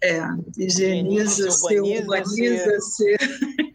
É, 0.00 0.20
higieniza-se, 0.56 1.80
urbaniza-se. 1.80 3.16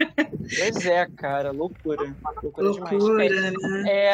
Pois 0.56 0.86
é, 0.86 1.06
cara, 1.18 1.52
loucura. 1.52 2.16
Loucura, 2.44 2.68
loucura 2.68 3.42
né? 3.42 3.54
É, 3.88 4.12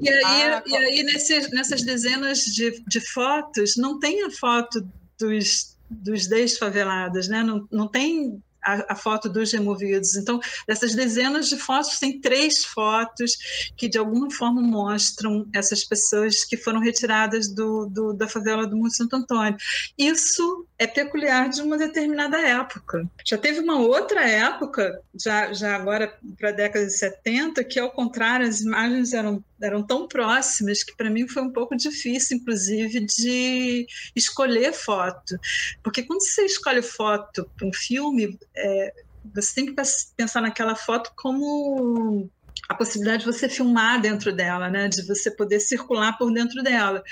e 0.00 0.08
aí, 0.08 0.42
a... 0.42 0.62
e 0.66 0.76
aí 0.76 1.02
nesse, 1.02 1.54
nessas 1.54 1.82
dezenas 1.82 2.40
de, 2.40 2.82
de 2.86 3.00
fotos, 3.12 3.76
não 3.76 3.98
tem 3.98 4.24
a 4.24 4.30
foto 4.30 4.86
dos, 5.18 5.76
dos 5.88 6.26
desfavelados, 6.26 7.28
né? 7.28 7.42
Não, 7.42 7.66
não 7.70 7.88
tem 7.88 8.42
a, 8.62 8.92
a, 8.92 8.96
foto 8.96 9.28
dos 9.28 9.52
removidos. 9.52 10.16
Então, 10.16 10.40
dessas 10.66 10.94
dezenas 10.94 11.48
de 11.48 11.56
fotos, 11.56 11.98
tem 11.98 12.20
três 12.20 12.64
fotos 12.64 13.36
que 13.76 13.88
de 13.88 13.98
alguma 13.98 14.30
forma 14.30 14.62
mostram 14.62 15.46
essas 15.54 15.84
pessoas 15.84 16.44
que 16.44 16.56
foram 16.56 16.80
retiradas 16.80 17.48
do, 17.48 17.86
do 17.86 18.12
da 18.12 18.28
favela 18.28 18.66
do 18.66 18.76
Morro 18.76 18.90
Santo 18.90 19.16
Antônio. 19.16 19.56
Isso 19.98 20.66
é 20.78 20.86
peculiar 20.86 21.48
de 21.48 21.62
uma 21.62 21.78
determinada 21.78 22.40
época. 22.40 23.08
Já 23.24 23.38
teve 23.38 23.60
uma 23.60 23.78
outra 23.78 24.28
época, 24.28 25.00
já, 25.14 25.52
já 25.52 25.76
agora 25.76 26.16
para 26.38 26.50
a 26.50 26.52
década 26.52 26.86
de 26.86 26.92
70, 26.92 27.64
que 27.64 27.78
ao 27.78 27.90
contrário, 27.90 28.46
as 28.46 28.60
imagens 28.60 29.12
eram, 29.12 29.44
eram 29.60 29.82
tão 29.82 30.08
próximas 30.08 30.82
que 30.82 30.96
para 30.96 31.10
mim 31.10 31.28
foi 31.28 31.42
um 31.42 31.50
pouco 31.50 31.76
difícil, 31.76 32.38
inclusive, 32.38 33.06
de 33.06 33.86
escolher 34.14 34.72
foto. 34.72 35.38
Porque 35.82 36.02
quando 36.02 36.20
você 36.20 36.44
escolhe 36.44 36.82
foto 36.82 37.48
para 37.56 37.66
um 37.66 37.72
filme, 37.72 38.38
é, 38.56 38.94
você 39.34 39.54
tem 39.54 39.66
que 39.66 39.74
pensar 40.16 40.40
naquela 40.40 40.74
foto 40.74 41.12
como 41.16 42.30
a 42.68 42.74
possibilidade 42.74 43.24
de 43.24 43.32
você 43.32 43.48
filmar 43.48 44.00
dentro 44.00 44.32
dela, 44.32 44.70
né? 44.70 44.88
de 44.88 45.02
você 45.02 45.30
poder 45.30 45.60
circular 45.60 46.16
por 46.16 46.32
dentro 46.32 46.62
dela. 46.62 47.02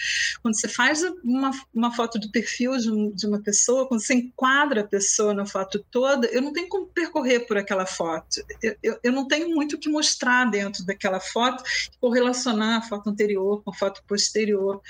Quando 0.43 0.59
você 0.59 0.68
faz 0.68 1.03
uma, 1.24 1.51
uma 1.74 1.95
foto 1.95 2.18
do 2.18 2.30
perfil 2.30 2.76
de, 2.76 2.91
um, 2.91 3.11
de, 3.11 3.26
uma 3.26 3.41
pessoa, 3.41 3.86
quando 3.86 4.01
você 4.01 4.14
enquadra 4.14 4.82
a 4.82 4.86
pessoa 4.86 5.34
na 5.34 5.47
foto 5.47 5.84
toda, 5.91 6.26
eu 6.28 6.41
não 6.41 6.53
tenho 6.53 6.68
como 6.68 6.86
percorrer 6.86 7.47
por 7.47 7.57
aquela 7.57 7.86
foto. 7.86 8.43
Eu, 8.62 8.76
eu, 8.82 8.99
eu 9.03 9.12
não 9.12 9.26
tenho 9.26 9.51
muito 9.51 9.76
o 9.76 9.78
que 9.78 9.88
mostrar 9.88 10.51
dentro 10.51 10.84
daquela 10.84 11.20
foto, 11.20 11.62
correlacionar 12.01 12.78
a 12.78 12.82
foto 12.82 13.11
anterior 13.11 13.62
com 13.62 13.70
a 13.70 13.74
foto 13.74 14.03
posterior. 14.07 14.80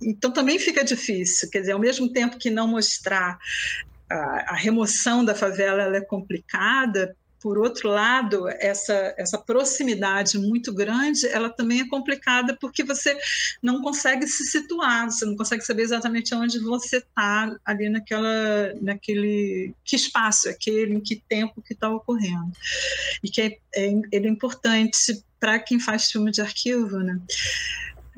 Então 0.00 0.30
também 0.30 0.58
fica 0.58 0.84
difícil, 0.84 1.50
quer 1.50 1.60
dizer, 1.60 1.72
ao 1.72 1.78
mesmo 1.78 2.12
tempo 2.12 2.38
que 2.38 2.50
não 2.50 2.68
mostrar 2.68 3.36
a, 4.10 4.52
a 4.52 4.54
remoção 4.54 5.24
da 5.24 5.34
favela 5.34 5.96
é 5.96 6.00
complicada, 6.00 7.14
por 7.40 7.56
outro 7.56 7.88
lado, 7.88 8.48
essa, 8.48 9.14
essa 9.16 9.38
proximidade 9.38 10.38
muito 10.38 10.74
grande, 10.74 11.26
ela 11.28 11.48
também 11.48 11.80
é 11.80 11.88
complicada 11.88 12.56
porque 12.60 12.82
você 12.82 13.16
não 13.62 13.80
consegue 13.80 14.26
se 14.26 14.44
situar, 14.46 15.10
você 15.10 15.24
não 15.24 15.36
consegue 15.36 15.64
saber 15.64 15.82
exatamente 15.82 16.34
onde 16.34 16.58
você 16.58 16.96
está 16.98 17.56
ali 17.64 17.88
naquela, 17.88 18.74
naquele, 18.80 19.72
que 19.84 19.94
espaço 19.94 20.48
aquele, 20.48 20.94
em 20.94 21.00
que 21.00 21.22
tempo 21.28 21.62
que 21.62 21.74
está 21.74 21.88
ocorrendo. 21.88 22.52
E 23.22 23.30
que 23.30 23.40
é, 23.40 23.58
é, 23.74 23.92
ele 24.10 24.26
é 24.26 24.30
importante 24.30 25.22
para 25.38 25.60
quem 25.60 25.78
faz 25.78 26.10
filme 26.10 26.32
de 26.32 26.40
arquivo, 26.40 26.98
né? 26.98 27.20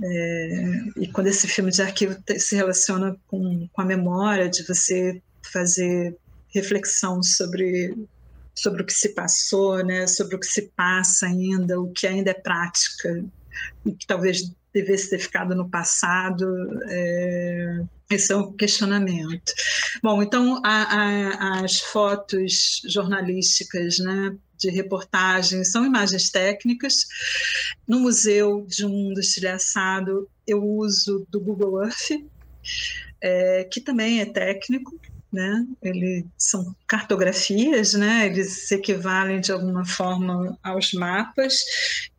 É, 0.02 0.82
e 0.96 1.08
quando 1.08 1.26
esse 1.26 1.46
filme 1.46 1.70
de 1.70 1.82
arquivo 1.82 2.16
se 2.38 2.56
relaciona 2.56 3.14
com, 3.26 3.68
com 3.70 3.82
a 3.82 3.84
memória, 3.84 4.48
de 4.48 4.62
você 4.62 5.20
fazer 5.42 6.16
reflexão 6.52 7.22
sobre 7.22 7.94
sobre 8.54 8.82
o 8.82 8.84
que 8.84 8.92
se 8.92 9.10
passou, 9.10 9.82
né, 9.84 10.06
sobre 10.06 10.36
o 10.36 10.38
que 10.38 10.46
se 10.46 10.70
passa 10.76 11.26
ainda, 11.26 11.80
o 11.80 11.90
que 11.92 12.06
ainda 12.06 12.30
é 12.30 12.34
prática 12.34 13.24
e 13.86 13.92
que 13.92 14.06
talvez 14.06 14.52
devesse 14.72 15.10
ter 15.10 15.18
ficado 15.18 15.54
no 15.54 15.68
passado. 15.68 16.46
É, 16.88 17.82
esse 18.10 18.32
é 18.32 18.36
um 18.36 18.52
questionamento. 18.52 19.52
Bom, 20.02 20.22
então 20.22 20.60
a, 20.64 20.82
a, 20.82 21.64
as 21.64 21.80
fotos 21.80 22.82
jornalísticas, 22.86 23.98
né, 23.98 24.36
de 24.58 24.70
reportagem 24.70 25.64
são 25.64 25.86
imagens 25.86 26.30
técnicas. 26.30 27.06
No 27.88 28.00
museu 28.00 28.66
de 28.68 28.84
um 28.84 28.90
mundo 28.90 29.20
eu 30.46 30.62
uso 30.62 31.26
do 31.30 31.40
Google 31.40 31.84
Earth, 31.84 32.10
é, 33.22 33.64
que 33.64 33.80
também 33.80 34.20
é 34.20 34.26
técnico 34.26 35.00
né? 35.32 35.66
Eles 35.82 36.24
são 36.36 36.74
cartografias, 36.86 37.94
né? 37.94 38.26
Eles 38.26 38.68
se 38.68 38.74
equivalem 38.74 39.40
de 39.40 39.52
alguma 39.52 39.84
forma 39.84 40.58
aos 40.62 40.92
mapas 40.92 41.64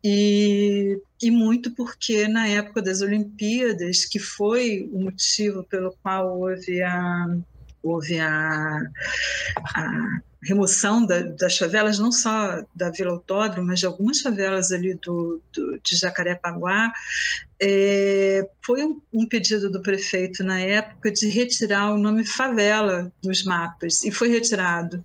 e, 0.02 0.98
e 1.22 1.30
muito 1.30 1.70
porque 1.72 2.26
na 2.28 2.46
época 2.48 2.82
das 2.82 3.00
Olimpíadas, 3.00 4.04
que 4.04 4.18
foi 4.18 4.88
o 4.92 5.00
motivo 5.00 5.64
pelo 5.64 5.94
qual 6.02 6.38
houve 6.38 6.82
a 6.82 7.26
houve 7.82 8.20
a, 8.20 8.78
a 9.74 10.20
remoção 10.42 11.04
da, 11.04 11.20
das 11.22 11.56
favelas, 11.56 11.98
não 11.98 12.10
só 12.10 12.64
da 12.74 12.90
Vila 12.90 13.12
Autódromo, 13.12 13.68
mas 13.68 13.80
de 13.80 13.86
algumas 13.86 14.20
favelas 14.20 14.72
ali 14.72 14.94
do, 14.94 15.40
do 15.52 15.78
de 15.80 15.96
Jacarepaguá, 15.96 16.92
é, 17.64 18.44
foi 18.60 18.84
um, 18.84 19.00
um, 19.12 19.24
pedido 19.24 19.70
do 19.70 19.80
prefeito 19.80 20.42
na 20.42 20.58
época 20.58 21.12
de 21.12 21.28
retirar 21.28 21.92
o 21.92 21.96
nome 21.96 22.24
favela 22.24 23.12
dos 23.22 23.44
mapas, 23.44 24.02
e 24.02 24.10
foi 24.10 24.28
retirado. 24.30 25.02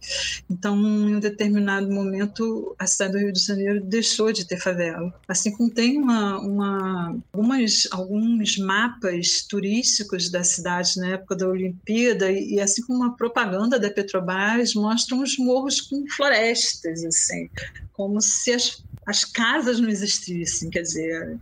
Então, 0.49 0.75
em 0.75 1.15
um 1.17 1.19
determinado 1.19 1.91
momento, 1.91 2.75
a 2.79 2.87
cidade 2.87 3.11
do 3.11 3.19
Rio 3.19 3.31
de 3.31 3.39
Janeiro 3.39 3.83
deixou 3.83 4.33
de 4.33 4.43
ter 4.43 4.57
favela. 4.57 5.13
Assim 5.27 5.51
como 5.51 5.69
tem 5.69 5.99
uma, 5.99 6.39
uma, 6.39 7.15
algumas, 7.31 7.87
alguns 7.91 8.57
mapas 8.57 9.43
turísticos 9.47 10.31
da 10.31 10.43
cidade 10.43 10.97
na 10.97 11.09
época 11.09 11.35
da 11.35 11.47
Olimpíada, 11.47 12.31
e, 12.31 12.55
e 12.55 12.59
assim 12.59 12.81
como 12.81 12.97
uma 12.97 13.15
propaganda 13.15 13.79
da 13.79 13.91
Petrobras 13.91 14.73
mostram 14.73 15.21
os 15.21 15.37
morros 15.37 15.79
com 15.79 16.03
florestas, 16.09 17.05
assim, 17.05 17.51
como 17.93 18.19
se 18.19 18.51
as, 18.53 18.83
as 19.05 19.23
casas 19.23 19.79
não 19.79 19.89
existissem, 19.89 20.71
quer 20.71 20.81
dizer, 20.81 21.37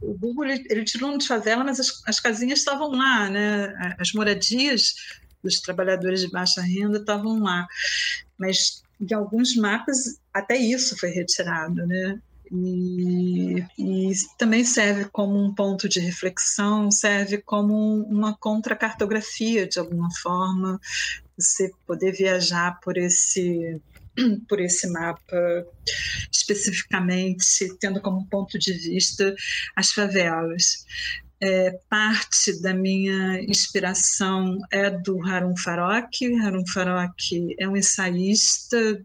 o 0.00 0.14
Google 0.14 0.46
ele, 0.46 0.64
ele 0.68 0.84
tirou 0.84 1.16
de 1.16 1.26
favela, 1.26 1.64
mas 1.64 1.78
as, 1.78 2.02
as 2.06 2.20
casinhas 2.20 2.58
estavam 2.58 2.90
lá, 2.90 3.28
né? 3.28 3.96
As 3.98 4.12
moradias 4.12 4.94
dos 5.42 5.60
trabalhadores 5.60 6.20
de 6.20 6.30
baixa 6.30 6.60
renda 6.60 6.98
estavam 6.98 7.40
lá, 7.40 7.66
mas 8.38 8.82
de 9.00 9.14
alguns 9.14 9.56
mapas 9.56 10.20
até 10.32 10.56
isso 10.56 10.96
foi 10.98 11.10
retirado, 11.10 11.86
né? 11.86 12.20
E, 12.54 13.64
e, 13.78 14.12
também 14.36 14.62
serve 14.62 15.06
como 15.06 15.42
um 15.42 15.54
ponto 15.54 15.88
de 15.88 16.00
reflexão, 16.00 16.90
serve 16.90 17.38
como 17.38 18.02
uma 18.04 18.36
contracartografia 18.36 19.66
de 19.66 19.78
alguma 19.78 20.08
forma, 20.20 20.78
você 21.38 21.72
poder 21.86 22.12
viajar 22.12 22.78
por 22.80 22.98
esse 22.98 23.80
por 24.48 24.60
esse 24.60 24.88
mapa, 24.90 25.66
especificamente 26.30 27.68
tendo 27.80 28.00
como 28.00 28.26
ponto 28.28 28.58
de 28.58 28.72
vista 28.72 29.34
as 29.76 29.92
favelas. 29.92 30.84
É, 31.44 31.72
parte 31.90 32.62
da 32.62 32.72
minha 32.72 33.42
inspiração 33.42 34.58
é 34.70 34.88
do 34.88 35.20
Harun 35.26 35.56
Farok. 35.56 36.36
Harun 36.40 36.64
Farok 36.66 37.56
é 37.58 37.68
um 37.68 37.76
ensaísta, 37.76 39.04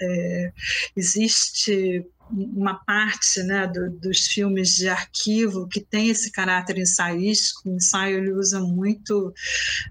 é, 0.00 0.52
existe 0.96 2.04
uma 2.30 2.74
parte 2.74 3.42
né, 3.42 3.66
do, 3.66 3.90
dos 3.90 4.26
filmes 4.26 4.74
de 4.74 4.88
arquivo 4.88 5.68
que 5.68 5.80
tem 5.80 6.08
esse 6.08 6.30
caráter 6.30 6.78
ensaístico. 6.78 7.68
O 7.68 7.76
ensaio 7.76 8.18
ele 8.18 8.32
usa 8.32 8.60
muito 8.60 9.32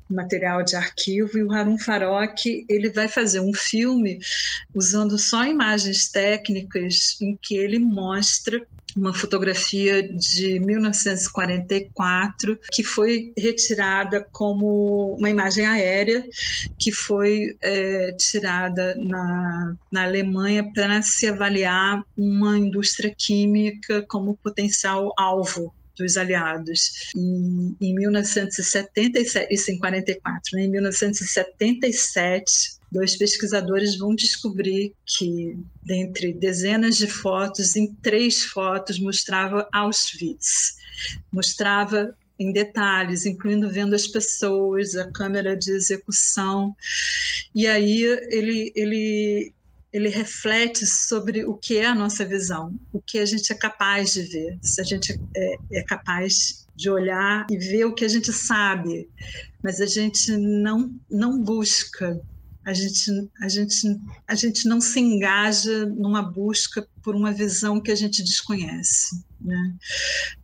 material 0.09 0.63
de 0.63 0.75
arquivo 0.75 1.37
e 1.37 1.43
o 1.43 1.51
Harun 1.51 1.77
Farok 1.77 2.65
ele 2.69 2.89
vai 2.89 3.07
fazer 3.07 3.39
um 3.39 3.53
filme 3.53 4.19
usando 4.73 5.17
só 5.17 5.45
imagens 5.45 6.09
técnicas 6.09 7.19
em 7.21 7.37
que 7.41 7.55
ele 7.55 7.79
mostra 7.79 8.65
uma 8.95 9.13
fotografia 9.13 10.01
de 10.01 10.59
1944 10.59 12.57
que 12.71 12.83
foi 12.83 13.33
retirada 13.37 14.25
como 14.31 15.15
uma 15.17 15.29
imagem 15.29 15.65
aérea 15.65 16.25
que 16.79 16.91
foi 16.91 17.57
é, 17.61 18.13
tirada 18.13 18.95
na, 18.95 19.75
na 19.91 20.03
Alemanha 20.03 20.71
para 20.73 21.01
se 21.01 21.27
avaliar 21.27 22.03
uma 22.17 22.57
indústria 22.57 23.13
química 23.15 24.03
como 24.07 24.37
potencial 24.37 25.13
alvo 25.17 25.73
dos 25.97 26.17
aliados. 26.17 27.11
Em, 27.15 27.75
em 27.79 27.95
1977, 27.95 29.53
isso 29.53 29.71
em 29.71 29.79
44, 29.79 30.57
né? 30.57 30.65
em 30.65 30.69
1977, 30.69 32.74
dois 32.91 33.15
pesquisadores 33.15 33.97
vão 33.97 34.15
descobrir 34.15 34.93
que, 35.05 35.57
dentre 35.83 36.33
dezenas 36.33 36.97
de 36.97 37.07
fotos, 37.07 37.75
em 37.75 37.93
três 37.95 38.43
fotos 38.43 38.99
mostrava 38.99 39.67
Auschwitz, 39.71 40.77
mostrava 41.31 42.15
em 42.39 42.51
detalhes, 42.51 43.25
incluindo 43.25 43.69
vendo 43.69 43.95
as 43.95 44.07
pessoas, 44.07 44.95
a 44.95 45.09
câmera 45.11 45.55
de 45.55 45.71
execução. 45.71 46.75
E 47.53 47.65
aí 47.65 48.03
ele, 48.03 48.71
ele, 48.75 49.53
ele 49.91 50.09
reflete 50.09 50.85
sobre 50.85 51.45
o 51.45 51.55
que 51.55 51.77
é 51.77 51.85
a 51.85 51.95
nossa 51.95 52.25
visão, 52.25 52.77
o 52.91 53.01
que 53.01 53.19
a 53.19 53.25
gente 53.25 53.51
é 53.51 53.55
capaz 53.55 54.13
de 54.13 54.23
ver, 54.23 54.57
se 54.61 54.81
a 54.81 54.83
gente 54.83 55.17
é, 55.35 55.55
é 55.71 55.83
capaz 55.83 56.65
de 56.75 56.89
olhar 56.89 57.47
e 57.49 57.57
ver 57.57 57.85
o 57.85 57.93
que 57.93 58.03
a 58.03 58.09
gente 58.09 58.33
sabe, 58.33 59.09
mas 59.63 59.79
a 59.79 59.85
gente 59.85 60.35
não, 60.35 60.93
não 61.09 61.41
busca 61.41 62.21
a 62.65 62.73
gente, 62.73 63.29
a, 63.39 63.47
gente, 63.47 63.99
a 64.27 64.33
gente 64.33 64.67
não 64.67 64.81
se 64.81 64.99
engaja 64.99 65.85
numa 65.85 66.23
busca 66.23 66.85
por 67.03 67.15
uma 67.15 67.31
visão 67.31 67.79
que 67.79 67.91
a 67.91 67.95
gente 67.95 68.23
desconhece. 68.23 69.23
Né? 69.39 69.75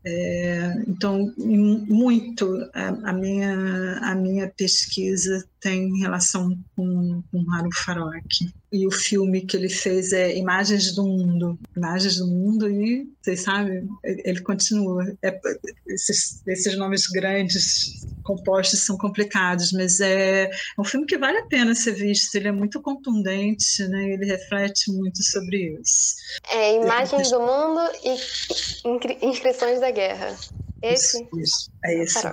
É, 0.05 0.84
então, 0.88 1.34
muito 1.36 2.69
a, 2.74 3.09
a, 3.09 3.13
minha, 3.13 3.97
a 4.03 4.13
minha 4.13 4.47
pesquisa 4.47 5.43
tem 5.62 5.99
relação 5.99 6.57
com, 6.76 7.24
com 7.32 7.53
Haru 7.53 7.70
Farok. 7.74 8.51
E 8.72 8.88
o 8.88 8.91
filme 8.91 9.41
que 9.41 9.55
ele 9.55 9.70
fez 9.70 10.12
é 10.12 10.36
Imagens 10.36 10.95
do 10.95 11.03
Mundo. 11.03 11.59
Imagens 11.76 12.18
do 12.18 12.28
Mundo, 12.28 12.70
e 12.70 13.07
vocês 13.22 13.41
sabem, 13.41 13.88
ele 14.03 14.41
continua. 14.41 15.05
É, 15.22 15.39
esses, 15.88 16.41
esses 16.47 16.78
nomes 16.78 17.07
grandes 17.07 18.01
compostos 18.24 18.86
são 18.86 18.97
complicados, 18.97 19.72
mas 19.72 19.99
é, 19.99 20.43
é, 20.43 20.51
um 20.80 20.84
filme 20.84 21.05
que 21.05 21.18
vale 21.18 21.38
a 21.38 21.45
pena 21.45 21.76
ser 21.76 21.93
visto. 21.93 22.34
Ele 22.36 22.47
é 22.47 22.51
muito 22.51 22.82
contundente, 22.82 23.88
né? 23.88 24.12
ele 24.12 24.26
reflete 24.26 24.91
muito 24.91 25.22
sobre 25.24 25.78
isso. 25.80 26.16
É 26.49 26.82
Imagens 26.82 27.30
do 27.30 27.39
Mundo 27.39 27.82
e 28.03 29.26
Inscrições 29.26 29.80
da 29.80 29.91
Guerra. 29.91 30.36
Esse? 30.82 31.22
Isso, 31.24 31.39
isso. 31.39 31.72
é 31.84 32.03
esse. 32.03 32.28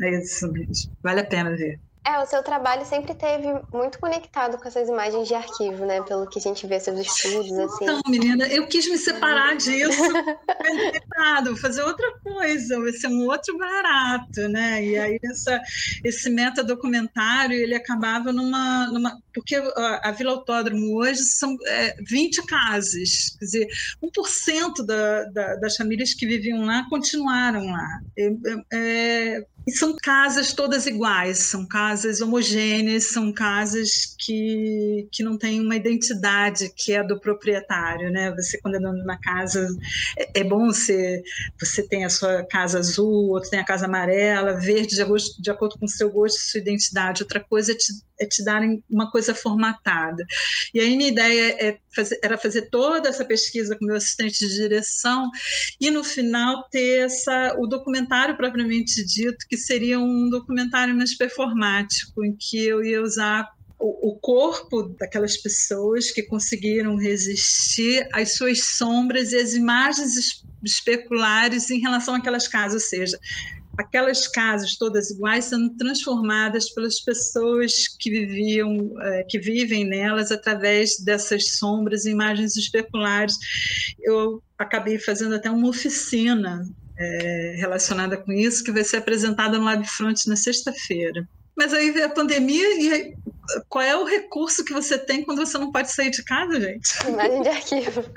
É 0.00 0.22
isso 0.22 0.50
mesmo. 0.52 0.92
Vale 1.02 1.20
a 1.20 1.24
pena 1.24 1.54
ver. 1.56 1.80
É, 2.06 2.18
o 2.18 2.26
seu 2.26 2.42
trabalho 2.42 2.84
sempre 2.84 3.14
teve 3.14 3.48
muito 3.72 3.98
conectado 3.98 4.58
com 4.58 4.68
essas 4.68 4.90
imagens 4.90 5.26
de 5.26 5.34
arquivo, 5.34 5.86
né? 5.86 6.02
Pelo 6.02 6.28
que 6.28 6.38
a 6.38 6.42
gente 6.42 6.66
vê 6.66 6.78
seus 6.78 7.00
estudos, 7.00 7.58
assim. 7.58 7.86
Não, 7.86 8.02
menina, 8.06 8.46
eu 8.48 8.66
quis 8.66 8.86
me 8.90 8.98
separar 8.98 9.56
disso, 9.56 10.02
vou 11.46 11.56
fazer 11.56 11.82
outra 11.82 12.06
coisa, 12.22 12.78
vai 12.78 12.92
ser 12.92 13.06
um 13.08 13.26
outro 13.26 13.56
barato, 13.56 14.48
né? 14.50 14.84
E 14.84 14.98
aí 14.98 15.18
essa, 15.24 15.58
esse 16.04 16.28
metadocumentário, 16.28 17.56
ele 17.56 17.74
acabava 17.74 18.30
numa, 18.32 18.86
numa... 18.88 19.18
Porque 19.32 19.56
a, 19.56 20.08
a 20.08 20.12
Vila 20.12 20.32
Autódromo 20.32 20.98
hoje 20.98 21.22
são 21.22 21.56
é, 21.66 21.96
20 22.06 22.44
casas, 22.44 23.34
quer 23.38 23.44
dizer, 23.46 23.68
1% 24.02 24.84
da, 24.84 25.24
da, 25.24 25.54
das 25.56 25.74
famílias 25.74 26.12
que 26.12 26.26
viviam 26.26 26.66
lá 26.66 26.86
continuaram 26.90 27.64
lá. 27.64 28.00
É, 28.18 28.30
é, 28.74 29.46
e 29.66 29.72
são 29.72 29.96
casas 29.96 30.52
todas 30.52 30.86
iguais, 30.86 31.38
são 31.38 31.66
casas 31.66 32.20
homogêneas, 32.20 33.04
são 33.04 33.32
casas 33.32 34.14
que, 34.18 35.08
que 35.10 35.22
não 35.22 35.38
têm 35.38 35.60
uma 35.60 35.76
identidade 35.76 36.70
que 36.76 36.92
é 36.92 37.02
do 37.02 37.18
proprietário, 37.18 38.10
né? 38.10 38.30
Você 38.34 38.58
quando 38.60 38.76
é 38.76 38.80
dono 38.80 38.98
de 38.98 39.02
uma 39.04 39.18
casa, 39.18 39.66
é, 40.18 40.40
é 40.40 40.44
bom 40.44 40.66
você 40.66 41.22
você 41.58 41.82
tem 41.86 42.04
a 42.04 42.10
sua 42.10 42.44
casa 42.44 42.78
azul, 42.78 43.30
outro 43.30 43.50
tem 43.50 43.60
a 43.60 43.64
casa 43.64 43.86
amarela, 43.86 44.58
verde, 44.58 44.96
de, 44.96 45.42
de 45.42 45.50
acordo 45.50 45.78
com 45.78 45.86
o 45.86 45.88
seu 45.88 46.10
gosto, 46.10 46.38
sua 46.38 46.60
identidade. 46.60 47.22
Outra 47.22 47.40
coisa 47.40 47.72
é 47.72 47.74
te, 47.74 47.92
é 48.20 48.26
te 48.26 48.44
darem 48.44 48.82
uma 48.90 49.10
coisa 49.10 49.34
formatada. 49.34 50.24
E 50.72 50.80
aí 50.80 50.96
minha 50.96 51.10
ideia 51.10 51.56
é 51.60 51.78
fazer, 51.94 52.18
era 52.22 52.36
fazer 52.36 52.62
toda 52.70 53.08
essa 53.08 53.24
pesquisa 53.24 53.76
com 53.76 53.86
meu 53.86 53.96
assistente 53.96 54.46
de 54.46 54.54
direção 54.54 55.30
e 55.80 55.90
no 55.90 56.04
final 56.04 56.68
ter 56.70 57.04
essa, 57.04 57.54
o 57.58 57.66
documentário 57.66 58.36
propriamente 58.36 59.04
dito, 59.04 59.46
que 59.54 59.58
seria 59.58 60.00
um 60.00 60.28
documentário 60.28 60.96
mais 60.96 61.16
performático, 61.16 62.24
em 62.24 62.34
que 62.34 62.66
eu 62.66 62.84
ia 62.84 63.00
usar 63.00 63.48
o, 63.78 64.18
corpo 64.20 64.94
daquelas 64.98 65.36
pessoas 65.36 66.10
que 66.10 66.22
conseguiram 66.22 66.96
resistir 66.96 68.08
às 68.12 68.34
suas 68.34 68.64
sombras 68.64 69.32
e 69.32 69.36
às 69.36 69.52
imagens 69.52 70.42
especulares 70.64 71.70
em 71.70 71.78
relação 71.78 72.14
àquelas 72.14 72.48
casas, 72.48 72.82
ou 72.82 72.88
seja, 72.88 73.18
aquelas 73.78 74.26
casas 74.26 74.76
todas 74.76 75.10
iguais 75.10 75.44
sendo 75.44 75.70
transformadas 75.76 76.70
pelas 76.70 76.98
pessoas 77.00 77.86
que 78.00 78.10
viviam, 78.10 78.92
é, 79.02 79.24
que 79.24 79.38
vivem 79.38 79.84
nelas 79.84 80.32
através 80.32 80.98
dessas 80.98 81.56
sombras, 81.58 82.06
imagens 82.06 82.56
especulares. 82.56 83.36
Eu 84.02 84.42
acabei 84.58 84.98
fazendo 84.98 85.34
até 85.36 85.48
uma 85.50 85.68
oficina 85.68 86.64
é, 86.98 87.54
relacionada 87.58 88.16
com 88.16 88.32
isso 88.32 88.64
que 88.64 88.72
vai 88.72 88.84
ser 88.84 88.98
apresentada 88.98 89.58
no 89.58 89.64
Lab 89.64 89.84
Front 89.86 90.26
na 90.26 90.36
sexta-feira. 90.36 91.26
Mas 91.56 91.72
aí 91.72 91.90
vem 91.90 92.02
a 92.02 92.08
pandemia 92.08 92.66
e 92.80 93.14
qual 93.68 93.84
é 93.84 93.96
o 93.96 94.04
recurso 94.04 94.64
que 94.64 94.72
você 94.72 94.98
tem 94.98 95.22
quando 95.24 95.44
você 95.44 95.56
não 95.56 95.70
pode 95.70 95.92
sair 95.92 96.10
de 96.10 96.24
casa, 96.24 96.60
gente? 96.60 97.08
Imagem 97.08 97.42
de 97.42 97.48
arquivo. 97.48 98.04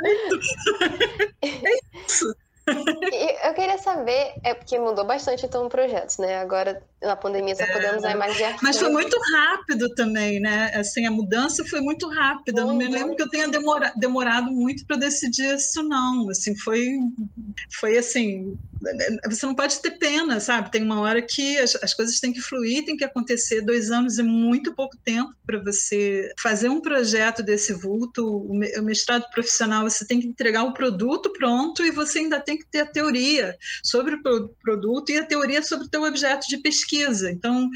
É 1.43 1.79
isso. 2.05 2.35
Eu 2.67 3.53
queria 3.53 3.77
saber, 3.77 4.33
é 4.43 4.53
porque 4.53 4.77
mudou 4.77 5.05
bastante 5.05 5.45
então 5.45 5.65
o 5.65 5.69
projeto, 5.69 6.19
né? 6.19 6.39
Agora 6.39 6.81
na 7.01 7.15
pandemia 7.15 7.55
só 7.55 7.65
podemos 7.67 7.97
usar 7.97 8.15
mais 8.15 8.35
de 8.35 8.43
arquivo. 8.43 8.63
Mas 8.63 8.79
foi 8.79 8.89
muito 8.89 9.17
rápido 9.31 9.93
também, 9.93 10.39
né? 10.39 10.71
Assim, 10.73 11.05
a 11.05 11.11
mudança 11.11 11.63
foi 11.65 11.79
muito 11.79 12.09
rápida. 12.09 12.65
Não 12.65 12.75
me 12.75 12.87
lembro 12.87 13.15
que 13.15 13.21
eu 13.21 13.29
tenha 13.29 13.47
demora, 13.47 13.93
demorado 13.95 14.51
muito 14.51 14.85
para 14.85 14.97
decidir 14.97 15.55
isso, 15.55 15.83
não. 15.83 16.29
Assim, 16.29 16.55
foi, 16.57 16.97
foi 17.79 17.97
assim. 17.97 18.57
Você 19.25 19.45
não 19.45 19.55
pode 19.55 19.79
ter 19.81 19.91
pena, 19.91 20.39
sabe? 20.39 20.71
Tem 20.71 20.83
uma 20.83 21.01
hora 21.01 21.21
que 21.21 21.57
as, 21.57 21.75
as 21.75 21.93
coisas 21.93 22.19
têm 22.19 22.33
que 22.33 22.41
fluir, 22.41 22.85
tem 22.85 22.97
que 22.97 23.03
acontecer. 23.03 23.61
Dois 23.61 23.91
anos 23.91 24.19
é 24.19 24.23
muito 24.23 24.73
pouco 24.73 24.97
tempo 25.03 25.33
para 25.45 25.59
você 25.63 26.31
fazer 26.39 26.69
um 26.69 26.81
projeto 26.81 27.43
desse 27.43 27.73
vulto. 27.73 28.25
O 28.25 28.81
mestrado 28.81 29.25
profissional, 29.33 29.89
você 29.89 30.05
tem 30.05 30.19
que 30.19 30.27
entregar 30.27 30.63
o 30.63 30.73
produto 30.73 31.31
pronto 31.33 31.83
e 31.83 31.91
você 31.91 32.19
ainda 32.19 32.39
tem 32.39 32.57
que 32.57 32.65
ter 32.65 32.81
a 32.81 32.85
teoria 32.85 33.55
sobre 33.83 34.15
o 34.15 34.49
produto 34.61 35.11
e 35.11 35.17
a 35.17 35.25
teoria 35.25 35.61
sobre 35.61 35.87
o 35.87 35.89
teu 35.89 36.03
objeto 36.03 36.47
de 36.47 36.57
pesquisa 36.57 36.77
pesquisa. 36.87 37.31
Então, 37.31 37.69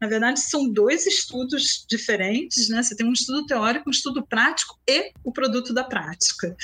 na 0.00 0.08
verdade, 0.08 0.40
são 0.40 0.68
dois 0.68 1.06
estudos 1.06 1.84
diferentes, 1.88 2.68
né? 2.68 2.82
Você 2.82 2.96
tem 2.96 3.06
um 3.06 3.12
estudo 3.12 3.46
teórico, 3.46 3.88
um 3.88 3.90
estudo 3.90 4.24
prático 4.26 4.78
e 4.86 5.12
o 5.24 5.32
produto 5.32 5.72
da 5.72 5.84
prática. 5.84 6.54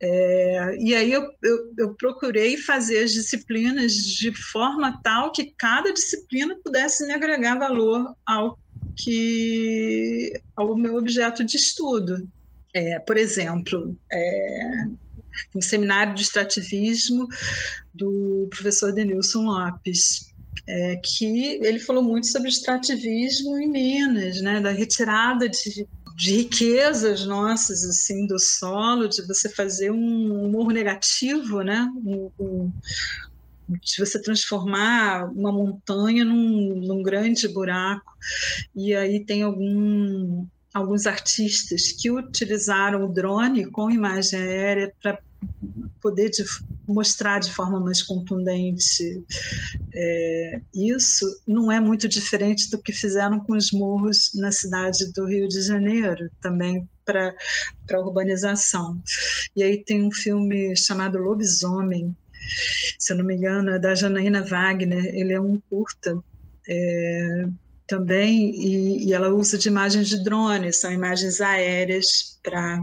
É, 0.00 0.76
e 0.78 0.94
aí 0.94 1.12
eu, 1.12 1.28
eu, 1.42 1.74
eu 1.78 1.94
procurei 1.94 2.56
fazer 2.56 3.04
as 3.04 3.12
disciplinas 3.26 3.92
de 3.92 4.32
forma 4.32 5.00
tal 5.02 5.32
que 5.32 5.52
cada 5.58 5.92
disciplina 5.92 6.56
pudesse 6.62 7.04
me 7.06 7.12
agregar 7.12 7.58
valor 7.58 8.14
ao 8.24 8.58
que 8.96 10.32
ao 10.54 10.76
meu 10.76 10.96
objeto 10.96 11.44
de 11.44 11.56
estudo. 11.56 12.28
É, 12.72 12.98
por 13.00 13.16
exemplo, 13.16 13.96
é, 14.12 14.84
um 15.54 15.60
seminário 15.60 16.14
de 16.14 16.22
extrativismo 16.22 17.26
do 17.92 18.48
professor 18.50 18.92
Denilson 18.92 19.44
Lopes 19.44 20.32
é, 20.68 20.96
que 20.96 21.60
ele 21.62 21.78
falou 21.78 22.02
muito 22.02 22.26
sobre 22.26 22.48
extrativismo 22.48 23.58
em 23.58 23.68
Minas, 23.68 24.40
né, 24.40 24.60
da 24.60 24.70
retirada 24.70 25.48
de, 25.48 25.86
de 26.16 26.34
riquezas 26.34 27.26
nossas 27.26 27.84
assim 27.84 28.26
do 28.26 28.38
solo, 28.38 29.06
de 29.06 29.20
você 29.26 29.50
fazer 29.50 29.90
um 29.90 30.46
humor 30.46 30.72
negativo, 30.72 31.60
né, 31.60 31.86
um, 31.94 32.30
um, 32.40 32.72
de 33.68 33.98
você 33.98 34.20
transformar 34.20 35.30
uma 35.30 35.52
montanha 35.52 36.24
num, 36.24 36.80
num 36.80 37.02
grande 37.02 37.46
buraco. 37.46 38.10
E 38.74 38.94
aí 38.94 39.24
tem 39.24 39.42
algum 39.42 40.46
alguns 40.72 41.06
artistas 41.06 41.92
que 41.92 42.10
utilizaram 42.10 43.04
o 43.04 43.12
drone 43.12 43.70
com 43.70 43.90
imagem 43.90 44.38
aérea 44.38 44.92
para 45.02 45.18
poder 46.02 46.30
de, 46.30 46.44
mostrar 46.86 47.40
de 47.40 47.52
forma 47.52 47.80
mais 47.80 48.02
contundente 48.02 49.24
é, 49.98 50.60
isso, 50.74 51.24
não 51.46 51.72
é 51.72 51.80
muito 51.80 52.06
diferente 52.06 52.70
do 52.70 52.78
que 52.78 52.92
fizeram 52.92 53.40
com 53.40 53.56
os 53.56 53.72
morros 53.72 54.30
na 54.34 54.52
cidade 54.52 55.10
do 55.12 55.24
Rio 55.24 55.48
de 55.48 55.62
Janeiro, 55.62 56.30
também 56.42 56.86
para 57.02 57.34
a 57.92 57.98
urbanização. 57.98 59.00
E 59.56 59.62
aí 59.62 59.82
tem 59.82 60.02
um 60.02 60.12
filme 60.12 60.76
chamado 60.76 61.16
Lobisomem, 61.16 62.14
se 62.98 63.12
eu 63.12 63.16
não 63.16 63.24
me 63.24 63.36
engano, 63.36 63.70
é 63.70 63.78
da 63.78 63.94
Janaína 63.94 64.42
Wagner, 64.42 65.06
ele 65.14 65.32
é 65.32 65.40
um 65.40 65.58
curta. 65.70 66.22
É, 66.68 67.46
também, 67.86 68.50
e, 68.50 69.06
e, 69.06 69.12
ela 69.12 69.28
usa 69.28 69.56
de 69.56 69.68
imagens 69.68 70.08
de 70.08 70.22
drone, 70.22 70.72
são 70.72 70.92
imagens 70.92 71.40
aéreas 71.40 72.38
para 72.42 72.80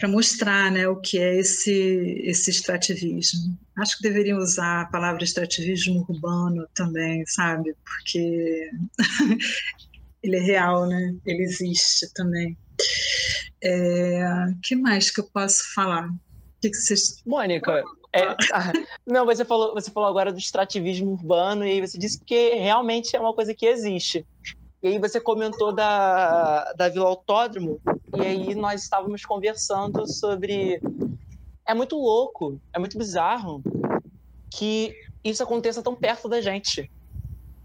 para 0.00 0.08
mostrar 0.08 0.72
né, 0.72 0.88
o 0.88 0.96
que 0.96 1.18
é 1.18 1.38
esse, 1.38 2.22
esse 2.24 2.50
extrativismo. 2.50 3.56
Acho 3.76 3.98
que 3.98 4.02
deveriam 4.02 4.38
usar 4.38 4.80
a 4.80 4.86
palavra 4.86 5.22
extrativismo 5.22 6.06
urbano 6.08 6.66
também, 6.74 7.22
sabe? 7.26 7.76
Porque 7.84 8.70
ele 10.22 10.36
é 10.36 10.40
real, 10.40 10.88
né? 10.88 11.14
Ele 11.26 11.42
existe 11.42 12.10
também. 12.14 12.56
É, 13.62 14.24
que 14.62 14.74
mais 14.74 15.10
que 15.10 15.20
eu 15.20 15.24
posso 15.24 15.74
falar? 15.74 16.08
O 16.08 16.60
que, 16.62 16.70
que 16.70 16.76
vocês... 16.76 17.22
Mônica, 17.26 17.84
é, 18.12 18.22
ah, 18.22 18.72
não, 19.06 19.26
você 19.26 19.44
falou, 19.44 19.74
você 19.74 19.90
falou 19.90 20.08
agora 20.08 20.32
do 20.32 20.38
extrativismo 20.38 21.12
urbano 21.12 21.66
e 21.66 21.86
você 21.86 21.98
disse 21.98 22.18
que 22.24 22.54
realmente 22.54 23.14
é 23.14 23.20
uma 23.20 23.34
coisa 23.34 23.54
que 23.54 23.66
existe. 23.66 24.26
E 24.82 24.88
aí 24.88 24.98
você 24.98 25.20
comentou 25.20 25.74
da, 25.74 26.72
da 26.72 26.88
Vila 26.88 27.06
Autódromo, 27.06 27.80
e 28.16 28.20
aí 28.22 28.54
nós 28.54 28.82
estávamos 28.82 29.24
conversando 29.24 30.06
sobre. 30.06 30.80
É 31.66 31.74
muito 31.74 31.96
louco, 31.96 32.60
é 32.72 32.78
muito 32.78 32.96
bizarro 32.96 33.62
que 34.50 34.94
isso 35.22 35.42
aconteça 35.42 35.82
tão 35.82 35.94
perto 35.94 36.28
da 36.28 36.40
gente. 36.40 36.90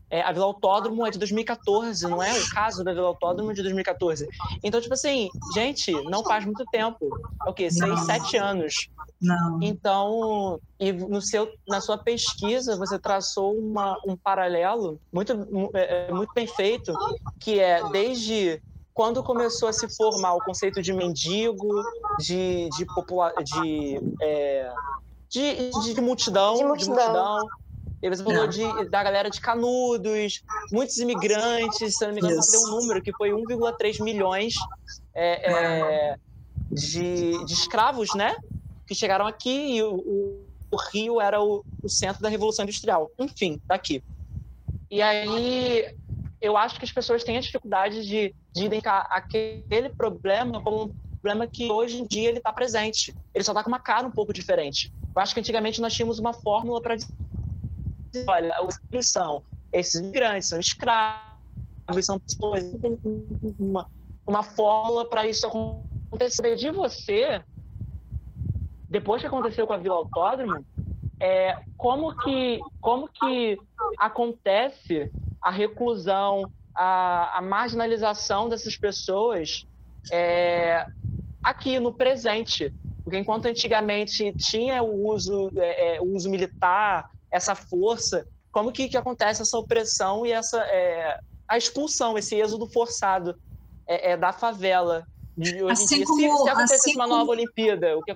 É, 0.10 0.22
a 0.22 0.32
Vila 0.32 0.46
Autódromo 0.46 1.06
é 1.06 1.12
de 1.12 1.18
2014, 1.18 2.08
não 2.08 2.22
é 2.22 2.32
o 2.32 2.50
caso 2.50 2.84
da 2.84 2.94
Vila 2.94 3.08
Autódromo 3.08 3.54
de 3.54 3.62
2014. 3.62 4.28
Então, 4.64 4.80
tipo 4.80 4.94
assim, 4.94 5.30
gente, 5.54 5.92
não 6.10 6.24
faz 6.24 6.46
muito 6.46 6.64
tempo. 6.72 7.10
É 7.46 7.50
o 7.50 7.54
quê? 7.54 7.72
Seis, 7.72 8.00
sete 8.02 8.38
anos. 8.38 8.88
Não. 9.22 9.60
Então, 9.62 10.60
e 10.80 10.92
no 10.92 11.22
seu, 11.22 11.50
na 11.68 11.82
sua 11.82 11.98
pesquisa, 11.98 12.76
você 12.76 13.00
traçou 13.00 13.58
uma, 13.58 13.98
um 14.06 14.16
paralelo 14.16 15.00
muito, 15.12 15.32
é, 15.74 16.08
é, 16.08 16.14
muito 16.14 16.32
bem 16.34 16.48
feito, 16.48 16.94
que 17.40 17.60
é 17.60 17.82
desde 17.90 18.62
quando 18.94 19.24
começou 19.24 19.68
a 19.68 19.74
se 19.74 19.94
formar 19.96 20.36
o 20.36 20.40
conceito 20.40 20.82
de 20.82 20.94
mendigo, 20.94 21.68
de, 22.20 22.70
de, 22.78 22.86
popula 22.86 23.34
de, 23.44 24.00
é, 24.22 24.72
de, 25.28 25.70
de, 25.70 25.94
de, 25.94 26.02
multidão, 26.02 26.56
de 26.56 26.64
multidão, 26.64 26.96
de 26.96 27.04
multidão. 27.04 27.48
E 28.02 28.10
você 28.10 28.24
falou 28.24 28.48
de, 28.48 28.90
da 28.90 29.04
galera 29.04 29.30
de 29.30 29.42
Canudos, 29.42 30.44
muitos 30.72 30.98
imigrantes, 30.98 31.98
se 31.98 32.06
não 32.06 32.14
me 32.14 32.20
engano, 32.20 32.40
deu 32.52 32.62
um 32.62 32.82
número 32.82 33.02
que 33.02 33.12
foi 33.14 33.32
1,3 33.32 34.04
milhões 34.04 34.54
é, 35.14 35.52
é, 35.52 36.18
de, 36.72 37.44
de 37.46 37.54
escravos, 37.54 38.14
né? 38.14 38.36
Que 38.86 38.94
chegaram 38.94 39.26
aqui 39.26 39.78
e 39.78 39.84
o, 39.84 39.96
o, 39.96 40.46
o 40.72 40.78
Rio 40.92 41.22
era 41.22 41.42
o, 41.42 41.64
o, 41.82 41.90
centro 41.90 42.22
da 42.22 42.30
Revolução 42.30 42.64
Industrial. 42.64 43.10
Enfim, 43.18 43.60
daqui. 43.66 44.04
E 44.92 45.02
aí 45.02 45.96
eu 46.40 46.56
acho 46.56 46.78
que 46.78 46.86
as 46.86 46.92
pessoas 46.92 47.24
têm 47.24 47.38
a 47.38 47.42
dificuldade 47.42 48.06
de, 48.06 48.36
de 48.54 48.66
identificar 48.66 49.08
aquele 49.10 49.90
problema 49.90 50.62
como 50.62 50.84
um 50.84 50.94
problema 51.16 51.48
que 51.48 51.72
hoje 51.72 52.00
em 52.00 52.06
dia 52.06 52.30
ele 52.30 52.38
está 52.38 52.54
presente. 52.54 53.16
Ele 53.34 53.44
só 53.44 53.52
está 53.52 53.64
com 53.64 53.70
uma 53.70 53.80
cara 53.80 54.06
um 54.06 54.12
pouco 54.12 54.32
diferente. 54.32 54.94
Eu 55.16 55.22
acho 55.22 55.34
que 55.34 55.40
antigamente 55.40 55.82
nós 55.82 55.94
tínhamos 55.94 56.20
uma 56.20 56.34
fórmula 56.34 56.82
para 56.82 56.98
dizer, 58.20 58.26
olha, 58.30 58.54
os 58.64 58.80
são 59.08 59.44
esses 59.72 59.96
imigrantes, 59.96 60.50
são 60.50 60.60
escravos, 60.60 62.06
são 62.06 62.20
pessoas, 62.20 62.64
uma, 63.60 63.90
uma 64.26 64.44
fórmula 64.44 65.08
para 65.08 65.28
isso 65.28 65.46
acontecer. 65.46 66.56
De 66.56 66.72
você, 66.72 67.44
depois 68.90 69.22
que 69.22 69.28
aconteceu 69.28 69.68
com 69.68 69.74
a 69.74 69.78
Vila 69.78 69.96
Autódromo, 69.96 70.66
é, 71.20 71.58
como, 71.78 72.16
que, 72.18 72.60
como 72.80 73.08
que 73.08 73.58
acontece 74.00 75.12
a 75.42 75.52
reclusão, 75.52 76.52
a, 76.74 77.38
a 77.38 77.42
marginalização 77.42 78.50
dessas 78.50 78.78
pessoas 78.78 79.68
é, 80.12 80.86
aqui 81.44 81.80
no 81.80 81.94
presente? 81.94 82.74
Porque 83.04 83.20
enquanto 83.20 83.46
antigamente 83.46 84.34
tinha 84.34 84.82
o 84.82 85.08
uso, 85.08 85.52
é, 85.58 85.96
é 85.96 86.02
o 86.02 86.16
uso 86.16 86.30
militar, 86.30 87.12
essa 87.36 87.54
força, 87.54 88.26
como 88.52 88.72
que, 88.72 88.88
que 88.88 88.98
acontece 88.98 89.42
essa 89.42 89.58
opressão 89.58 90.26
e 90.26 90.32
essa 90.32 90.58
é, 90.60 91.20
a 91.48 91.58
expulsão, 91.58 92.18
esse 92.18 92.36
êxodo 92.36 92.68
forçado 92.68 93.36
é, 93.88 94.12
é, 94.12 94.18
da 94.18 94.32
favela 94.32 95.06
de 95.38 95.62
hoje 95.62 95.74
assim 95.74 95.96
em 95.96 95.98
dia. 95.98 96.06
Como, 96.06 96.38
se, 96.38 96.44
se 96.44 96.50
acontecesse 96.50 96.90
assim 96.90 96.96
uma 96.96 97.08
nova 97.08 97.32
Olimpíada, 97.32 97.98
o 97.98 98.02
que 98.02 98.16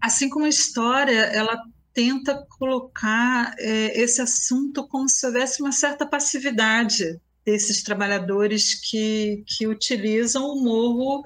assim 0.00 0.28
como 0.28 0.44
a 0.44 0.48
história 0.48 1.20
ela 1.32 1.60
tenta 1.94 2.46
colocar 2.58 3.54
é, 3.58 4.00
esse 4.00 4.20
assunto 4.20 4.86
como 4.86 5.08
se 5.08 5.26
houvesse 5.26 5.62
uma 5.62 5.72
certa 5.72 6.06
passividade 6.06 7.18
desses 7.48 7.82
trabalhadores 7.82 8.74
que, 8.74 9.42
que 9.46 9.66
utilizam 9.66 10.44
o 10.44 10.62
morro 10.62 11.22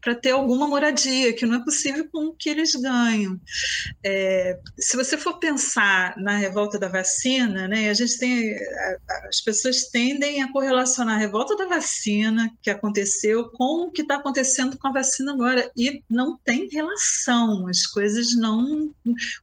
para 0.00 0.14
ter 0.14 0.30
alguma 0.30 0.66
moradia, 0.66 1.34
que 1.34 1.44
não 1.44 1.60
é 1.60 1.64
possível 1.64 2.08
com 2.10 2.28
o 2.28 2.34
que 2.34 2.48
eles 2.48 2.74
ganham. 2.74 3.38
É, 4.02 4.58
se 4.78 4.96
você 4.96 5.18
for 5.18 5.38
pensar 5.38 6.16
na 6.16 6.36
revolta 6.38 6.78
da 6.78 6.88
vacina, 6.88 7.68
né, 7.68 7.90
a 7.90 7.94
gente 7.94 8.18
tem 8.18 8.56
as 9.28 9.40
pessoas 9.42 9.88
tendem 9.88 10.42
a 10.42 10.50
correlacionar 10.50 11.16
a 11.16 11.18
revolta 11.18 11.54
da 11.56 11.66
vacina 11.66 12.50
que 12.62 12.70
aconteceu 12.70 13.50
com 13.50 13.86
o 13.86 13.90
que 13.90 14.00
está 14.00 14.16
acontecendo 14.16 14.78
com 14.78 14.88
a 14.88 14.92
vacina 14.92 15.32
agora 15.32 15.70
e 15.76 16.02
não 16.08 16.38
tem 16.38 16.68
relação. 16.70 17.68
As 17.68 17.86
coisas 17.86 18.34
não, 18.34 18.94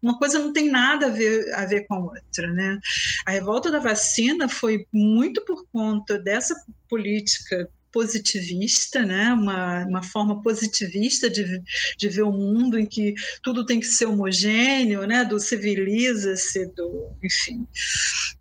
uma 0.02 0.18
coisa 0.18 0.40
não 0.40 0.52
tem 0.52 0.70
nada 0.70 1.08
a 1.08 1.10
ver 1.10 1.54
a 1.54 1.66
ver 1.66 1.86
com 1.86 1.94
a 1.94 2.00
outra, 2.00 2.52
né? 2.54 2.80
A 3.26 3.32
revolta 3.32 3.70
da 3.70 3.80
vacina 3.80 4.50
foi 4.50 4.88
muito 4.92 5.44
por 5.46 5.66
conta 5.72 6.23
dessa 6.24 6.56
política 6.90 7.70
positivista, 7.94 9.06
né? 9.06 9.32
uma, 9.34 9.86
uma 9.86 10.02
forma 10.02 10.42
positivista 10.42 11.30
de, 11.30 11.62
de 11.96 12.10
ver 12.10 12.24
o 12.24 12.32
mundo 12.32 12.78
em 12.78 12.88
que 12.88 13.14
tudo 13.44 13.66
tem 13.66 13.80
que 13.80 13.86
ser 13.86 14.08
homogêneo, 14.08 15.06
né? 15.06 15.24
do 15.24 15.40
civiliza-se, 15.40 16.66
do, 16.76 17.12
enfim, 17.24 17.68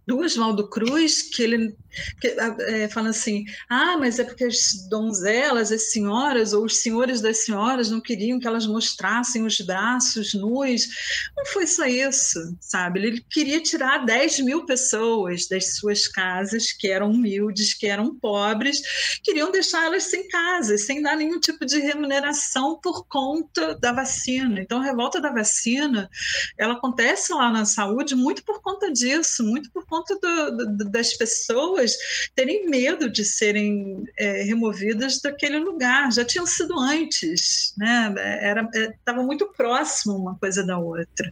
do 0.06 0.18
Oswaldo 0.20 0.68
Cruz, 0.70 1.22
que 1.22 1.42
ele 1.42 1.76
que, 2.20 2.28
é, 2.28 2.88
fala 2.88 3.10
assim: 3.10 3.44
ah, 3.68 3.96
mas 3.98 4.18
é 4.18 4.24
porque 4.24 4.44
as 4.44 4.86
donzelas, 4.88 5.70
as 5.72 5.90
senhoras 5.90 6.52
ou 6.52 6.64
os 6.64 6.78
senhores 6.78 7.20
das 7.20 7.44
senhoras 7.44 7.90
não 7.90 8.00
queriam 8.00 8.38
que 8.38 8.46
elas 8.46 8.66
mostrassem 8.66 9.44
os 9.44 9.60
braços 9.60 10.34
nus. 10.34 10.88
Não 11.36 11.46
foi 11.46 11.66
só 11.66 11.84
isso, 11.84 12.38
sabe? 12.60 13.00
Ele 13.00 13.24
queria 13.30 13.60
tirar 13.60 14.04
10 14.04 14.40
mil 14.40 14.64
pessoas 14.64 15.46
das 15.48 15.76
suas 15.76 16.08
casas, 16.08 16.72
que 16.72 16.88
eram 16.88 17.10
humildes, 17.10 17.74
que 17.74 17.86
eram 17.86 18.14
pobres, 18.14 18.80
queriam 19.22 19.50
deixá-las 19.50 20.04
sem 20.04 20.28
casa, 20.28 20.76
sem 20.78 21.02
dar 21.02 21.16
nenhum 21.16 21.40
tipo 21.40 21.64
de 21.64 21.78
remuneração 21.78 22.78
por 22.80 23.06
conta 23.06 23.74
da 23.74 23.92
vacina. 23.92 24.60
Então, 24.60 24.80
a 24.80 24.84
revolta 24.84 25.20
da 25.20 25.30
vacina, 25.30 26.08
ela 26.58 26.74
acontece 26.74 27.32
lá 27.32 27.50
na 27.50 27.64
saúde 27.64 28.14
muito 28.14 28.44
por 28.44 28.60
conta 28.62 28.90
disso, 28.90 29.44
muito 29.44 29.70
por 29.70 29.86
conta 29.86 30.18
do, 30.18 30.56
do, 30.56 30.90
das 30.90 31.14
pessoas 31.14 31.81
terem 32.34 32.68
medo 32.68 33.10
de 33.10 33.24
serem 33.24 34.04
é, 34.18 34.42
removidas 34.42 35.20
daquele 35.20 35.58
lugar. 35.58 36.12
Já 36.12 36.24
tinham 36.24 36.46
sido 36.46 36.78
antes, 36.78 37.74
né? 37.76 38.14
Era 38.40 38.68
estava 38.72 39.20
é, 39.20 39.24
muito 39.24 39.52
próximo 39.52 40.16
uma 40.16 40.38
coisa 40.38 40.64
da 40.64 40.78
outra. 40.78 41.30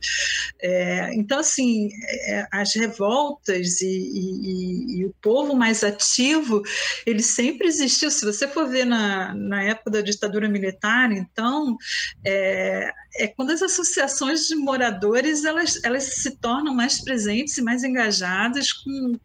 É, 0.61 1.15
então, 1.15 1.39
assim, 1.39 1.91
é, 2.27 2.47
as 2.53 2.75
revoltas 2.75 3.81
e, 3.81 3.87
e, 3.87 4.99
e, 4.99 5.05
o 5.05 5.15
povo 5.23 5.55
mais 5.55 5.83
ativo, 5.85 6.63
ele 7.07 7.23
sempre 7.23 7.69
existiu. 7.69 8.11
Se 8.11 8.25
você 8.25 8.47
for 8.49 8.69
ver 8.69 8.85
na, 8.85 9.35
na 9.35 9.63
época 9.63 9.91
da 9.91 10.01
ditadura 10.01 10.49
militar, 10.49 11.13
então, 11.13 11.77
é, 12.25 12.91
é 13.17 13.27
quando 13.27 13.51
as 13.51 13.63
associações 13.63 14.47
de 14.47 14.55
moradores 14.55 15.45
elas, 15.45 15.83
elas 15.83 16.05
se 16.05 16.37
tornam 16.37 16.75
mais 16.75 17.01
presentes 17.01 17.59
e 17.59 17.63
mais 17.63 17.83
engajadas, 17.83 18.73
com, 18.73 19.19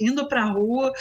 indo 0.00 0.26
para 0.28 0.42
a 0.42 0.50
rua, 0.50 0.92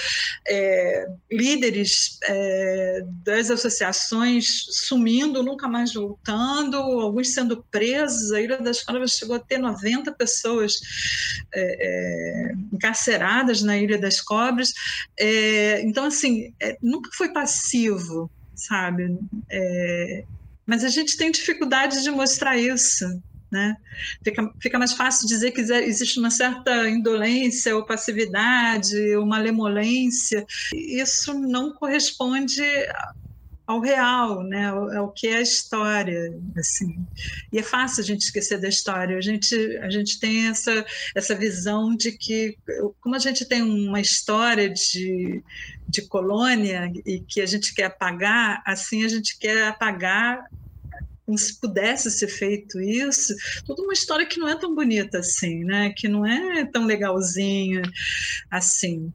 é, 0.48 1.08
líderes 1.32 2.18
é, 2.24 3.02
das 3.24 3.50
associações 3.50 4.66
sumindo, 4.72 5.42
nunca 5.42 5.68
mais 5.68 5.94
voltando, 5.94 6.78
alguns 6.78 7.34
sendo 7.34 7.64
presos. 7.72 8.32
A 8.32 8.42
Ilha 8.42 8.58
das 8.58 8.84
Cobras 8.84 9.12
chegou 9.12 9.36
a 9.36 9.40
ter 9.40 9.58
90 9.58 10.12
pessoas 10.14 10.74
é, 11.54 11.78
é, 11.80 12.54
encarceradas 12.74 13.62
na 13.62 13.78
Ilha 13.78 13.98
das 13.98 14.20
Cobras. 14.20 14.74
É, 15.18 15.82
então, 15.82 16.06
assim, 16.06 16.54
é, 16.62 16.78
nunca 16.82 17.10
foi 17.14 17.32
passivo, 17.32 18.30
sabe? 18.56 19.18
É, 19.50 20.26
mas 20.66 20.84
a 20.84 20.90
gente 20.90 21.18
tem 21.18 21.32
dificuldade 21.32 22.02
de 22.04 22.12
mostrar 22.12 22.58
isso. 22.58 23.06
Né? 23.52 23.76
Fica, 24.24 24.54
fica 24.60 24.80
mais 24.80 24.94
fácil 24.94 25.28
dizer 25.28 25.52
que 25.52 25.62
existe 25.62 26.20
uma 26.20 26.32
certa 26.32 26.90
indolência 26.90 27.76
ou 27.76 27.86
passividade, 27.86 28.98
ou 29.16 29.26
malemolência. 29.26 30.46
Isso 30.74 31.34
não 31.34 31.74
corresponde 31.74 32.62
ao 33.68 33.80
real, 33.80 34.44
né? 34.44 34.68
ao, 34.68 35.12
que 35.12 35.28
é 35.28 35.38
a 35.38 35.42
história, 35.42 36.34
assim. 36.56 37.06
E 37.52 37.60
é 37.60 37.64
fácil 37.64 38.04
a 38.04 38.06
gente 38.06 38.22
esquecer 38.22 38.60
da 38.60 38.68
história. 38.68 39.18
A 39.18 39.22
gente 39.22 39.56
a 39.78 39.90
gente 39.90 40.20
tem 40.20 40.48
essa 40.48 40.86
essa 41.16 41.36
visão 41.36 41.96
de 41.96 42.12
que 42.12 42.58
como 43.02 43.16
a 43.16 43.20
gente 43.20 43.46
tem 43.46 43.62
uma 43.62 44.00
história 44.00 44.70
de 44.70 45.44
de 45.88 46.02
colônia 46.08 46.92
e 47.06 47.20
que 47.20 47.42
a 47.42 47.46
gente 47.46 47.74
quer 47.74 47.86
apagar, 47.86 48.62
assim 48.66 49.04
a 49.04 49.08
gente 49.08 49.38
quer 49.38 49.68
apagar 49.68 50.46
como 51.26 51.38
se 51.38 51.60
pudesse 51.60 52.12
ser 52.12 52.28
feito 52.28 52.80
isso, 52.80 53.34
toda 53.66 53.82
uma 53.82 53.94
história 53.94 54.28
que 54.28 54.40
não 54.40 54.48
é 54.48 54.56
tão 54.56 54.76
bonita 54.76 55.20
assim, 55.20 55.64
né? 55.64 55.92
Que 55.98 56.08
não 56.08 56.24
é 56.24 56.66
tão 56.66 56.86
legalzinha 56.86 57.82
assim. 58.52 59.12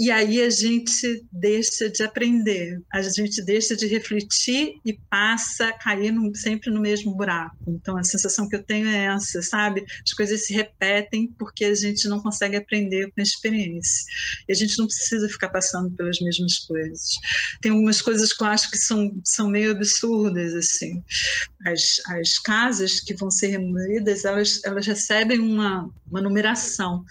E 0.00 0.10
aí 0.10 0.40
a 0.40 0.48
gente 0.48 1.26
deixa 1.30 1.90
de 1.90 2.02
aprender, 2.02 2.80
a 2.90 3.02
gente 3.02 3.42
deixa 3.42 3.76
de 3.76 3.86
refletir 3.86 4.76
e 4.82 4.98
passa 5.10 5.68
a 5.68 5.72
cair 5.74 6.10
no, 6.10 6.34
sempre 6.34 6.70
no 6.70 6.80
mesmo 6.80 7.14
buraco. 7.14 7.54
Então 7.68 7.98
a 7.98 8.02
sensação 8.02 8.48
que 8.48 8.56
eu 8.56 8.62
tenho 8.62 8.88
é 8.88 9.14
essa, 9.14 9.42
sabe? 9.42 9.84
As 10.02 10.14
coisas 10.14 10.46
se 10.46 10.54
repetem 10.54 11.30
porque 11.38 11.66
a 11.66 11.74
gente 11.74 12.08
não 12.08 12.18
consegue 12.18 12.56
aprender 12.56 13.08
com 13.08 13.20
a 13.20 13.22
experiência. 13.22 14.06
E 14.48 14.52
a 14.52 14.54
gente 14.54 14.78
não 14.78 14.86
precisa 14.86 15.28
ficar 15.28 15.50
passando 15.50 15.90
pelas 15.90 16.18
mesmas 16.18 16.60
coisas. 16.60 17.16
Tem 17.60 17.70
algumas 17.70 18.00
coisas 18.00 18.32
que 18.32 18.42
eu 18.42 18.46
acho 18.46 18.70
que 18.70 18.78
são, 18.78 19.20
são 19.22 19.50
meio 19.50 19.70
absurdas, 19.70 20.54
assim. 20.54 21.02
As, 21.66 22.00
as 22.06 22.38
casas 22.38 23.00
que 23.00 23.12
vão 23.12 23.30
ser 23.30 23.48
removidas, 23.48 24.24
elas, 24.24 24.62
elas 24.64 24.86
recebem 24.86 25.40
uma, 25.40 25.90
uma 26.10 26.22
numeração. 26.22 27.04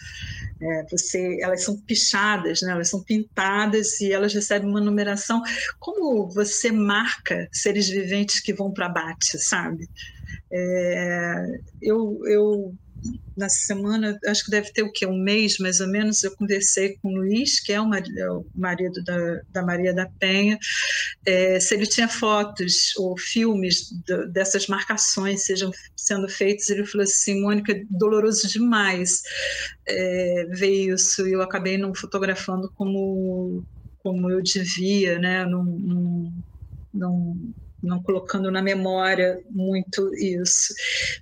É, 0.61 0.85
você, 0.91 1.37
elas 1.41 1.63
são 1.63 1.77
pichadas, 1.77 2.48
né? 2.61 2.71
elas 2.71 2.89
são 2.89 3.03
pintadas 3.03 3.99
e 4.01 4.11
elas 4.11 4.33
recebem 4.33 4.69
uma 4.69 4.81
numeração. 4.81 5.41
Como 5.79 6.27
você 6.29 6.71
marca 6.71 7.47
seres 7.51 7.87
viventes 7.89 8.39
que 8.41 8.53
vão 8.53 8.71
para 8.71 8.87
abate, 8.87 9.37
sabe? 9.39 9.87
É, 10.51 11.45
eu, 11.81 12.19
eu 12.25 12.75
na 13.35 13.47
semana, 13.47 14.17
acho 14.27 14.43
que 14.43 14.51
deve 14.51 14.71
ter 14.73 14.83
o 14.83 14.91
quê? 14.91 15.05
Um 15.05 15.17
mês 15.17 15.57
mais 15.59 15.79
ou 15.79 15.87
menos, 15.87 16.23
eu 16.23 16.35
conversei 16.35 16.97
com 17.01 17.09
o 17.09 17.17
Luiz, 17.17 17.59
que 17.61 17.71
é 17.71 17.79
o 17.79 17.87
marido, 17.87 18.19
é 18.19 18.31
o 18.31 18.45
marido 18.53 19.03
da, 19.03 19.41
da, 19.49 19.65
Maria 19.65 19.93
da 19.93 20.09
Penha, 20.19 20.59
é, 21.25 21.59
se 21.59 21.73
ele 21.73 21.87
tinha 21.87 22.07
fotos 22.07 22.93
ou 22.97 23.17
filmes 23.17 23.83
de, 24.05 24.27
dessas 24.31 24.67
marcações 24.67 25.45
sejam 25.45 25.71
sendo 25.95 26.27
feitos. 26.27 26.69
Ele 26.69 26.85
falou 26.85 27.03
assim: 27.03 27.41
Mônica, 27.41 27.73
doloroso 27.89 28.47
demais 28.47 29.21
é, 29.87 30.45
ver 30.51 30.93
isso, 30.93 31.27
e 31.27 31.33
eu 31.33 31.41
acabei 31.41 31.77
não 31.77 31.93
fotografando 31.95 32.71
como, 32.75 33.63
como 33.99 34.29
eu 34.29 34.41
devia, 34.41 35.19
né? 35.19 35.45
Não, 35.45 35.63
não, 35.63 36.33
não 36.93 37.53
não 37.81 38.01
colocando 38.01 38.51
na 38.51 38.61
memória 38.61 39.41
muito 39.49 40.13
isso. 40.15 40.73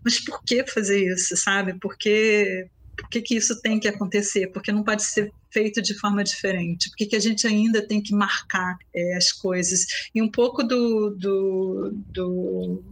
Mas 0.03 0.19
por 0.19 0.43
que 0.43 0.65
fazer 0.65 1.05
isso, 1.13 1.35
sabe? 1.37 1.73
Por 1.79 1.97
que, 1.97 2.67
por 2.95 3.09
que, 3.09 3.21
que 3.21 3.35
isso 3.35 3.59
tem 3.61 3.79
que 3.79 3.87
acontecer? 3.87 4.47
Porque 4.47 4.71
não 4.71 4.83
pode 4.83 5.03
ser 5.03 5.31
feito 5.51 5.81
de 5.81 5.93
forma 5.93 6.23
diferente? 6.23 6.89
Por 6.89 6.97
que, 6.97 7.05
que 7.05 7.15
a 7.15 7.19
gente 7.21 7.47
ainda 7.47 7.85
tem 7.85 8.01
que 8.01 8.13
marcar 8.13 8.77
é, 8.93 9.15
as 9.15 9.31
coisas? 9.31 9.85
E 10.13 10.21
um 10.21 10.29
pouco 10.29 10.63
do, 10.63 11.11
do, 11.11 11.91
do 12.13 12.83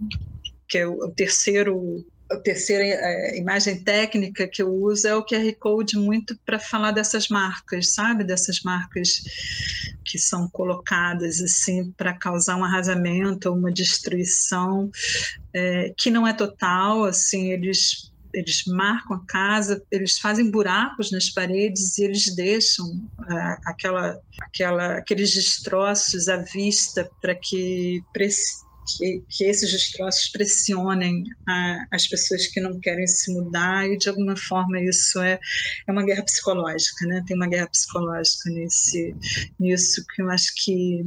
que 0.67 0.77
é 0.77 0.87
o 0.87 1.09
terceiro 1.09 2.05
a 2.31 2.37
terceira 2.37 2.83
é, 2.83 3.37
imagem 3.37 3.83
técnica 3.83 4.47
que 4.47 4.61
eu 4.61 4.73
uso 4.73 5.07
é 5.07 5.15
o 5.15 5.23
QR 5.23 5.53
Code 5.59 5.97
muito 5.97 6.37
para 6.45 6.59
falar 6.59 6.91
dessas 6.91 7.27
marcas, 7.27 7.93
sabe? 7.93 8.23
Dessas 8.23 8.61
marcas 8.61 9.21
que 10.03 10.17
são 10.17 10.49
colocadas 10.49 11.41
assim 11.41 11.91
para 11.91 12.13
causar 12.13 12.55
um 12.55 12.63
arrasamento 12.63 13.49
ou 13.49 13.55
uma 13.55 13.71
destruição 13.71 14.89
é, 15.53 15.93
que 15.97 16.09
não 16.09 16.27
é 16.27 16.33
total, 16.33 17.05
assim, 17.05 17.51
eles 17.51 18.13
eles 18.33 18.65
marcam 18.67 19.15
a 19.15 19.25
casa, 19.25 19.81
eles 19.89 20.19
fazem 20.19 20.51
buracos 20.51 21.09
nas 21.09 21.29
paredes 21.29 21.97
e 21.97 22.03
eles 22.03 22.35
deixam 22.35 22.85
é, 23.31 23.57
aquela, 23.65 24.19
aquela, 24.41 24.97
aqueles 24.97 25.33
destroços 25.33 26.27
à 26.27 26.35
vista 26.35 27.09
para 27.21 27.33
que 27.33 28.03
que, 28.85 29.23
que 29.29 29.43
esses 29.45 29.71
destroços 29.71 30.29
pressionem 30.29 31.23
a, 31.47 31.85
as 31.91 32.07
pessoas 32.07 32.47
que 32.47 32.59
não 32.59 32.79
querem 32.79 33.07
se 33.07 33.33
mudar 33.33 33.87
e 33.87 33.97
de 33.97 34.09
alguma 34.09 34.35
forma 34.35 34.79
isso 34.79 35.19
é, 35.19 35.39
é 35.87 35.91
uma 35.91 36.03
guerra 36.03 36.23
psicológica, 36.23 37.05
né? 37.07 37.23
Tem 37.25 37.35
uma 37.35 37.47
guerra 37.47 37.67
psicológica 37.67 38.49
nesse 38.49 39.15
nisso 39.59 40.05
que 40.13 40.21
eu 40.21 40.29
acho 40.29 40.53
que 40.63 41.05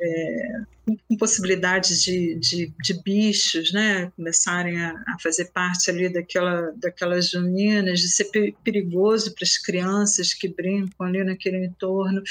é, 0.00 0.60
com 0.96 1.16
possibilidades 1.16 2.02
de, 2.02 2.34
de, 2.36 2.72
de, 2.82 3.02
bichos, 3.02 3.72
né, 3.72 4.10
começarem 4.16 4.80
a, 4.80 4.90
a, 4.90 5.16
fazer 5.22 5.46
parte 5.52 5.90
ali 5.90 6.12
daquela, 6.12 6.72
daquelas 6.76 7.30
juninas, 7.30 8.00
de 8.00 8.08
ser 8.08 8.30
perigoso 8.62 9.34
para 9.34 9.44
as 9.44 9.58
crianças 9.58 10.32
que 10.32 10.48
brincam 10.48 11.06
ali 11.06 11.24
naquele 11.24 11.64
entorno, 11.66 12.22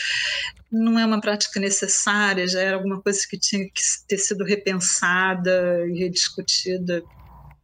não 0.71 0.97
é 0.99 1.05
uma 1.05 1.21
prática 1.21 1.59
necessária, 1.59 2.47
já 2.47 2.61
era 2.61 2.75
alguma 2.75 3.01
coisa 3.01 3.19
que 3.29 3.37
tinha 3.37 3.65
que 3.65 3.81
ter 4.07 4.17
sido 4.17 4.43
repensada 4.43 5.85
e 5.87 5.99
rediscutida 5.99 7.03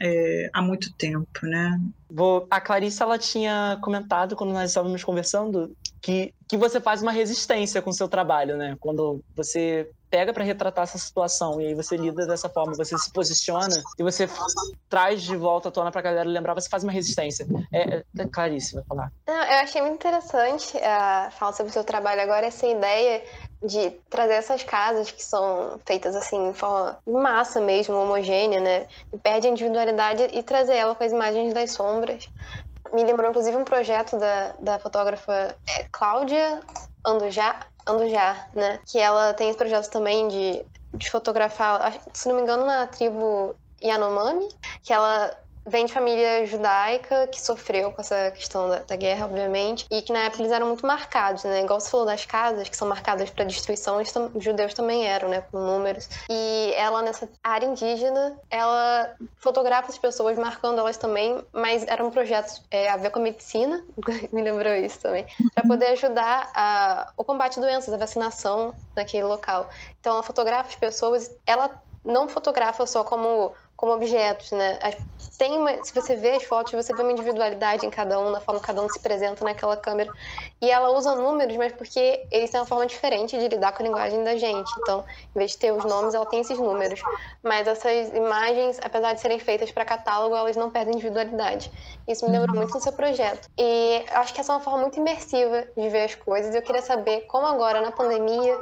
é, 0.02 0.50
há 0.54 0.62
muito 0.62 0.94
tempo, 0.94 1.46
né? 1.46 1.80
Vou, 2.10 2.46
a 2.50 2.60
Clarice 2.60 3.02
ela 3.02 3.18
tinha 3.18 3.78
comentado 3.82 4.36
quando 4.36 4.52
nós 4.52 4.70
estávamos 4.70 5.04
conversando 5.04 5.76
que, 6.02 6.34
que 6.48 6.58
você 6.58 6.82
faz 6.82 7.02
uma 7.02 7.12
resistência 7.12 7.82
com 7.82 7.90
o 7.90 7.94
seu 7.94 8.10
trabalho, 8.10 8.58
né? 8.58 8.76
Quando 8.80 9.24
você 9.34 9.90
pega 10.14 10.32
para 10.32 10.44
retratar 10.44 10.84
essa 10.84 11.00
situação 11.00 11.60
e 11.60 11.66
aí 11.66 11.74
você 11.74 11.98
lida 11.98 12.28
dessa 12.28 12.48
forma, 12.48 12.76
você 12.76 12.96
se 13.00 13.12
posiciona 13.12 13.82
e 13.98 14.04
você 14.04 14.30
traz 14.88 15.24
de 15.24 15.36
volta 15.36 15.70
à 15.70 15.72
tona 15.72 15.90
para 15.90 16.02
a 16.02 16.04
galera 16.04 16.30
lembrar, 16.30 16.54
você 16.54 16.70
faz 16.70 16.84
uma 16.84 16.92
resistência. 16.92 17.48
É, 17.72 17.96
é, 17.96 18.04
é 18.20 18.26
vai 18.28 18.84
falar. 18.88 19.12
Não, 19.28 19.44
eu 19.44 19.60
achei 19.62 19.82
muito 19.82 19.96
interessante 19.96 20.78
uh, 20.78 21.32
falar 21.32 21.54
sobre 21.54 21.72
o 21.72 21.74
seu 21.74 21.84
trabalho 21.84 22.22
agora, 22.22 22.46
essa 22.46 22.68
ideia 22.68 23.24
de 23.64 23.90
trazer 24.08 24.34
essas 24.34 24.62
casas 24.62 25.10
que 25.10 25.24
são 25.24 25.80
feitas 25.84 26.16
assim, 26.16 26.50
em 26.50 26.54
forma 26.54 27.00
massa 27.08 27.60
mesmo, 27.60 27.96
homogênea, 27.96 28.60
né? 28.60 28.86
E 29.12 29.18
perde 29.18 29.48
a 29.48 29.50
individualidade 29.50 30.28
e 30.32 30.44
trazer 30.44 30.76
ela 30.76 30.94
com 30.94 31.04
as 31.04 31.12
imagens 31.12 31.56
das 31.56 31.72
sombras. 31.72 32.30
Me 32.94 33.04
lembrou, 33.04 33.32
inclusive, 33.32 33.58
um 33.58 33.64
projeto 33.64 34.20
da, 34.20 34.54
da 34.60 34.78
fotógrafa 34.78 35.56
é, 35.68 35.88
Cláudia 35.92 36.62
Andujar, 37.04 37.68
Andujar, 37.88 38.50
né? 38.54 38.80
Que 38.86 39.00
ela 39.00 39.34
tem 39.34 39.50
esse 39.50 39.58
projeto 39.58 39.90
também 39.90 40.28
de, 40.28 40.66
de 40.94 41.10
fotografar, 41.10 41.94
se 42.14 42.28
não 42.28 42.36
me 42.36 42.42
engano, 42.42 42.66
na 42.66 42.88
tribo 42.88 43.56
Yanomami, 43.82 44.48
que 44.82 44.94
ela 44.94 45.36
vem 45.66 45.86
de 45.86 45.94
família 45.94 46.46
judaica 46.46 47.28
que 47.28 47.42
sofreu 47.42 47.92
com 47.92 48.02
essa 48.02 48.32
questão 48.32 48.70
da, 48.70 48.80
da, 48.80 48.96
guerra, 48.96 49.26
obviamente, 49.26 49.86
e 49.90 50.02
que 50.02 50.12
na 50.12 50.20
época 50.20 50.42
eles 50.42 50.52
eram 50.52 50.68
muito 50.68 50.86
marcados, 50.86 51.44
né? 51.44 51.62
Igual 51.62 51.80
você 51.80 51.90
falou 51.90 52.06
das 52.06 52.26
casas 52.26 52.68
que 52.68 52.76
são 52.76 52.88
marcadas 52.88 53.30
para 53.30 53.46
destruição, 53.46 54.02
os 54.02 54.44
judeus 54.44 54.74
também 54.74 55.06
eram, 55.06 55.30
né? 55.30 55.42
Com 55.52 55.60
números. 55.60 56.10
E 56.30 56.74
ela, 56.76 57.02
nessa 57.02 57.30
área 57.44 57.66
indígena, 57.66 58.38
ela 58.50 59.16
fotografa 59.38 59.90
as 59.90 59.98
pessoas, 59.98 60.38
marcando 60.38 60.80
elas 60.80 60.98
também, 60.98 61.44
mas 61.54 61.86
eram 61.88 62.12
projetos 62.12 62.62
é, 62.70 62.90
a 62.90 62.98
ver 62.98 63.10
com 63.10 63.20
a 63.20 63.24
medicina, 63.24 63.84
me 64.32 64.42
lembrou 64.42 64.74
isso 64.74 65.00
também, 65.00 65.26
para 65.54 65.66
poder 65.66 65.88
ajudar 65.88 66.52
a, 66.54 67.12
o 67.16 67.24
combate 67.24 67.60
a 67.60 67.62
doenças, 67.62 67.94
a 67.94 67.98
vacinação 67.98 68.74
naquele 68.96 69.24
local. 69.24 69.70
Então 70.00 70.14
ela 70.14 70.24
fotografa 70.24 70.70
as 70.70 70.76
pessoas, 70.76 71.32
ela 71.46 71.82
não 72.04 72.28
fotografa 72.28 72.86
só 72.86 73.04
como 73.04 73.54
como 73.84 73.96
objetos, 73.96 74.54
né? 74.54 74.80
Tem 75.38 75.58
uma, 75.58 75.84
se 75.84 75.94
você 75.94 76.16
vê 76.16 76.32
as 76.32 76.44
fotos, 76.44 76.72
você 76.72 76.96
vê 76.96 77.02
uma 77.02 77.12
individualidade 77.12 77.86
em 77.86 77.90
cada 77.90 78.18
um, 78.18 78.30
na 78.30 78.40
forma 78.40 78.62
que 78.62 78.68
cada 78.68 78.82
um 78.82 78.88
se 78.88 78.98
apresenta 78.98 79.44
naquela 79.44 79.76
câmera. 79.76 80.10
E 80.62 80.72
ela 80.72 80.90
usa 80.92 81.14
números, 81.16 81.58
mas 81.58 81.74
porque 81.74 82.26
eles 82.32 82.50
têm 82.50 82.62
uma 82.62 82.66
forma 82.66 82.86
diferente 82.86 83.38
de 83.38 83.46
lidar 83.50 83.74
com 83.74 83.84
a 83.84 83.86
linguagem 83.86 84.24
da 84.24 84.38
gente. 84.38 84.72
Então, 84.80 85.04
em 85.36 85.38
vez 85.38 85.52
de 85.52 85.58
ter 85.58 85.74
os 85.74 85.84
nomes, 85.84 86.14
ela 86.14 86.26
tem 86.26 86.40
esses 86.40 86.58
números. 86.58 87.02
Mas 87.44 87.68
essas 87.68 88.08
imagens, 88.14 88.80
apesar 88.82 89.16
de 89.16 89.20
serem 89.20 89.38
feitas 89.38 89.70
para 89.70 89.84
catálogo, 89.84 90.34
elas 90.34 90.56
não 90.56 90.70
perdem 90.70 90.94
individualidade. 90.94 91.70
Isso 92.08 92.26
me 92.26 92.32
lembrou 92.32 92.56
uhum. 92.56 92.62
muito 92.62 92.78
do 92.78 92.82
seu 92.82 92.94
projeto. 92.94 93.50
E 93.58 94.06
acho 94.12 94.34
que 94.34 94.40
essa 94.40 94.54
é 94.54 94.56
uma 94.56 94.62
forma 94.62 94.80
muito 94.80 94.98
imersiva 94.98 95.68
de 95.76 95.90
ver 95.90 96.06
as 96.06 96.16
coisas. 96.16 96.56
Eu 96.56 96.62
queria 96.62 96.82
saber 96.82 97.26
como 97.28 97.46
agora, 97.46 97.82
na 97.82 97.92
pandemia, 97.92 98.58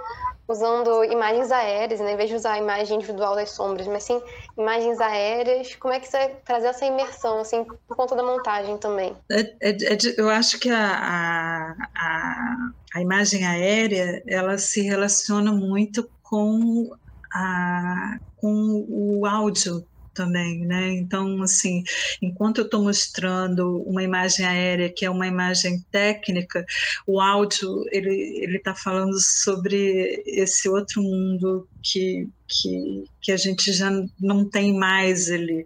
usando 0.51 1.03
imagens 1.05 1.51
aéreas, 1.51 1.99
né? 1.99 2.13
em 2.13 2.17
vez 2.17 2.29
de 2.29 2.35
usar 2.35 2.53
a 2.53 2.57
imagem 2.57 2.97
individual 2.97 3.35
das 3.35 3.51
sombras, 3.51 3.87
mas 3.87 4.03
sim 4.03 4.21
imagens 4.57 4.99
aéreas. 4.99 5.75
Como 5.75 5.93
é 5.93 5.99
que 5.99 6.07
você 6.07 6.29
trazer 6.45 6.67
essa 6.67 6.85
imersão, 6.85 7.39
assim, 7.39 7.65
por 7.87 7.95
conta 7.95 8.15
da 8.15 8.23
montagem 8.23 8.77
também? 8.77 9.15
É, 9.29 9.39
é, 9.61 9.69
é, 9.69 9.97
eu 10.17 10.29
acho 10.29 10.59
que 10.59 10.69
a, 10.69 11.75
a, 11.95 12.55
a, 12.95 13.01
imagem 13.01 13.45
aérea, 13.45 14.21
ela 14.27 14.57
se 14.57 14.81
relaciona 14.81 15.51
muito 15.51 16.09
com, 16.21 16.91
a, 17.33 18.17
com 18.37 18.85
o 18.89 19.25
áudio 19.25 19.85
também, 20.13 20.65
né? 20.65 20.93
Então, 20.93 21.41
assim, 21.41 21.83
enquanto 22.21 22.59
eu 22.59 22.65
estou 22.65 22.83
mostrando 22.83 23.81
uma 23.83 24.03
imagem 24.03 24.45
aérea 24.45 24.89
que 24.89 25.05
é 25.05 25.09
uma 25.09 25.27
imagem 25.27 25.83
técnica, 25.91 26.65
o 27.07 27.19
áudio 27.19 27.85
ele 27.91 28.11
ele 28.41 28.57
está 28.57 28.73
falando 28.75 29.19
sobre 29.19 30.23
esse 30.25 30.69
outro 30.69 31.01
mundo 31.01 31.67
que 31.81 32.27
que, 32.51 33.05
que 33.21 33.31
a 33.31 33.37
gente 33.37 33.71
já 33.71 33.89
não 34.19 34.47
tem 34.47 34.73
mais 34.73 35.31
ali, 35.31 35.65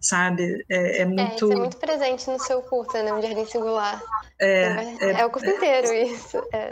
sabe? 0.00 0.64
É, 0.68 1.02
é 1.02 1.04
muito. 1.04 1.20
É, 1.20 1.34
isso 1.34 1.52
é 1.52 1.56
muito 1.56 1.76
presente 1.76 2.30
no 2.30 2.38
seu 2.38 2.62
curso, 2.62 2.92
né? 2.92 3.12
Um 3.12 3.20
jardim 3.20 3.44
singular. 3.46 4.00
É, 4.40 4.96
é, 5.00 5.10
é, 5.20 5.26
o 5.26 5.30
curso 5.30 5.50
inteiro 5.50 5.92
isso. 5.92 6.42
É. 6.50 6.70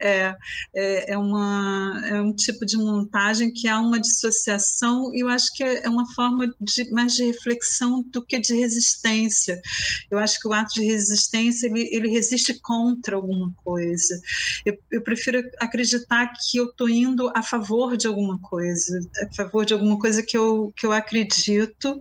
é, 0.00 0.36
é, 0.74 1.12
é, 1.12 1.18
uma, 1.18 2.02
é 2.06 2.20
um 2.20 2.34
tipo 2.34 2.64
de 2.64 2.78
montagem 2.78 3.52
que 3.52 3.68
há 3.68 3.78
uma 3.78 4.00
dissociação 4.00 5.14
e 5.14 5.20
eu 5.20 5.28
acho 5.28 5.52
que 5.54 5.62
é 5.62 5.88
uma 5.88 6.10
forma 6.14 6.46
de, 6.58 6.90
mais 6.90 7.12
de 7.12 7.26
reflexão 7.26 8.02
do 8.10 8.24
que 8.24 8.38
de 8.38 8.54
resistência. 8.54 9.60
Eu 10.10 10.18
acho 10.18 10.40
que 10.40 10.48
o 10.48 10.52
ato 10.54 10.72
de 10.74 10.86
resistência 10.86 11.66
ele, 11.66 11.88
ele 11.92 12.08
resiste 12.08 12.58
contra 12.60 13.16
alguma 13.16 13.52
coisa. 13.62 14.18
Eu, 14.64 14.78
eu 14.90 15.02
prefiro 15.02 15.42
acreditar 15.60 16.32
que 16.32 16.56
eu 16.56 16.70
estou 16.70 16.88
indo 16.88 17.30
a 17.34 17.42
favor 17.42 17.98
de 17.98 18.06
alguma 18.06 18.38
coisa, 18.40 18.98
a 19.22 19.34
favor 19.34 19.66
de 19.66 19.74
alguma 19.74 19.98
coisa 19.98 20.22
que 20.22 20.38
eu, 20.38 20.72
que 20.74 20.86
eu 20.86 20.92
acredito, 20.92 21.98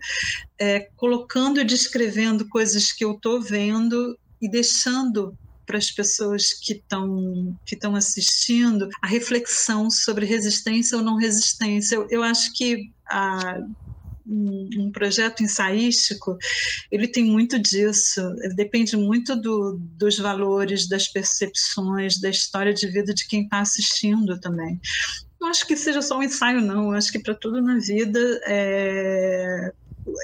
é, 0.64 0.88
colocando 0.96 1.60
e 1.60 1.66
descrevendo 1.66 2.48
coisas 2.48 2.90
que 2.94 3.04
eu 3.04 3.12
estou 3.12 3.42
vendo 3.42 4.18
e 4.42 4.50
deixando 4.50 5.38
para 5.66 5.78
as 5.78 5.92
pessoas 5.92 6.54
que 6.54 6.74
estão 6.74 7.58
que 7.66 7.76
estão 7.76 7.96
assistindo 7.96 8.88
a 9.02 9.08
reflexão 9.08 9.92
sobre 9.92 10.26
resistência 10.26 10.98
ou 10.98 11.04
não 11.04 11.18
resistência. 11.18 11.96
Eu, 11.96 12.08
eu 12.10 12.24
acho 12.24 12.54
que 12.54 12.92
a, 13.06 13.60
um, 14.26 14.70
um, 14.78 14.92
projeto 14.92 15.44
ensaístico 15.44 16.38
ele 16.90 17.10
tem 17.10 17.26
muito 17.26 17.60
disso. 17.60 18.22
Depende 18.56 18.96
muito 18.96 19.36
do, 19.36 19.78
dos 19.98 20.18
valores, 20.18 20.88
das 20.88 21.10
percepções, 21.10 22.22
da 22.22 22.30
história 22.30 22.74
de 22.74 22.88
vida 22.88 23.14
de 23.14 23.28
quem 23.28 23.44
está 23.44 23.60
assistindo 23.60 24.40
também 24.40 24.80
não 25.44 25.50
acho 25.50 25.68
que 25.68 25.76
seja 25.76 26.02
só 26.02 26.18
um 26.18 26.24
ensaio, 26.24 26.62
não. 26.62 26.94
Acho 26.94 27.12
que 27.12 27.20
para 27.20 27.36
tudo 27.36 27.62
na 27.62 27.78
vida 27.78 28.20
é, 28.48 29.74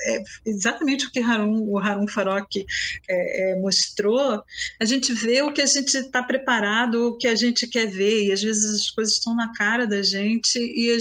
é 0.06 0.24
exatamente 0.46 1.06
o 1.06 1.12
que 1.12 1.20
Harun, 1.20 1.64
o 1.68 1.78
Harun 1.78 2.08
Farok 2.08 2.66
é, 3.08 3.52
é, 3.52 3.60
mostrou, 3.60 4.44
a 4.80 4.86
gente 4.86 5.14
vê 5.14 5.42
o 5.42 5.52
que 5.52 5.62
a 5.62 5.66
gente 5.66 5.96
está 5.96 6.24
preparado, 6.24 7.08
o 7.08 7.18
que 7.18 7.28
a 7.28 7.36
gente 7.36 7.68
quer 7.68 7.88
ver, 7.88 8.26
e 8.26 8.32
às 8.32 8.42
vezes 8.42 8.82
as 8.82 8.90
coisas 8.92 9.16
estão 9.16 9.36
na 9.36 9.54
cara 9.54 9.86
da 9.86 10.02
gente, 10.02 10.58
e, 10.58 10.98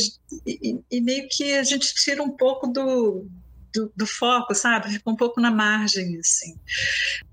e, 0.46 0.80
e 0.90 1.00
meio 1.00 1.28
que 1.30 1.52
a 1.54 1.62
gente 1.62 1.94
tira 1.94 2.22
um 2.22 2.30
pouco 2.30 2.66
do, 2.66 3.26
do, 3.74 3.92
do, 3.96 4.06
foco, 4.06 4.54
sabe? 4.54 4.90
Fica 4.90 5.10
um 5.10 5.16
pouco 5.16 5.40
na 5.40 5.50
margem, 5.50 6.18
assim. 6.18 6.54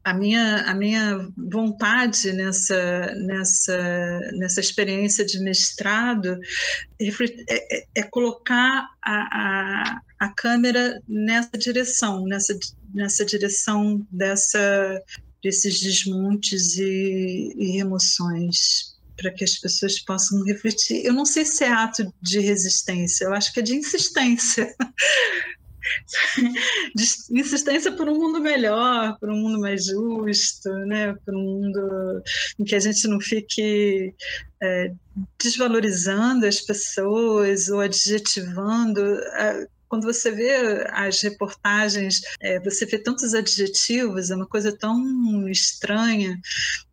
A 0.04 0.14
minha, 0.14 0.58
a 0.64 0.74
minha 0.74 1.30
vontade 1.38 2.32
nessa, 2.34 3.14
nessa, 3.16 4.20
nessa 4.34 4.60
experiência 4.60 5.26
de 5.26 5.40
mestrado 5.40 6.40
é, 7.00 7.08
é, 7.50 7.86
é 7.96 8.04
colocar 8.04 8.88
a, 9.04 9.14
a, 9.14 10.02
a 10.20 10.30
câmera 10.30 11.02
nessa 11.08 11.58
direção, 11.58 12.26
nessa, 12.26 12.58
nessa 12.94 13.26
direção 13.26 14.06
dessa, 14.12 15.02
desses 15.44 15.80
desmontes 15.80 16.78
e, 16.78 17.54
e 17.58 17.78
remoções 17.78 18.96
para 19.18 19.32
que 19.32 19.44
as 19.44 19.56
pessoas 19.56 20.00
possam 20.00 20.44
refletir. 20.44 21.06
Eu 21.06 21.14
não 21.14 21.26
sei 21.26 21.46
se 21.46 21.64
é 21.64 21.72
ato 21.72 22.14
de 22.22 22.40
resistência, 22.40 23.26
eu 23.26 23.34
acho 23.34 23.54
que 23.54 23.60
é 23.60 23.64
de 23.64 23.76
insistência. 23.76 24.76
insistência 27.32 27.92
por 27.92 28.10
um 28.10 28.16
mundo 28.16 28.40
melhor, 28.40 29.18
por 29.20 29.30
um 29.30 29.38
mundo 29.38 29.60
mais 29.60 29.86
justo, 29.86 30.70
né? 30.86 31.16
por 31.26 31.36
um 31.36 31.44
mundo 31.44 32.24
em 32.60 32.64
que 32.64 32.76
a 32.76 32.80
gente 32.80 33.08
não 33.08 33.20
fique 33.20 34.14
é, 34.62 34.92
desvalorizando 35.42 36.46
as 36.46 36.62
pessoas 36.62 37.70
ou 37.70 37.80
adjetivando. 37.80 39.02
É, 39.02 39.68
quando 39.88 40.04
você 40.04 40.32
vê 40.32 40.86
as 40.90 41.22
reportagens, 41.22 42.22
é, 42.42 42.60
você 42.60 42.86
vê 42.86 42.98
tantos 42.98 43.34
adjetivos, 43.34 44.32
é 44.32 44.36
uma 44.36 44.48
coisa 44.48 44.76
tão 44.76 45.48
estranha. 45.48 46.40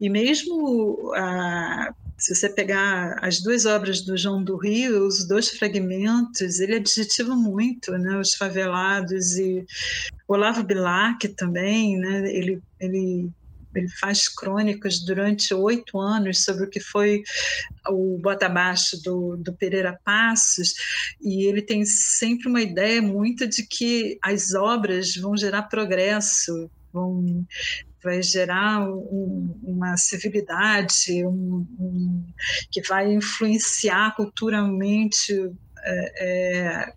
E 0.01 0.09
mesmo 0.09 1.13
a, 1.15 1.95
se 2.19 2.35
você 2.35 2.49
pegar 2.49 3.19
as 3.21 3.41
duas 3.41 3.67
obras 3.67 4.03
do 4.03 4.17
João 4.17 4.43
do 4.43 4.57
Rio, 4.57 5.07
os 5.07 5.27
dois 5.27 5.49
fragmentos, 5.51 6.61
ele 6.61 6.77
adjetiva 6.77 7.35
muito, 7.35 7.93
né? 7.93 8.19
Os 8.19 8.35
favelados 8.35 9.37
e 9.37 9.65
Olavo 10.29 10.63
Bilac 10.63 11.29
também, 11.29 11.99
né? 11.99 12.33
Ele, 12.33 12.63
ele 12.79 13.31
ele 13.75 13.89
faz 13.89 14.29
crônicas 14.29 15.01
durante 15.01 15.55
oito 15.55 15.99
anos 15.99 16.45
sobre 16.45 16.65
o 16.65 16.69
que 16.69 16.81
foi 16.81 17.23
o 17.89 18.19
Bota 18.19 18.47
Abaixo 18.47 19.01
do, 19.03 19.37
do 19.37 19.53
Pereira 19.55 19.99
Passos, 20.05 20.75
e 21.21 21.47
ele 21.47 21.63
tem 21.63 21.85
sempre 21.85 22.49
uma 22.49 22.61
ideia 22.61 23.01
muito 23.01 23.47
de 23.47 23.67
que 23.67 24.19
as 24.23 24.53
obras 24.55 25.15
vão 25.17 25.37
gerar 25.37 25.63
progresso, 25.63 26.71
vão 26.93 27.47
vai 28.03 28.23
gerar 28.23 28.89
um, 28.89 29.59
uma 29.63 29.97
civilidade, 29.97 31.25
um, 31.25 31.67
um, 31.79 32.27
que 32.71 32.83
vai 32.83 33.13
influenciar 33.13 34.15
culturalmente 34.17 35.33
é, 35.85 36.25
é, 36.27 36.95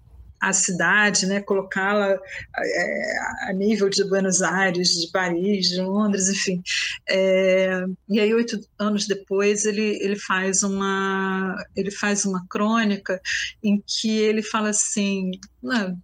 a 0.49 0.53
cidade, 0.53 1.25
né, 1.25 1.41
colocá-la 1.41 2.19
é, 2.57 3.49
a 3.49 3.53
nível 3.53 3.89
de 3.89 4.03
Buenos 4.07 4.43
Aires, 4.43 4.89
de 4.89 5.09
Paris, 5.11 5.69
de 5.69 5.81
Londres, 5.81 6.29
enfim. 6.29 6.61
É, 7.09 7.83
e 8.07 8.19
aí 8.19 8.33
oito 8.33 8.59
anos 8.77 9.07
depois 9.07 9.65
ele 9.65 9.97
ele 10.01 10.15
faz 10.15 10.61
uma 10.61 11.55
ele 11.75 11.89
faz 11.89 12.25
uma 12.25 12.45
crônica 12.47 13.19
em 13.63 13.83
que 13.85 14.19
ele 14.19 14.43
fala 14.43 14.69
assim 14.69 15.31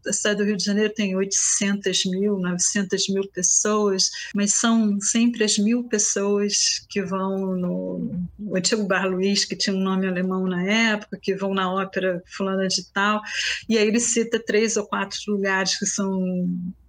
a 0.08 0.14
cidade 0.14 0.40
do 0.40 0.44
Rio 0.44 0.58
de 0.58 0.64
Janeiro 0.64 0.94
tem 0.94 1.16
800 1.16 2.06
mil, 2.06 2.38
900 2.38 3.10
mil 3.10 3.28
pessoas, 3.30 4.10
mas 4.34 4.54
são 4.56 5.00
sempre 5.00 5.44
as 5.44 5.58
mil 5.58 5.84
pessoas 5.84 6.86
que 6.90 7.02
vão 7.02 7.56
no, 7.56 8.28
no 8.40 8.56
antigo 8.56 8.88
Bar 8.88 9.08
Luiz, 9.08 9.46
que 9.46 9.56
tinha 9.56 9.76
um 9.76 9.84
nome 9.84 10.08
alemão 10.08 10.48
na 10.48 10.64
época, 10.64 11.20
que 11.22 11.36
vão 11.36 11.54
na 11.54 11.72
ópera 11.72 12.24
fulana 12.26 12.68
de 12.68 12.84
tal, 12.92 13.22
e 13.70 13.78
aí 13.78 13.88
ele 13.88 14.00
cita 14.00 14.31
três 14.40 14.78
ou 14.78 14.86
quatro 14.86 15.20
lugares 15.28 15.78
que 15.78 15.86
são 15.86 16.22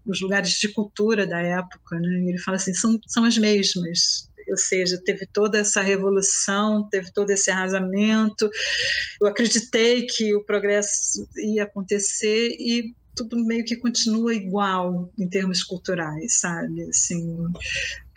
os 0.07 0.20
lugares 0.20 0.51
de 0.51 0.68
cultura 0.68 1.26
da 1.26 1.40
época, 1.40 1.99
né? 2.01 2.24
Ele 2.26 2.38
fala 2.38 2.57
assim, 2.57 2.74
são, 2.74 2.99
são 3.07 3.24
as 3.24 3.38
mesmas, 3.38 4.28
ou 4.49 4.57
seja, 4.57 5.01
teve 5.05 5.26
toda 5.26 5.59
essa 5.59 5.80
revolução, 5.80 6.88
teve 6.90 7.12
todo 7.12 7.30
esse 7.30 7.51
arrasamento. 7.51 8.51
Eu 9.20 9.28
acreditei 9.28 10.07
que 10.07 10.34
o 10.34 10.45
progresso 10.45 11.26
ia 11.36 11.64
acontecer 11.64 12.49
e 12.59 12.95
tudo 13.14 13.45
meio 13.45 13.64
que 13.64 13.76
continua 13.76 14.34
igual 14.34 15.12
em 15.18 15.28
termos 15.28 15.62
culturais, 15.62 16.40
sabe? 16.40 16.82
Assim, 16.88 17.36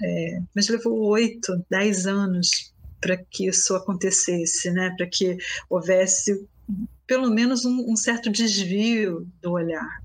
é, 0.01 0.39
mas 0.55 0.67
levou 0.67 0.99
oito, 1.09 1.63
dez 1.69 2.07
anos 2.07 2.73
para 3.01 3.17
que 3.17 3.47
isso 3.47 3.75
acontecesse, 3.75 4.71
né? 4.71 4.93
Para 4.97 5.07
que 5.07 5.37
houvesse 5.69 6.47
pelo 7.07 7.29
menos 7.29 7.65
um, 7.65 7.91
um, 7.91 7.95
certo 7.95 8.31
desvio 8.31 9.27
do 9.41 9.51
olhar. 9.51 10.01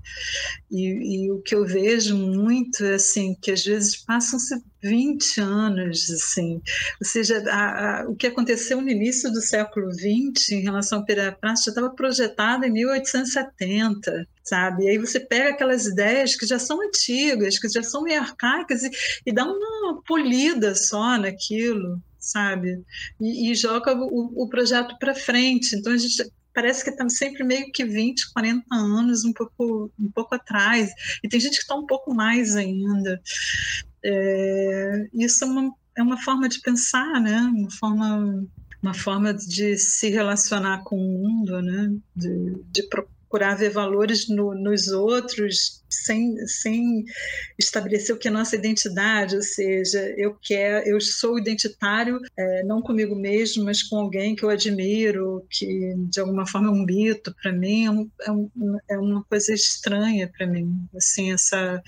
E, 0.69 1.25
e, 1.25 1.31
o 1.31 1.41
que 1.41 1.55
eu 1.55 1.65
vejo 1.65 2.15
muito 2.15 2.83
é 2.83 2.95
assim, 2.95 3.35
que 3.41 3.51
às 3.51 3.63
vezes 3.63 3.97
passam-se 3.97 4.61
20 4.83 5.41
anos, 5.41 6.09
assim, 6.09 6.61
ou 6.99 7.07
seja, 7.07 7.43
a, 7.49 8.01
a, 8.01 8.09
o 8.09 8.15
que 8.15 8.27
aconteceu 8.27 8.81
no 8.81 8.89
início 8.89 9.31
do 9.31 9.41
século 9.41 9.91
XX 9.91 10.51
em 10.51 10.61
relação 10.61 11.03
Praça 11.39 11.63
já 11.65 11.71
estava 11.71 11.89
projetado 11.89 12.65
em 12.65 12.71
1870, 12.71 14.27
sabe? 14.43 14.83
E 14.83 14.89
aí 14.89 14.97
você 14.97 15.19
pega 15.19 15.51
aquelas 15.51 15.85
ideias 15.85 16.35
que 16.35 16.45
já 16.45 16.59
são 16.59 16.81
antigas, 16.81 17.59
que 17.59 17.69
já 17.69 17.83
são 17.83 18.03
meio 18.03 18.21
arcaicas 18.21 18.83
e, 18.83 18.91
e 19.25 19.33
dá 19.33 19.45
uma 19.45 20.01
polida 20.03 20.75
só 20.75 21.17
naquilo, 21.17 22.01
sabe? 22.19 22.81
E, 23.19 23.51
e 23.51 23.55
joga 23.55 23.93
o, 23.95 24.43
o 24.43 24.49
projeto 24.49 24.97
para 24.99 25.15
frente. 25.15 25.75
Então 25.75 25.93
a 25.93 25.97
gente 25.97 26.31
parece 26.53 26.83
que 26.83 26.89
estamos 26.89 27.17
sempre 27.17 27.43
meio 27.43 27.71
que 27.71 27.83
20, 27.83 28.33
40 28.33 28.63
anos, 28.71 29.23
um 29.25 29.33
pouco, 29.33 29.91
um 29.99 30.11
pouco 30.11 30.35
atrás. 30.35 30.91
E 31.23 31.29
tem 31.29 31.39
gente 31.39 31.55
que 31.57 31.63
está 31.63 31.75
um 31.75 31.85
pouco 31.85 32.13
mais 32.13 32.55
ainda. 32.55 33.21
É, 34.03 35.07
isso 35.13 35.43
é 35.43 35.47
uma, 35.47 35.73
é 35.97 36.01
uma 36.01 36.21
forma 36.21 36.49
de 36.49 36.59
pensar, 36.61 37.19
né? 37.21 37.39
Uma 37.53 37.71
forma, 37.71 38.47
uma 38.81 38.93
forma 38.93 39.33
de 39.33 39.77
se 39.77 40.09
relacionar 40.09 40.83
com 40.83 40.97
o 40.97 41.19
mundo, 41.19 41.61
né? 41.61 41.93
De, 42.15 42.61
de 42.71 42.83
procurar 42.83 43.55
ver 43.55 43.69
valores 43.69 44.27
no, 44.27 44.53
nos 44.53 44.87
outros 44.89 45.80
sem, 46.05 46.35
sem 46.47 47.05
estabelecer 47.57 48.15
o 48.15 48.17
que 48.17 48.27
é 48.27 48.31
nossa 48.31 48.55
identidade, 48.55 49.35
ou 49.35 49.41
seja, 49.41 49.99
eu 50.17 50.35
quero, 50.41 50.87
eu 50.87 50.99
sou 50.99 51.37
identitário 51.37 52.19
é, 52.37 52.63
não 52.63 52.81
comigo 52.81 53.15
mesmo, 53.15 53.63
mas 53.63 53.83
com 53.83 53.97
alguém 53.97 54.35
que 54.35 54.43
eu 54.43 54.49
admiro, 54.49 55.45
que 55.49 55.93
de 56.09 56.19
alguma 56.19 56.45
forma 56.47 56.67
é 56.67 56.71
um 56.71 56.85
mito 56.85 57.33
para 57.41 57.51
mim, 57.51 58.09
é, 58.21 58.27
é, 58.27 58.31
um, 58.31 58.49
é, 58.89 58.97
uma 58.97 59.23
coisa 59.23 59.53
estranha 59.53 60.29
para 60.35 60.47
mim, 60.47 60.87
assim 60.95 61.31
essa 61.31 61.81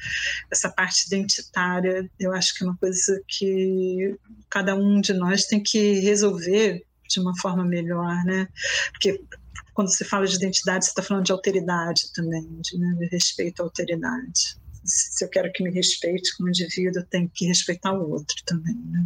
essa 0.51 0.69
parte 0.69 1.07
identitária, 1.07 2.09
eu 2.19 2.33
acho 2.33 2.55
que 2.55 2.63
é 2.63 2.67
uma 2.67 2.77
coisa 2.77 3.21
que 3.27 4.15
cada 4.49 4.75
um 4.75 5.01
de 5.01 5.13
nós 5.13 5.45
tem 5.45 5.61
que 5.61 5.99
resolver 5.99 6.83
de 7.09 7.19
uma 7.19 7.37
forma 7.37 7.63
melhor, 7.63 8.23
né? 8.25 8.47
Porque 8.91 9.21
quando 9.73 9.89
se 9.89 10.05
fala 10.05 10.25
de 10.25 10.35
identidade, 10.35 10.85
você 10.85 10.91
está 10.91 11.01
falando 11.01 11.25
de 11.25 11.31
alteridade 11.31 12.11
também, 12.13 12.47
de, 12.61 12.77
né, 12.77 12.95
de 12.99 13.07
respeito 13.07 13.61
à 13.61 13.65
alteridade. 13.65 14.57
Se 14.83 15.23
eu 15.23 15.29
quero 15.29 15.51
que 15.51 15.63
me 15.63 15.71
respeite 15.71 16.35
como 16.37 16.49
indivíduo, 16.49 17.01
eu 17.01 17.05
tenho 17.07 17.29
que 17.33 17.45
respeitar 17.45 17.93
o 17.93 18.11
outro 18.11 18.35
também. 18.45 18.75
Né? 18.75 19.05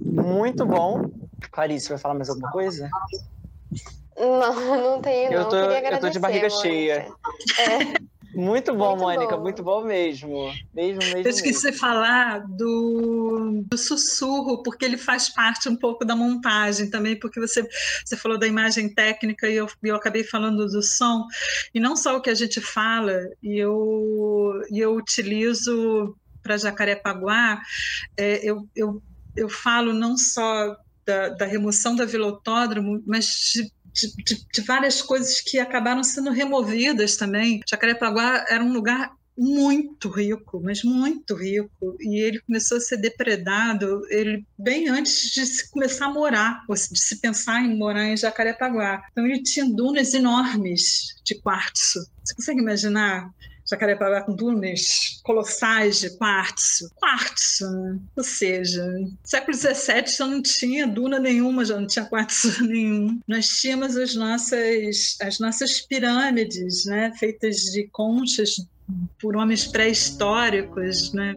Muito 0.00 0.64
bom. 0.64 1.10
Clarice, 1.52 1.88
vai 1.88 1.98
falar 1.98 2.14
mais 2.14 2.28
alguma 2.28 2.50
coisa? 2.50 2.88
Não, 4.16 4.54
não 4.94 5.02
tenho. 5.02 5.32
Eu 5.32 5.48
tô, 5.48 5.56
eu 5.56 6.00
tô 6.00 6.08
de 6.08 6.18
barriga 6.18 6.50
cheia. 6.50 7.08
É. 7.58 8.17
Muito 8.34 8.74
bom, 8.74 8.90
muito 8.90 9.02
Mônica, 9.02 9.36
bom. 9.36 9.42
muito 9.42 9.62
bom 9.62 9.84
mesmo. 9.84 10.52
Mesmo, 10.74 10.98
mesmo. 10.98 11.18
Eu 11.18 11.30
esqueci 11.30 11.64
mesmo. 11.64 11.72
de 11.72 11.78
falar 11.78 12.40
do, 12.46 13.64
do, 13.66 13.78
sussurro, 13.78 14.62
porque 14.62 14.84
ele 14.84 14.98
faz 14.98 15.28
parte 15.28 15.68
um 15.68 15.76
pouco 15.76 16.04
da 16.04 16.14
montagem 16.14 16.90
também, 16.90 17.18
porque 17.18 17.40
você, 17.40 17.66
você 18.04 18.16
falou 18.16 18.38
da 18.38 18.46
imagem 18.46 18.92
técnica 18.92 19.48
e 19.48 19.56
eu, 19.56 19.66
eu 19.82 19.96
acabei 19.96 20.24
falando 20.24 20.66
do 20.66 20.82
som. 20.82 21.26
E 21.74 21.80
não 21.80 21.96
só 21.96 22.16
o 22.16 22.20
que 22.20 22.30
a 22.30 22.34
gente 22.34 22.60
fala, 22.60 23.12
e 23.42 23.58
eu, 23.58 24.62
e 24.70 24.78
eu 24.78 24.94
utilizo 24.94 26.14
para 26.42 26.58
Jacarepaguá, 26.58 27.60
é, 28.16 28.40
eu, 28.42 28.68
eu, 28.76 29.02
eu 29.34 29.48
falo 29.48 29.92
não 29.92 30.16
só 30.18 30.76
da, 31.08 31.30
da 31.30 31.46
remoção 31.46 31.96
da 31.96 32.04
Vila 32.04 32.26
Autódromo, 32.26 33.02
mas 33.06 33.52
de 33.54 33.72
de, 33.92 34.14
de, 34.24 34.46
de, 34.52 34.60
várias 34.62 35.02
coisas 35.02 35.40
que 35.40 35.58
acabaram 35.58 36.02
sendo 36.02 36.30
removidas 36.30 37.16
também. 37.16 37.60
Jacarepaguá 37.68 38.44
era 38.48 38.62
um 38.62 38.72
lugar 38.72 39.12
muito 39.36 40.08
rico, 40.08 40.60
mas 40.62 40.82
muito 40.82 41.34
rico. 41.34 41.96
E 42.00 42.20
ele 42.20 42.40
começou 42.40 42.78
a 42.78 42.80
ser 42.80 42.96
depredado 42.96 44.02
ele 44.10 44.44
bem 44.58 44.88
antes 44.88 45.30
de 45.30 45.46
se 45.46 45.70
começar 45.70 46.06
a 46.06 46.12
morar, 46.12 46.64
ou 46.68 46.74
de 46.74 46.98
se 46.98 47.20
pensar 47.20 47.62
em 47.62 47.78
morar 47.78 48.04
em 48.04 48.16
Jacarepaguá. 48.16 49.00
Então 49.12 49.24
ele 49.24 49.42
tinha 49.42 49.64
dunas 49.64 50.12
enormes 50.12 51.14
de 51.24 51.40
quartzo. 51.40 52.00
Você 52.24 52.34
consegue 52.34 52.60
imaginar 52.60 53.30
Jacarepaguá 53.70 54.22
com 54.22 54.34
dunas 54.34 55.20
colossais 55.22 56.00
de 56.00 56.10
quartzo. 56.16 56.90
Quartzo, 56.96 57.70
né? 57.70 57.98
ou 58.16 58.24
seja, 58.24 58.82
século 59.22 59.56
XVII 59.56 60.06
já 60.06 60.26
não 60.26 60.40
tinha 60.40 60.86
duna 60.86 61.18
nenhuma, 61.18 61.64
já 61.64 61.78
não 61.78 61.86
tinha 61.86 62.04
quartzo 62.04 62.62
nenhum. 62.64 63.20
Nós 63.28 63.46
tínhamos 63.46 63.96
as 63.96 64.14
nossas, 64.14 65.16
as 65.20 65.38
nossas 65.38 65.80
pirâmides, 65.82 66.86
né, 66.86 67.12
feitas 67.18 67.56
de 67.56 67.88
conchas 67.92 68.56
por 69.20 69.36
homens 69.36 69.66
pré-históricos, 69.66 71.12
né? 71.12 71.34